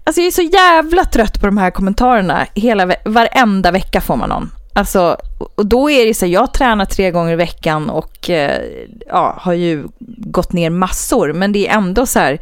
alltså 0.09 0.21
jag 0.21 0.27
är 0.27 0.31
så 0.31 0.43
jävla 0.43 1.05
trött 1.05 1.41
på 1.41 1.47
de 1.47 1.59
här 1.59 1.71
kommentarerna. 1.71 2.47
Hela, 2.55 2.87
ve- 2.87 2.97
varenda 3.05 3.71
vecka 3.71 4.01
får 4.01 4.17
man 4.17 4.29
någon. 4.29 4.51
Alltså, 4.73 5.17
och 5.55 5.67
då 5.67 5.91
är 5.91 6.07
det 6.07 6.15
så 6.15 6.27
här, 6.27 6.33
jag 6.33 6.53
tränar 6.55 6.85
tre 6.85 7.11
gånger 7.11 7.33
i 7.33 7.37
veckan 7.37 7.91
och 7.91 8.31
eh, 8.31 8.61
ja, 9.09 9.35
har 9.41 9.53
ju 9.53 9.85
gått 10.17 10.53
ner 10.53 10.71
massor. 10.71 11.33
Men 11.33 11.53
det 11.53 11.69
är 11.69 11.75
ändå 11.77 12.07
så 12.07 12.19
här, 12.19 12.39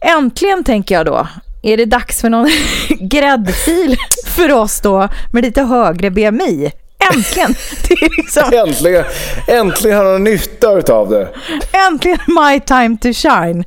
äntligen 0.00 0.64
tänker 0.64 0.94
jag 0.94 1.06
då, 1.06 1.26
är 1.62 1.76
det 1.76 1.84
dags 1.84 2.20
för 2.20 2.30
någon 2.30 2.48
gräddfil 3.00 3.96
för 4.26 4.52
oss 4.52 4.80
då 4.80 5.08
med 5.32 5.44
lite 5.44 5.62
högre 5.62 6.10
BMI? 6.10 6.70
Äntligen! 7.14 7.54
Det 7.88 7.94
är 7.94 8.16
liksom, 8.16 8.52
Äntligen, 8.52 9.04
äntligen 9.46 9.96
har 9.98 10.04
de 10.04 10.24
nytta 10.24 10.72
utav 10.78 11.08
det. 11.10 11.28
Äntligen 11.72 12.18
my 12.26 12.60
time 12.60 12.96
to 13.02 13.12
shine. 13.12 13.64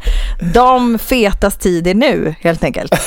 De 0.54 1.00
fetas 1.00 1.58
tid 1.58 1.88
är 1.88 1.94
nu, 1.94 2.36
helt 2.42 2.64
enkelt. 2.64 2.94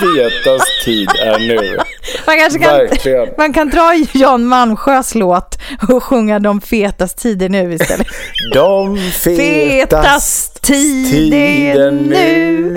Fetast 0.00 0.84
tid 0.84 1.08
är 1.22 1.38
nu. 1.38 1.78
Man 2.26 2.38
kanske 2.38 2.58
Verkligen. 2.58 3.26
kan, 3.26 3.34
man 3.38 3.52
kan 3.52 3.70
dra 3.70 3.94
Jan 4.12 4.44
Malmsjös 4.44 5.14
låt 5.14 5.58
och 5.88 6.02
sjunga 6.04 6.38
de 6.38 6.60
fetas 6.60 7.14
tider 7.14 7.48
nu 7.48 7.72
istället. 7.74 8.06
De 8.54 8.96
fetast 9.12 9.36
Fetast 9.36 10.62
tid 10.62 11.34
är 11.34 11.90
nu. 11.90 12.00
nu. 12.02 12.74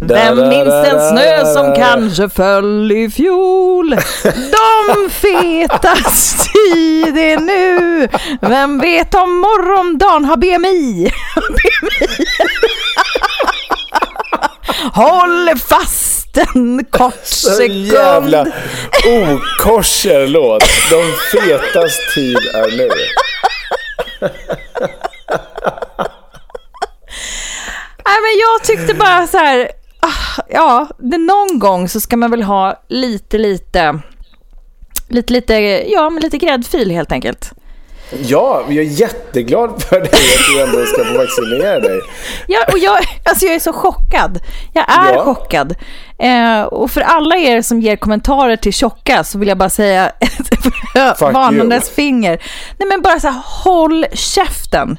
Vem 0.00 0.48
minns 0.48 0.64
den 0.68 1.08
snö 1.10 1.44
som 1.44 1.74
kanske 1.74 2.28
föll 2.28 2.92
i 2.92 3.10
fjol? 3.10 3.90
De 4.24 5.10
fetas 5.10 6.34
tid 6.52 7.18
är 7.18 7.36
nu. 7.40 8.08
Vem 8.40 8.78
vet 8.80 9.14
om 9.14 9.36
morgondagen 9.36 10.24
har 10.24 10.36
BMI? 10.36 11.10
BMI. 11.48 12.26
Håll 14.92 15.50
fast 15.68 16.36
en 16.54 16.84
kort 16.84 17.14
Så 17.24 17.50
sekund. 17.50 17.86
jävla 17.86 18.46
okorser 19.06 20.26
låt. 20.26 20.64
De 20.90 21.12
fetast 21.32 22.14
tid 22.14 22.36
är 22.54 22.76
nu. 22.76 22.88
Nej, 28.04 28.18
men 28.22 28.38
jag 28.40 28.64
tyckte 28.64 28.94
bara 28.94 29.26
så 29.26 29.38
här, 29.38 29.70
ja, 30.48 30.88
det 30.98 31.18
någon 31.18 31.58
gång 31.58 31.88
så 31.88 32.00
ska 32.00 32.16
man 32.16 32.30
väl 32.30 32.42
ha 32.42 32.82
lite, 32.88 33.38
lite 33.38 34.00
lite, 35.08 35.32
lite, 35.32 35.54
ja, 35.92 36.10
men 36.10 36.22
lite 36.22 36.38
gräddfil 36.38 36.90
helt 36.90 37.12
enkelt. 37.12 37.52
Ja, 38.10 38.64
jag 38.68 38.76
är 38.76 38.82
jätteglad 38.82 39.82
för 39.82 40.00
dig 40.00 40.08
att 40.08 40.46
du 40.52 40.62
ändå 40.62 40.86
ska 40.86 41.04
få 41.04 41.18
vaccinera 41.18 41.80
dig. 41.80 42.00
Ja, 42.46 42.64
och 42.72 42.78
jag, 42.78 42.98
alltså 43.24 43.46
jag 43.46 43.54
är 43.54 43.60
så 43.60 43.72
chockad. 43.72 44.38
Jag 44.72 44.84
är 44.88 45.12
ja. 45.12 45.24
chockad. 45.24 45.74
Eh, 46.18 46.62
och 46.62 46.90
för 46.90 47.00
alla 47.00 47.36
er 47.36 47.62
som 47.62 47.80
ger 47.80 47.96
kommentarer 47.96 48.56
till 48.56 48.72
tjocka 48.72 49.24
så 49.24 49.38
vill 49.38 49.48
jag 49.48 49.58
bara 49.58 49.70
säga 49.70 50.08
ett 50.20 51.20
varnandes 51.20 51.90
finger. 51.90 52.42
Nej 52.78 52.88
men 52.88 53.02
bara 53.02 53.20
så 53.20 53.28
här, 53.28 53.42
håll 53.44 54.06
käften. 54.12 54.98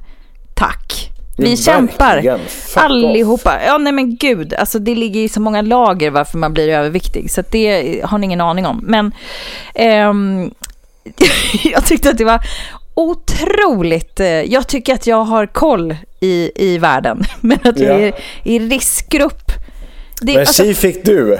Tack. 0.55 1.11
Vi 1.37 1.49
ja, 1.49 1.55
kämpar 1.55 2.39
allihopa. 2.75 3.59
Ja, 3.65 3.77
nej 3.77 3.93
men 3.93 4.15
gud, 4.15 4.53
alltså 4.53 4.79
det 4.79 4.95
ligger 4.95 5.21
i 5.21 5.29
så 5.29 5.41
många 5.41 5.61
lager 5.61 6.11
varför 6.11 6.37
man 6.37 6.53
blir 6.53 6.69
överviktig, 6.69 7.31
så 7.31 7.43
det 7.51 8.01
har 8.05 8.17
ni 8.17 8.25
ingen 8.25 8.41
aning 8.41 8.65
om. 8.65 8.79
Men 8.83 9.11
ehm, 9.75 10.51
jag 11.63 11.85
tyckte 11.85 12.09
att 12.09 12.17
det 12.17 12.25
var 12.25 12.39
otroligt, 12.93 14.19
eh, 14.19 14.27
jag 14.27 14.67
tycker 14.67 14.93
att 14.93 15.07
jag 15.07 15.23
har 15.23 15.45
koll 15.45 15.95
i, 16.19 16.51
i 16.55 16.77
världen, 16.77 17.23
men 17.41 17.59
att 17.63 17.79
jag 17.79 18.01
är 18.01 18.13
i 18.43 18.59
riskgrupp. 18.59 19.51
Det, 20.21 20.33
men 20.33 20.39
alltså, 20.39 20.73
fick 20.73 21.05
du. 21.05 21.37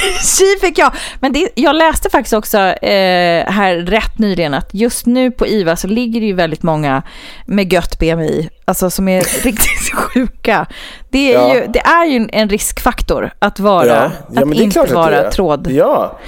Tji 0.38 0.56
fick 0.60 0.78
jag. 0.78 0.92
Men 1.20 1.32
det, 1.32 1.48
jag 1.54 1.76
läste 1.76 2.10
faktiskt 2.10 2.34
också 2.34 2.58
eh, 2.58 3.50
här 3.50 3.76
rätt 3.76 4.18
nyligen 4.18 4.54
att 4.54 4.68
just 4.72 5.06
nu 5.06 5.30
på 5.30 5.46
IVA 5.46 5.76
så 5.76 5.86
ligger 5.86 6.20
det 6.20 6.26
ju 6.26 6.32
väldigt 6.32 6.62
många 6.62 7.02
med 7.46 7.72
gött 7.72 7.98
BMI, 7.98 8.48
alltså 8.64 8.90
som 8.90 9.08
är 9.08 9.20
riktigt 9.44 9.94
sjuka. 9.94 10.66
Det 11.10 11.34
är, 11.34 11.38
ja. 11.38 11.54
ju, 11.54 11.66
det 11.66 11.80
är 11.80 12.06
ju 12.06 12.28
en 12.32 12.48
riskfaktor 12.48 13.30
att 13.38 13.60
vara, 13.60 13.86
ja. 13.86 14.10
Ja, 14.32 14.42
att 14.42 14.54
inte 14.54 14.94
vara 14.94 15.20
att 15.20 15.32
tråd. 15.32 15.68
Ja, 15.70 16.18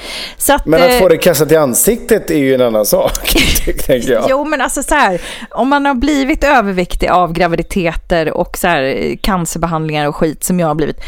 att, 0.50 0.66
men 0.66 0.82
att 0.82 0.98
få 0.98 1.04
eh, 1.04 1.08
det 1.08 1.16
kastat 1.16 1.52
i 1.52 1.56
ansiktet 1.56 2.30
är 2.30 2.38
ju 2.38 2.54
en 2.54 2.60
annan 2.60 2.86
sak, 2.86 3.34
tänker 3.86 4.12
jag. 4.12 4.24
Jo, 4.28 4.44
men 4.44 4.60
alltså 4.60 4.82
så 4.82 4.94
här, 4.94 5.20
om 5.50 5.68
man 5.68 5.86
har 5.86 5.94
blivit 5.94 6.44
överviktig 6.44 7.08
av 7.08 7.32
graviditeter 7.32 8.32
och 8.32 8.58
så 8.58 8.66
här, 8.66 9.16
cancerbehandlingar 9.22 10.08
och 10.08 10.16
skit 10.16 10.44
som 10.44 10.60
jag 10.60 10.66
har 10.66 10.74
blivit, 10.74 11.00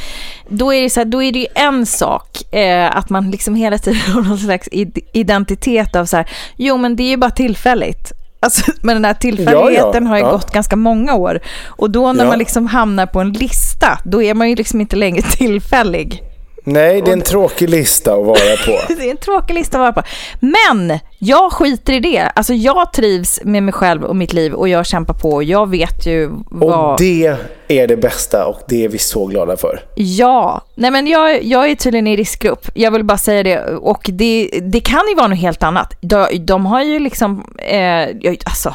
då 0.48 0.72
är 0.72 0.82
det, 0.82 0.90
så 0.90 1.00
här, 1.00 1.04
då 1.04 1.22
är 1.22 1.32
det 1.32 1.38
ju 1.38 1.46
en 1.54 1.86
sak 1.86 2.54
eh, 2.54 2.96
att 2.96 3.10
man 3.10 3.30
liksom 3.30 3.54
hela 3.54 3.78
tiden 3.78 4.00
har 4.12 4.22
någon 4.22 4.38
slags 4.38 4.68
identitet 5.12 5.96
av 5.96 6.04
så 6.04 6.16
här, 6.16 6.30
jo 6.56 6.76
men 6.76 6.96
det 6.96 7.02
är 7.02 7.08
ju 7.08 7.16
bara 7.16 7.30
tillfälligt. 7.30 8.12
Alltså, 8.40 8.72
men 8.82 8.96
den 8.96 9.04
här 9.04 9.14
tillfälligheten 9.14 9.74
ja, 9.74 10.00
ja. 10.00 10.08
har 10.08 10.16
ju 10.16 10.22
ja. 10.22 10.30
gått 10.30 10.52
ganska 10.52 10.76
många 10.76 11.14
år. 11.14 11.40
Och 11.66 11.90
då 11.90 12.12
när 12.12 12.26
man 12.26 12.38
liksom 12.38 12.66
hamnar 12.66 13.06
på 13.06 13.20
en 13.20 13.32
lista, 13.32 13.98
då 14.04 14.22
är 14.22 14.34
man 14.34 14.50
ju 14.50 14.56
liksom 14.56 14.80
inte 14.80 14.96
längre 14.96 15.22
tillfällig. 15.30 16.22
Nej, 16.66 17.02
det 17.02 17.10
är 17.10 17.12
en 17.12 17.22
tråkig 17.22 17.70
lista 17.70 18.14
att 18.14 18.24
vara 18.24 18.56
på. 18.66 18.94
det 18.94 19.06
är 19.06 19.10
en 19.10 19.16
tråkig 19.16 19.54
lista 19.54 19.76
att 19.76 19.80
vara 19.80 19.92
på. 19.92 20.02
Men 20.40 20.98
jag 21.18 21.52
skiter 21.52 21.92
i 21.92 22.00
det. 22.00 22.20
Alltså 22.34 22.54
jag 22.54 22.92
trivs 22.92 23.40
med 23.44 23.62
mig 23.62 23.72
själv 23.72 24.04
och 24.04 24.16
mitt 24.16 24.32
liv 24.32 24.54
och 24.54 24.68
jag 24.68 24.86
kämpar 24.86 25.14
på. 25.14 25.42
Jag 25.42 25.70
vet 25.70 26.06
ju 26.06 26.30
vad... 26.50 26.92
Och 26.92 26.98
det 26.98 27.36
är 27.68 27.86
det 27.86 27.96
bästa 27.96 28.46
och 28.46 28.60
det 28.68 28.84
är 28.84 28.88
vi 28.88 28.98
så 28.98 29.26
glada 29.26 29.56
för. 29.56 29.80
Ja, 29.94 30.62
nej 30.74 30.90
men 30.90 31.06
jag, 31.06 31.42
jag 31.42 31.70
är 31.70 31.74
tydligen 31.74 32.06
i 32.06 32.16
riskgrupp. 32.16 32.70
Jag 32.74 32.90
vill 32.90 33.04
bara 33.04 33.18
säga 33.18 33.42
det. 33.42 33.64
Och 33.64 34.10
det, 34.12 34.50
det 34.62 34.80
kan 34.80 35.08
ju 35.08 35.14
vara 35.14 35.28
något 35.28 35.38
helt 35.38 35.62
annat. 35.62 35.92
De, 36.00 36.26
de 36.40 36.66
har 36.66 36.82
ju 36.82 36.98
liksom, 36.98 37.54
eh, 37.58 38.08
alltså 38.44 38.74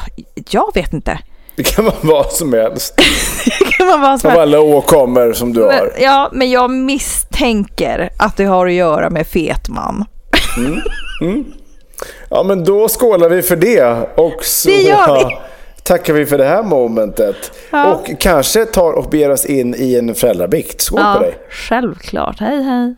jag 0.50 0.70
vet 0.74 0.92
inte. 0.92 1.18
Det 1.60 1.64
kan 1.64 1.84
vara 1.84 1.96
vad 2.00 2.32
som 2.32 2.52
helst. 2.52 2.94
det 3.58 3.64
kan 3.64 3.86
vara 3.86 3.98
vad 3.98 4.20
som 4.20 4.30
helst. 4.30 4.38
Av 4.38 4.42
alla 4.42 4.60
åkommor 4.60 5.32
som 5.32 5.52
du 5.52 5.60
men, 5.60 5.74
har. 5.74 5.92
Ja, 6.00 6.28
men 6.32 6.50
jag 6.50 6.70
misstänker 6.70 8.10
att 8.16 8.36
det 8.36 8.44
har 8.44 8.66
att 8.66 8.72
göra 8.72 9.10
med 9.10 9.26
fet 9.26 9.68
man. 9.68 10.04
Mm. 10.56 10.80
Mm. 11.20 11.44
Ja, 12.28 12.42
men 12.42 12.64
då 12.64 12.88
skålar 12.88 13.28
vi 13.28 13.42
för 13.42 13.56
det. 13.56 14.08
Och 14.16 14.44
så 14.44 14.68
det 14.68 14.82
gör 14.82 15.28
vi. 15.28 15.38
tackar 15.82 16.12
vi 16.12 16.26
för 16.26 16.38
det 16.38 16.44
här 16.44 16.62
momentet. 16.62 17.52
Ja. 17.70 17.92
Och 17.94 18.10
kanske 18.20 18.64
tar 18.64 18.92
och 18.92 19.10
ber 19.10 19.30
oss 19.30 19.46
in 19.46 19.74
i 19.78 19.96
en 19.96 20.14
föräldrabikt. 20.14 20.80
Skål 20.80 21.00
ja, 21.00 21.14
på 21.14 21.22
dig. 21.22 21.34
Självklart. 21.50 22.40
Hej, 22.40 22.62
hej. 22.62 22.94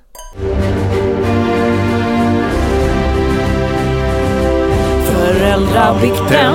Föräldrabikten 5.07 6.55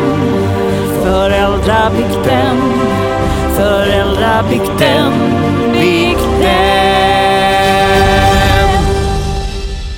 Föräldrabikten, 1.07 2.57
föräldrabikten, 3.55 5.13
bikten. 5.71 6.47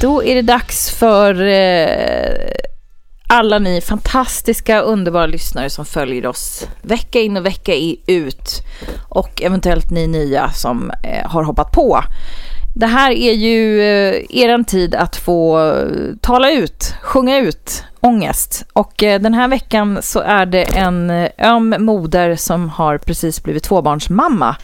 Då 0.01 0.24
är 0.24 0.36
det 0.36 0.41
dags 0.41 0.91
för 0.91 1.47
eh, 1.47 1.88
alla 3.28 3.60
ni 3.60 3.82
fantastiska, 3.82 4.82
underbara 4.82 5.26
lyssnare 5.26 5.70
som 5.70 5.86
följer 5.86 6.28
oss 6.28 6.68
vecka 6.82 7.20
in 7.20 7.38
och 7.38 7.45
vecka 7.45 7.74
ut 8.07 8.64
och 9.10 9.41
eventuellt 9.41 9.89
ni 9.89 10.07
nya 10.07 10.49
som 10.49 10.91
eh, 11.03 11.30
har 11.30 11.43
hoppat 11.43 11.72
på. 11.72 12.03
Det 12.74 12.86
här 12.86 13.11
är 13.11 13.34
ju 13.34 13.82
eh, 13.82 14.24
er 14.30 14.63
tid 14.63 14.95
att 14.95 15.15
få 15.15 15.70
eh, 15.70 16.15
tala 16.22 16.51
ut, 16.51 16.93
sjunga 17.01 17.38
ut 17.38 17.84
ångest. 17.99 18.65
Och 18.74 19.03
eh, 19.03 19.22
den 19.22 19.34
här 19.34 19.47
veckan 19.47 19.99
så 20.01 20.20
är 20.20 20.45
det 20.45 20.63
en 20.63 21.28
öm 21.38 21.76
moder 21.80 22.36
som 22.36 22.70
har 22.70 22.97
precis 22.97 23.43
blivit 23.43 23.63
tvåbarnsmamma 23.63 24.55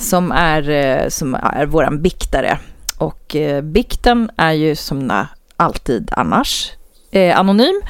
som 0.00 0.32
är, 0.32 1.08
som 1.08 1.34
är 1.34 1.66
våran 1.66 2.02
biktare. 2.02 2.58
Och 2.98 3.36
bikten 3.62 4.30
är 4.36 4.52
ju 4.52 4.76
som 4.76 5.26
alltid 5.56 6.10
annars 6.12 6.72
anonym 7.34 7.80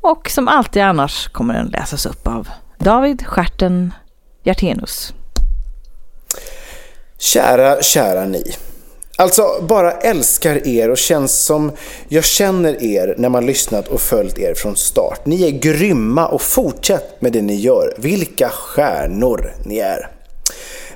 och 0.00 0.30
som 0.30 0.48
alltid 0.48 0.82
annars 0.82 1.28
kommer 1.28 1.54
den 1.54 1.66
läsas 1.66 2.06
upp 2.06 2.26
av 2.26 2.48
David 2.78 3.26
Stjärten 3.26 3.92
Hjertenus. 4.42 5.14
Kära, 7.24 7.82
kära 7.82 8.24
ni. 8.24 8.54
Alltså, 9.16 9.64
bara 9.68 9.92
älskar 9.92 10.68
er 10.68 10.90
och 10.90 10.98
känns 10.98 11.44
som 11.44 11.72
jag 12.08 12.24
känner 12.24 12.82
er 12.82 13.14
när 13.18 13.28
man 13.28 13.46
lyssnat 13.46 13.88
och 13.88 14.00
följt 14.00 14.38
er 14.38 14.54
från 14.54 14.76
start. 14.76 15.26
Ni 15.26 15.46
är 15.46 15.50
grymma 15.50 16.26
och 16.26 16.42
fortsätt 16.42 17.20
med 17.22 17.32
det 17.32 17.42
ni 17.42 17.54
gör. 17.54 17.94
Vilka 17.98 18.48
stjärnor 18.48 19.52
ni 19.64 19.78
är. 19.78 20.10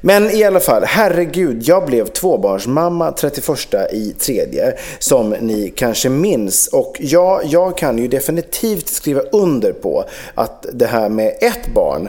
Men 0.01 0.31
i 0.31 0.45
alla 0.45 0.61
fall, 0.61 0.85
herregud, 0.87 1.63
jag 1.63 1.87
blev 1.87 2.07
tvåbarnsmamma 2.07 3.13
31 3.13 3.49
i 3.93 4.13
tredje 4.13 4.79
som 4.99 5.31
ni 5.31 5.73
kanske 5.77 6.09
minns. 6.09 6.69
Och 6.69 6.97
ja, 7.01 7.41
jag 7.45 7.79
kan 7.79 7.99
ju 7.99 8.09
definitivt 8.09 8.89
skriva 8.89 9.21
under 9.21 9.73
på 9.73 10.05
att 10.35 10.67
det 10.73 10.87
här 10.87 11.09
med 11.09 11.37
ett 11.41 11.75
barn 11.75 12.09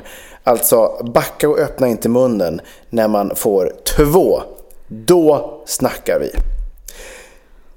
Alltså 0.49 1.05
backa 1.13 1.49
och 1.49 1.59
öppna 1.59 1.87
inte 1.87 2.09
munnen 2.09 2.61
när 2.89 3.07
man 3.07 3.35
får 3.35 3.73
två. 3.95 4.41
Då 4.87 5.61
snackar 5.65 6.19
vi. 6.19 6.31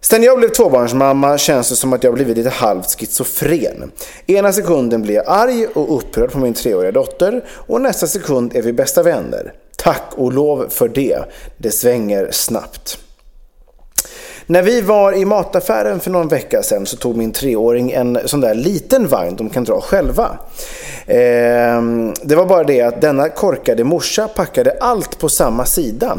Sen 0.00 0.22
jag 0.22 0.38
blev 0.38 0.48
tvåbarnsmamma 0.48 1.38
känns 1.38 1.68
det 1.68 1.76
som 1.76 1.92
att 1.92 2.04
jag 2.04 2.14
blivit 2.14 2.36
lite 2.36 2.50
halvt 2.50 3.00
schizofren. 3.00 3.92
Ena 4.26 4.52
sekunden 4.52 5.02
blir 5.02 5.14
jag 5.14 5.24
arg 5.28 5.66
och 5.66 5.96
upprörd 5.96 6.32
på 6.32 6.38
min 6.38 6.54
treåriga 6.54 6.92
dotter 6.92 7.44
och 7.48 7.80
nästa 7.80 8.06
sekund 8.06 8.56
är 8.56 8.62
vi 8.62 8.72
bästa 8.72 9.02
vänner. 9.02 9.52
Tack 9.76 10.12
och 10.16 10.32
lov 10.32 10.66
för 10.68 10.88
det. 10.88 11.18
Det 11.56 11.70
svänger 11.70 12.28
snabbt. 12.30 12.98
När 14.46 14.62
vi 14.62 14.80
var 14.80 15.12
i 15.12 15.24
mataffären 15.24 16.00
för 16.00 16.10
någon 16.10 16.28
vecka 16.28 16.62
sedan 16.62 16.86
så 16.86 16.96
tog 16.96 17.16
min 17.16 17.32
treåring 17.32 17.92
en 17.92 18.18
sån 18.24 18.40
där 18.40 18.54
liten 18.54 19.08
vagn 19.08 19.36
de 19.36 19.50
kan 19.50 19.64
dra 19.64 19.80
själva. 19.80 20.38
Ehm, 21.06 22.14
det 22.22 22.34
var 22.34 22.46
bara 22.46 22.64
det 22.64 22.82
att 22.82 23.00
denna 23.00 23.28
korkade 23.28 23.84
morsa 23.84 24.28
packade 24.28 24.76
allt 24.80 25.18
på 25.18 25.28
samma 25.28 25.64
sida. 25.64 26.18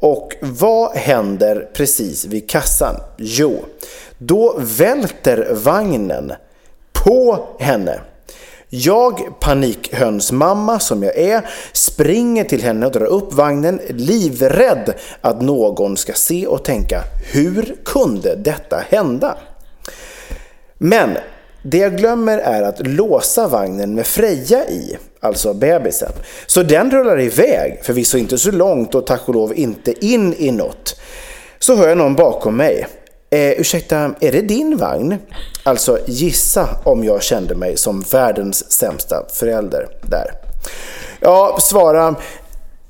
Och 0.00 0.36
vad 0.40 0.96
händer 0.96 1.68
precis 1.72 2.24
vid 2.24 2.50
kassan? 2.50 2.96
Jo, 3.16 3.64
då 4.18 4.54
välter 4.58 5.54
vagnen 5.54 6.32
på 7.04 7.46
henne. 7.58 8.00
Jag, 8.74 9.40
panikhönsmamma 9.40 10.80
som 10.80 11.02
jag 11.02 11.16
är, 11.16 11.48
springer 11.72 12.44
till 12.44 12.62
henne 12.62 12.86
och 12.86 12.92
drar 12.92 13.06
upp 13.06 13.32
vagnen 13.32 13.80
livrädd 13.88 14.94
att 15.20 15.42
någon 15.42 15.96
ska 15.96 16.12
se 16.12 16.46
och 16.46 16.64
tänka 16.64 17.02
hur 17.32 17.76
kunde 17.84 18.36
detta 18.36 18.84
hända? 18.88 19.36
Men 20.78 21.16
det 21.62 21.78
jag 21.78 21.96
glömmer 21.96 22.38
är 22.38 22.62
att 22.62 22.86
låsa 22.86 23.48
vagnen 23.48 23.94
med 23.94 24.06
Freja 24.06 24.68
i, 24.68 24.96
alltså 25.20 25.54
bebisen. 25.54 26.12
Så 26.46 26.62
den 26.62 26.90
rullar 26.90 27.20
iväg, 27.20 27.80
förvisso 27.82 28.18
inte 28.18 28.38
så 28.38 28.50
långt 28.50 28.94
och 28.94 29.06
tack 29.06 29.28
och 29.28 29.34
lov 29.34 29.52
inte 29.56 30.06
in 30.06 30.34
i 30.38 30.50
något. 30.50 31.00
Så 31.58 31.76
hör 31.76 31.88
jag 31.88 31.98
någon 31.98 32.14
bakom 32.14 32.56
mig. 32.56 32.86
Eh, 33.32 33.60
ursäkta, 33.60 34.14
är 34.20 34.32
det 34.32 34.40
din 34.40 34.76
vagn? 34.76 35.18
Alltså 35.62 35.98
gissa 36.06 36.68
om 36.84 37.04
jag 37.04 37.22
kände 37.22 37.54
mig 37.54 37.76
som 37.76 38.00
världens 38.00 38.72
sämsta 38.72 39.26
förälder 39.32 39.88
där. 40.02 40.30
Ja, 41.20 41.58
svara. 41.60 42.14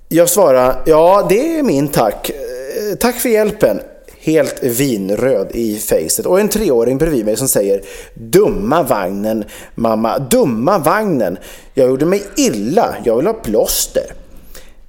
Jag 0.09 0.28
svarar, 0.28 0.82
ja 0.86 1.26
det 1.28 1.59
är 1.59 1.62
min 1.62 1.88
tack. 1.88 2.30
Eh, 2.30 2.97
tack 3.01 3.14
för 3.14 3.28
hjälpen. 3.28 3.80
helt 4.20 4.62
vinröd 4.62 5.51
i 5.51 5.78
facet. 5.78 6.26
Och 6.26 6.40
en 6.40 6.49
treåring 6.49 6.99
bredvid 6.99 7.24
mig 7.24 7.36
som 7.36 7.49
säger 7.49 7.82
Dumma 8.14 8.82
vagnen 8.82 9.45
mamma, 9.74 10.18
dumma 10.18 10.78
vagnen. 10.78 11.38
Jag 11.74 11.88
gjorde 11.88 12.07
mig 12.07 12.22
illa, 12.36 12.97
jag 13.05 13.16
vill 13.16 13.26
ha 13.26 13.34
plåster. 13.34 14.22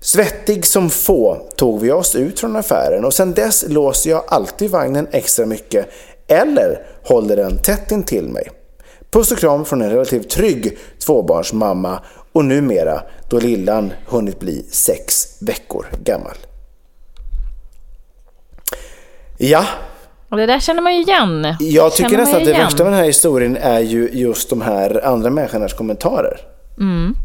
Svettig 0.03 0.65
som 0.65 0.89
få 0.89 1.41
tog 1.55 1.81
vi 1.81 1.91
oss 1.91 2.15
ut 2.15 2.39
från 2.39 2.55
affären 2.55 3.05
och 3.05 3.13
sedan 3.13 3.33
dess 3.33 3.65
låser 3.67 4.09
jag 4.09 4.23
alltid 4.27 4.71
vagnen 4.71 5.07
extra 5.11 5.45
mycket 5.45 5.89
eller 6.27 6.85
håller 7.03 7.35
den 7.35 7.57
tätt 7.57 7.91
intill 7.91 8.27
mig. 8.29 8.49
Puss 9.11 9.31
och 9.31 9.37
kram 9.37 9.65
från 9.65 9.81
en 9.81 9.89
relativt 9.89 10.29
trygg 10.29 10.77
tvåbarnsmamma 11.05 11.99
och 12.33 12.45
numera 12.45 13.01
då 13.29 13.39
lillan 13.39 13.93
hunnit 14.07 14.39
bli 14.39 14.65
sex 14.69 15.37
veckor 15.41 15.85
gammal. 16.03 16.35
Ja, 19.37 19.65
Och 20.29 20.37
det 20.37 20.45
där 20.45 20.59
känner 20.59 20.81
man 20.81 20.95
ju 20.95 21.01
igen. 21.01 21.55
jag 21.59 21.93
tycker 21.93 22.17
nästan 22.17 22.39
att 22.39 22.45
det 22.45 22.53
värsta 22.53 22.83
med 22.83 22.93
den 22.93 22.99
här 22.99 23.07
historien 23.07 23.57
är 23.57 23.79
ju 23.79 24.09
just 24.13 24.49
de 24.49 24.61
här 24.61 25.05
andra 25.05 25.29
människornas 25.29 25.73
kommentarer. 25.73 26.39
Mm. 26.79 27.15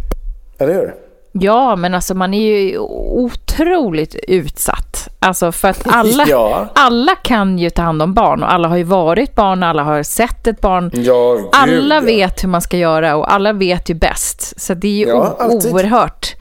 Eller 0.59 0.75
hur? 0.75 1.08
Ja, 1.33 1.77
men 1.77 1.95
alltså 1.95 2.15
man 2.15 2.35
är 2.35 2.59
ju 2.61 2.79
otroligt 2.79 4.17
utsatt. 4.29 5.09
Alltså 5.21 5.53
för 5.53 5.69
att 5.69 5.83
alla, 5.87 6.25
Ja. 6.29 6.67
alla 6.75 7.15
kan 7.15 7.59
ju 7.59 7.71
ta 7.71 7.83
hand 7.83 8.03
om 8.03 8.15
barn 8.15 8.43
och 8.43 8.53
alla 8.53 8.69
har 8.69 8.77
ju 8.77 8.83
varit 8.85 9.35
barn, 9.35 9.63
alla 9.63 9.83
har 9.83 10.03
sett 10.03 10.47
ett 10.47 10.61
barn. 10.61 10.91
Ja, 10.95 11.35
gud, 11.35 11.47
alla 11.53 11.95
ja. 11.95 12.01
vet 12.01 12.45
hur 12.45 12.49
man 12.49 12.61
ska 12.63 12.77
göra 12.77 13.17
och 13.17 13.33
alla 13.33 13.53
vet 13.53 13.91
ju 13.91 13.95
bäst. 13.95 14.61
Så 14.61 14.75
det 14.75 14.89
är 14.89 15.07
ju 15.07 15.09
Ja, 15.09 15.37
oerhört 15.41 16.37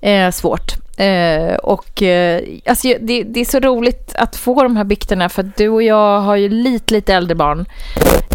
eh, 0.00 0.30
svårt. 0.30 0.72
Eh, 0.96 1.54
och 1.56 2.02
eh, 2.02 2.40
alltså, 2.66 2.88
det, 3.00 3.22
det 3.22 3.40
är 3.40 3.44
så 3.44 3.60
roligt 3.60 4.14
att 4.18 4.36
få 4.36 4.62
de 4.62 4.76
här 4.76 4.84
bikterna 4.84 5.28
för 5.28 5.50
du 5.56 5.68
och 5.68 5.82
jag 5.82 6.20
har 6.20 6.36
ju 6.36 6.48
lite, 6.48 6.94
lite 6.94 7.14
äldre 7.14 7.34
barn. 7.34 7.66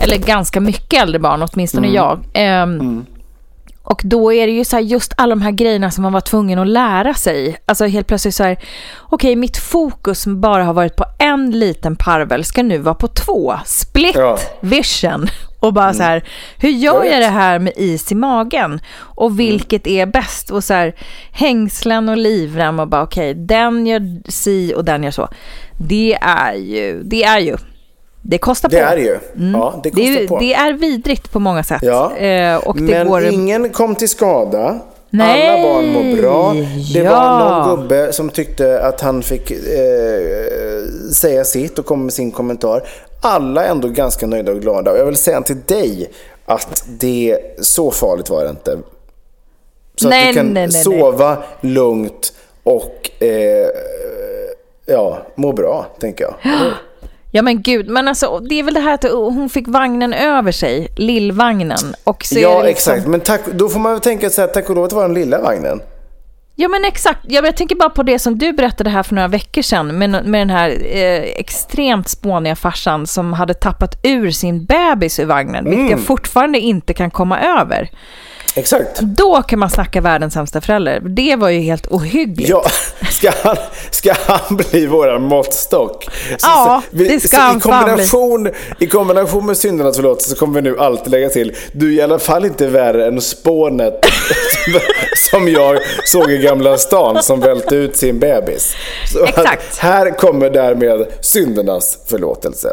Eller 0.03 0.17
ganska 0.17 0.59
mycket 0.59 1.01
äldre 1.01 1.19
barn, 1.19 1.45
åtminstone 1.51 1.87
Mm. 1.87 1.95
jag. 1.95 2.19
Ehm, 2.33 3.05
och 3.85 4.01
då 4.03 4.33
är 4.33 4.47
det 4.47 4.53
ju 4.53 4.65
så 4.65 4.75
här 4.75 4.83
just 4.83 5.13
alla 5.17 5.35
de 5.35 5.41
här 5.41 5.51
grejerna 5.51 5.91
som 5.91 6.01
man 6.01 6.13
var 6.13 6.21
tvungen 6.21 6.59
att 6.59 6.67
lära 6.67 7.13
sig. 7.13 7.57
Alltså 7.65 7.85
helt 7.85 8.07
plötsligt 8.07 8.35
så 8.35 8.43
här, 8.43 8.57
okej 9.01 9.35
mitt 9.35 9.57
fokus 9.57 10.21
som 10.21 10.41
bara 10.41 10.63
har 10.63 10.73
varit 10.73 10.95
på 10.95 11.05
en 11.19 11.51
liten 11.51 11.95
parvel 11.95 12.43
ska 12.43 12.63
nu 12.63 12.77
vara 12.77 12.95
på 12.95 13.07
två. 13.07 13.53
Split 13.65 14.15
Ja. 14.15 14.37
vision. 14.59 15.27
Och 15.59 15.73
bara 15.73 15.93
så 15.93 16.03
här, 16.03 16.23
hur 16.57 16.69
gör 16.69 17.03
Jag 17.03 17.13
jag, 17.13 17.21
det 17.21 17.27
här 17.27 17.59
med 17.59 17.73
is 17.75 18.11
i 18.11 18.15
magen? 18.15 18.79
Och 18.97 19.39
vilket 19.39 19.87
är 19.87 20.05
bäst? 20.05 20.51
Och 20.51 20.63
så 20.63 20.73
här, 20.73 20.95
hängslen 21.31 22.09
och 22.09 22.17
livrem 22.17 22.79
och 22.79 22.87
bara 22.87 23.03
okej, 23.03 23.33
den 23.33 23.87
gör 23.87 24.31
si 24.31 24.73
och 24.75 24.85
den 24.85 25.03
gör 25.03 25.11
så. 25.11 25.27
Det 25.77 26.17
är 26.21 26.53
ju, 26.53 27.01
det 27.03 27.23
är 27.23 27.39
ju, 27.39 27.57
det 28.27 28.37
kostar 28.37 28.69
Det 28.69 28.75
på. 28.77 28.83
är 28.91 28.95
det 28.95 29.01
ju. 29.01 29.19
Ja, 29.53 29.79
det 29.83 29.89
Det 29.89 29.95
kostar 29.95 30.21
är, 30.23 30.27
på. 30.27 30.39
det 30.39 30.53
är 30.53 30.73
vidrigt 30.73 31.31
på 31.31 31.39
många 31.39 31.63
sätt. 31.63 31.81
Ja. 31.83 32.15
Eh, 32.17 32.57
och 32.57 32.75
det 32.75 32.81
Men 32.81 33.07
går... 33.07 33.25
ingen 33.25 33.69
kom 33.69 33.95
till 33.95 34.09
skada. 34.09 34.79
Nej, 35.09 35.49
Alla 35.49 35.63
barn 35.63 35.87
mår 35.93 36.21
bra. 36.21 36.53
Det 36.93 36.99
ja. 36.99 37.11
var 37.11 37.39
någon 37.39 37.77
gubbe 37.81 38.13
som 38.13 38.29
tyckte 38.29 38.81
att 38.83 39.01
han 39.01 39.23
fick 39.23 39.51
eh, 39.51 39.57
säga 41.13 41.43
sitt 41.45 41.79
och 41.79 41.85
komma 41.85 42.03
med 42.03 42.13
sin 42.13 42.31
kommentar. 42.31 42.87
Alla 43.21 43.65
är 43.65 43.71
ändå 43.71 43.87
ganska 43.87 44.27
nöjda 44.27 44.51
och 44.51 44.61
glada. 44.61 44.91
Och 44.91 44.97
jag 44.97 45.05
vill 45.05 45.15
säga 45.15 45.41
till 45.41 45.61
dig 45.65 46.09
att 46.45 46.83
det 46.99 47.39
så 47.61 47.91
farligt 47.91 48.29
var 48.29 48.43
det 48.43 48.49
inte. 48.49 48.77
Så 49.95 50.09
Nej, 50.09 50.23
att 50.29 50.33
du 50.33 50.39
kan 50.39 50.53
nej, 50.53 50.67
nej. 50.67 50.83
sova 50.83 51.37
lugnt 51.61 52.33
och 52.63 53.11
eh, 53.23 53.67
ja, 54.85 55.17
må 55.35 55.51
bra, 55.53 55.85
tänker 55.99 56.23
jag. 56.23 56.33
Ja 57.35 57.41
men 57.41 57.61
gud, 57.61 57.87
men 57.89 58.07
alltså 58.07 58.39
det 58.39 58.59
är 58.59 58.63
väl 58.63 58.73
det 58.73 58.79
här 58.79 58.93
att 58.93 59.03
hon 59.11 59.49
fick 59.49 59.67
vagnen 59.67 60.13
över 60.13 60.51
sig, 60.51 60.87
lillvagnen. 60.95 61.77
Och 62.03 62.25
så 62.25 62.39
Ja, 62.39 62.63
liksom... 62.63 62.93
exakt. 62.93 63.07
Men 63.07 63.19
tack, 63.19 63.41
då 63.53 63.69
får 63.69 63.79
man 63.79 63.91
väl 63.91 64.01
tänka 64.01 64.29
så 64.29 64.41
här, 64.41 64.47
tack 64.47 64.69
och 64.69 64.75
lov 64.75 64.83
att 64.83 64.89
det 64.89 64.95
var 64.95 65.03
den 65.03 65.13
lilla 65.13 65.41
vagnen. 65.41 65.79
Ja 66.57 66.67
men 66.67 66.85
exakt, 66.85 67.19
ja, 67.27 67.41
jag 67.45 67.57
tänker 67.57 67.75
bara 67.75 67.89
på 67.89 68.03
det 68.03 68.19
som 68.19 68.37
du 68.37 68.53
berättade 68.53 68.89
här 68.89 69.03
för 69.03 69.15
några 69.15 69.27
veckor 69.27 69.61
sedan 69.61 69.97
med, 69.97 70.09
med 70.25 70.41
den 70.41 70.49
här 70.49 70.69
eh, 70.69 71.21
extremt 71.23 72.09
spåniga 72.09 72.55
farsan 72.55 73.07
som 73.07 73.33
hade 73.33 73.53
tappat 73.53 73.99
ur 74.03 74.31
sin 74.31 74.65
bebis 74.65 75.19
ur 75.19 75.25
vagnen, 75.25 75.63
vilket 75.63 75.79
Mm. 75.79 75.91
jag 75.91 75.99
fortfarande 75.99 76.59
inte 76.59 76.93
kan 76.93 77.11
komma 77.11 77.39
över. 77.41 77.89
Exakt. 78.57 78.99
Då 78.99 79.41
kan 79.41 79.59
man 79.59 79.69
snacka 79.69 80.01
världens 80.01 80.33
sämsta 80.33 80.61
förälder. 80.61 80.99
Det 80.99 81.35
var 81.35 81.49
ju 81.49 81.59
helt 81.59 81.87
ohyggligt. 81.87 82.49
Ja, 82.49 82.63
ska 83.09 83.31
han, 83.43 83.55
ska 83.91 84.13
han 84.27 84.57
bli 84.57 84.85
våran 84.87 85.21
måttstock? 85.21 86.03
Så, 86.03 86.09
Ja, 86.41 86.81
så, 86.91 86.97
vi- 86.97 87.07
det 87.07 87.19
ska 87.19 87.37
han 87.37 87.57
i 87.57 87.59
kombination, 87.61 88.49
I 88.79 88.87
kombination 88.87 89.45
med 89.45 89.57
syndernas 89.57 89.95
förlåtelse 89.95 90.29
så 90.29 90.35
kommer 90.35 90.61
vi 90.61 90.69
nu 90.69 90.79
alltid 90.79 91.11
lägga 91.11 91.29
till, 91.29 91.55
du 91.71 91.87
är 91.93 91.97
i 91.97 92.01
alla 92.01 92.19
fall 92.19 92.45
inte 92.45 92.67
värre 92.67 93.07
än 93.07 93.21
spånet 93.21 93.93
som 95.31 95.47
jag 95.47 95.77
såg 96.05 96.31
i 96.31 96.37
Gamla 96.45 96.77
stan 96.77 97.23
som 97.23 97.39
välte 97.39 97.75
ut 97.75 97.95
sin 97.95 98.19
bebis. 98.19 98.75
Så 99.13 99.25
Exakt. 99.25 99.77
Här 99.77 100.09
kommer 100.09 100.49
därmed 100.49 101.07
syndernas 101.21 101.97
förlåtelse. 102.07 102.71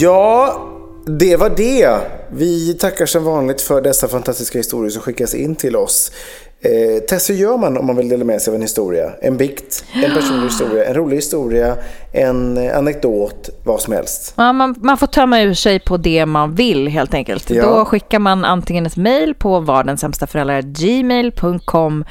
Ja, 0.00 0.67
det 1.08 1.36
var 1.36 1.50
det. 1.50 2.00
Vi 2.30 2.74
tackar 2.74 3.06
som 3.06 3.24
vanligt 3.24 3.60
för 3.60 3.80
dessa 3.80 4.08
fantastiska 4.08 4.58
historier 4.58 4.90
som 4.90 5.02
skickas 5.02 5.34
in 5.34 5.56
till 5.56 5.76
oss. 5.76 6.12
Eh, 6.60 7.02
Tess, 7.02 7.30
hur 7.30 7.34
gör 7.34 7.56
man 7.56 7.76
om 7.76 7.86
man 7.86 7.96
vill 7.96 8.08
dela 8.08 8.24
med 8.24 8.42
sig 8.42 8.50
av 8.50 8.54
en 8.54 8.62
historia? 8.62 9.12
En 9.22 9.36
bikt, 9.36 9.84
en 10.04 10.14
personlig 10.14 10.44
historia, 10.48 10.84
en 10.84 10.94
rolig 10.94 11.16
historia, 11.16 11.76
en 12.12 12.56
eh, 12.56 12.78
anekdot, 12.78 13.50
vad 13.64 13.80
som 13.80 13.92
helst. 13.92 14.34
Ja, 14.36 14.52
man, 14.52 14.74
man 14.78 14.98
får 14.98 15.06
tömma 15.06 15.40
ur 15.40 15.54
sig 15.54 15.80
på 15.80 15.96
det 15.96 16.26
man 16.26 16.54
vill 16.54 16.88
helt 16.88 17.14
enkelt. 17.14 17.50
Ja. 17.50 17.66
Då 17.66 17.84
skickar 17.84 18.18
man 18.18 18.44
antingen 18.44 18.86
ett 18.86 18.96
mejl 18.96 19.34
på 19.34 19.60
vardensämstaföräldrar.gmail.com 19.60 22.04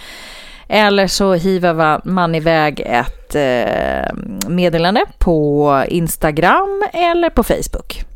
eller 0.69 1.07
så 1.07 1.33
hivar 1.33 2.01
man 2.03 2.35
iväg 2.35 2.81
ett 2.85 3.35
eh, 3.35 4.13
meddelande 4.47 5.05
på 5.17 5.83
Instagram 5.87 6.83
eller 6.93 7.29
på 7.29 7.43
Facebook. 7.43 8.06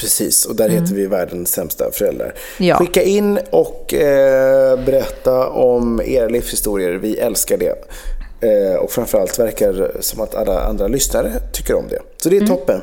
Precis, 0.00 0.44
och 0.44 0.56
där 0.56 0.68
heter 0.68 0.94
vi 0.94 1.06
världens 1.06 1.52
sämsta 1.52 1.90
föräldrar. 1.92 2.26
Mm. 2.26 2.68
Ja. 2.68 2.76
Skicka 2.76 3.02
in 3.02 3.38
och 3.50 3.94
eh, 3.94 4.84
berätta 4.84 5.48
om 5.48 6.00
era 6.04 6.28
livshistorier. 6.28 6.94
Vi 6.94 7.16
älskar 7.18 7.56
det. 7.56 7.74
Eh, 8.40 8.76
och 8.76 8.90
framförallt 8.90 9.38
verkar 9.38 9.92
som 10.00 10.20
att 10.20 10.34
alla 10.34 10.60
andra 10.60 10.88
lyssnare 10.88 11.32
tycker 11.52 11.74
om 11.74 11.84
det. 11.88 11.98
Så 12.16 12.28
det 12.28 12.36
är 12.36 12.46
toppen. 12.46 12.80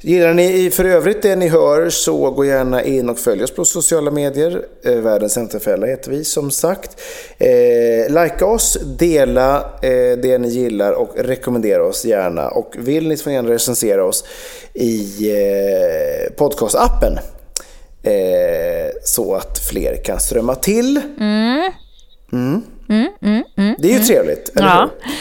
Gillar 0.00 0.34
ni 0.34 0.70
för 0.70 0.84
övrigt 0.84 1.22
det 1.22 1.36
ni 1.36 1.48
hör 1.48 1.90
så 1.90 2.30
gå 2.30 2.44
gärna 2.44 2.82
in 2.84 3.08
och 3.08 3.18
följ 3.18 3.44
oss 3.44 3.50
på 3.54 3.64
sociala 3.64 4.10
medier. 4.10 4.62
Eh, 4.84 4.94
Världens 4.94 5.38
föräldrar 5.60 5.88
heter 5.88 6.10
vi 6.10 6.24
som 6.24 6.50
sagt. 6.50 7.00
Eh, 7.38 8.08
Likea 8.08 8.46
oss, 8.46 8.78
dela 8.98 9.56
eh, 9.82 10.18
det 10.22 10.38
ni 10.38 10.48
gillar 10.48 10.92
och 10.92 11.10
rekommendera 11.16 11.84
oss 11.84 12.04
gärna. 12.04 12.48
Och 12.48 12.74
vill 12.78 13.08
ni 13.08 13.16
så 13.16 13.22
får 13.22 13.30
ni 13.30 13.34
gärna 13.36 13.50
recensera 13.50 14.04
oss 14.04 14.24
i 14.74 15.30
eh, 15.30 16.32
podcastappen. 16.36 17.18
Eh, 18.02 18.90
så 19.04 19.34
att 19.34 19.58
fler 19.58 20.04
kan 20.04 20.20
strömma 20.20 20.54
till. 20.54 21.00
Mm. 22.32 22.62
Det 23.78 23.88
är 23.94 23.98
ju 23.98 24.04
trevligt, 24.04 24.48
eller 24.56 24.68
Ja. 24.68 24.90
hur? 25.02 25.12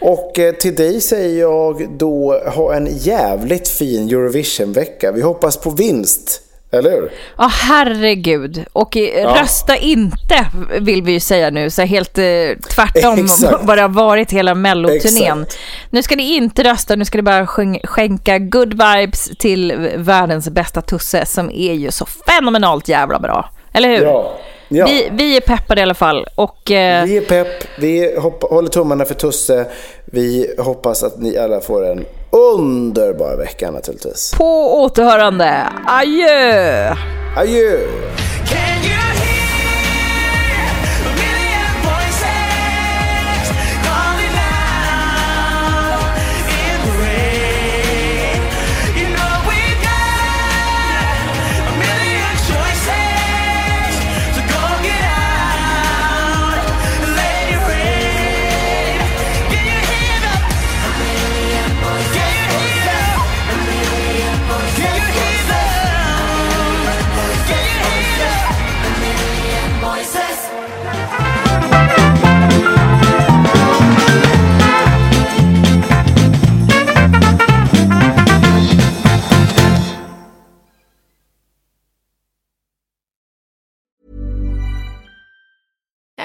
Och 0.00 0.38
eh, 0.38 0.54
till 0.54 0.74
dig 0.74 1.00
säger 1.00 1.40
jag 1.40 1.88
då 1.98 2.40
ha 2.46 2.74
en 2.74 2.88
jävligt 2.98 3.68
fin 3.68 4.08
Eurovision-vecka. 4.08 5.12
Vi 5.12 5.22
hoppas 5.22 5.56
på 5.56 5.70
vinst, 5.70 6.40
eller 6.70 6.90
hur? 6.90 7.12
Ja, 7.38 7.50
herregud. 7.52 8.64
Och 8.72 8.96
eh, 8.96 9.34
rösta 9.34 9.76
inte, 9.76 10.46
vill 10.80 11.02
vi 11.02 11.12
ju 11.12 11.20
säga 11.20 11.50
nu. 11.50 11.70
Så 11.70 11.82
helt 11.82 12.18
eh, 12.18 12.24
tvärtom 12.70 13.18
Exakt. 13.24 13.56
vad 13.62 13.78
det 13.78 13.82
har 13.82 13.88
varit 13.88 14.32
hela 14.32 14.54
melloturnén. 14.54 15.46
Nu 15.90 16.02
ska 16.02 16.16
ni 16.16 16.36
inte 16.36 16.64
rösta, 16.64 16.96
nu 16.96 17.04
ska 17.04 17.18
ni 17.18 17.22
bara 17.22 17.46
skän- 17.46 17.86
skänka 17.86 18.38
good 18.38 18.72
vibes 18.72 19.30
till 19.38 19.88
världens 19.96 20.48
bästa 20.50 20.80
tusse 20.82 21.26
som 21.26 21.50
är 21.50 21.72
ju 21.72 21.90
så 21.90 22.06
fenomenalt 22.06 22.88
jävla 22.88 23.18
bra. 23.18 23.50
Eller 23.72 23.88
hur? 23.88 24.04
Ja. 24.04 24.38
Ja. 24.68 24.86
Vi, 24.86 25.08
vi 25.12 25.36
är 25.36 25.40
peppade 25.40 25.80
i 25.80 25.82
alla 25.82 25.94
fall. 25.94 26.26
Och 26.34 26.70
eh, 26.70 27.04
Vi 27.04 27.16
är 27.16 27.20
pepp, 27.20 27.64
vi 27.78 28.16
hoppa, 28.18 28.46
håller 28.46 28.68
tummarna 28.68 29.04
för 29.04 29.14
Tusse. 29.14 29.66
Vi 30.04 30.54
hoppas 30.58 31.02
att 31.02 31.18
ni 31.18 31.38
alla 31.38 31.60
får 31.60 31.86
en 31.86 32.04
underbar 32.30 33.36
vecka 33.36 33.70
naturligtvis. 33.70 34.34
på 34.38 34.80
återhörande, 34.82 35.66
adjö! 35.86 36.94
Adjö! 37.36 37.78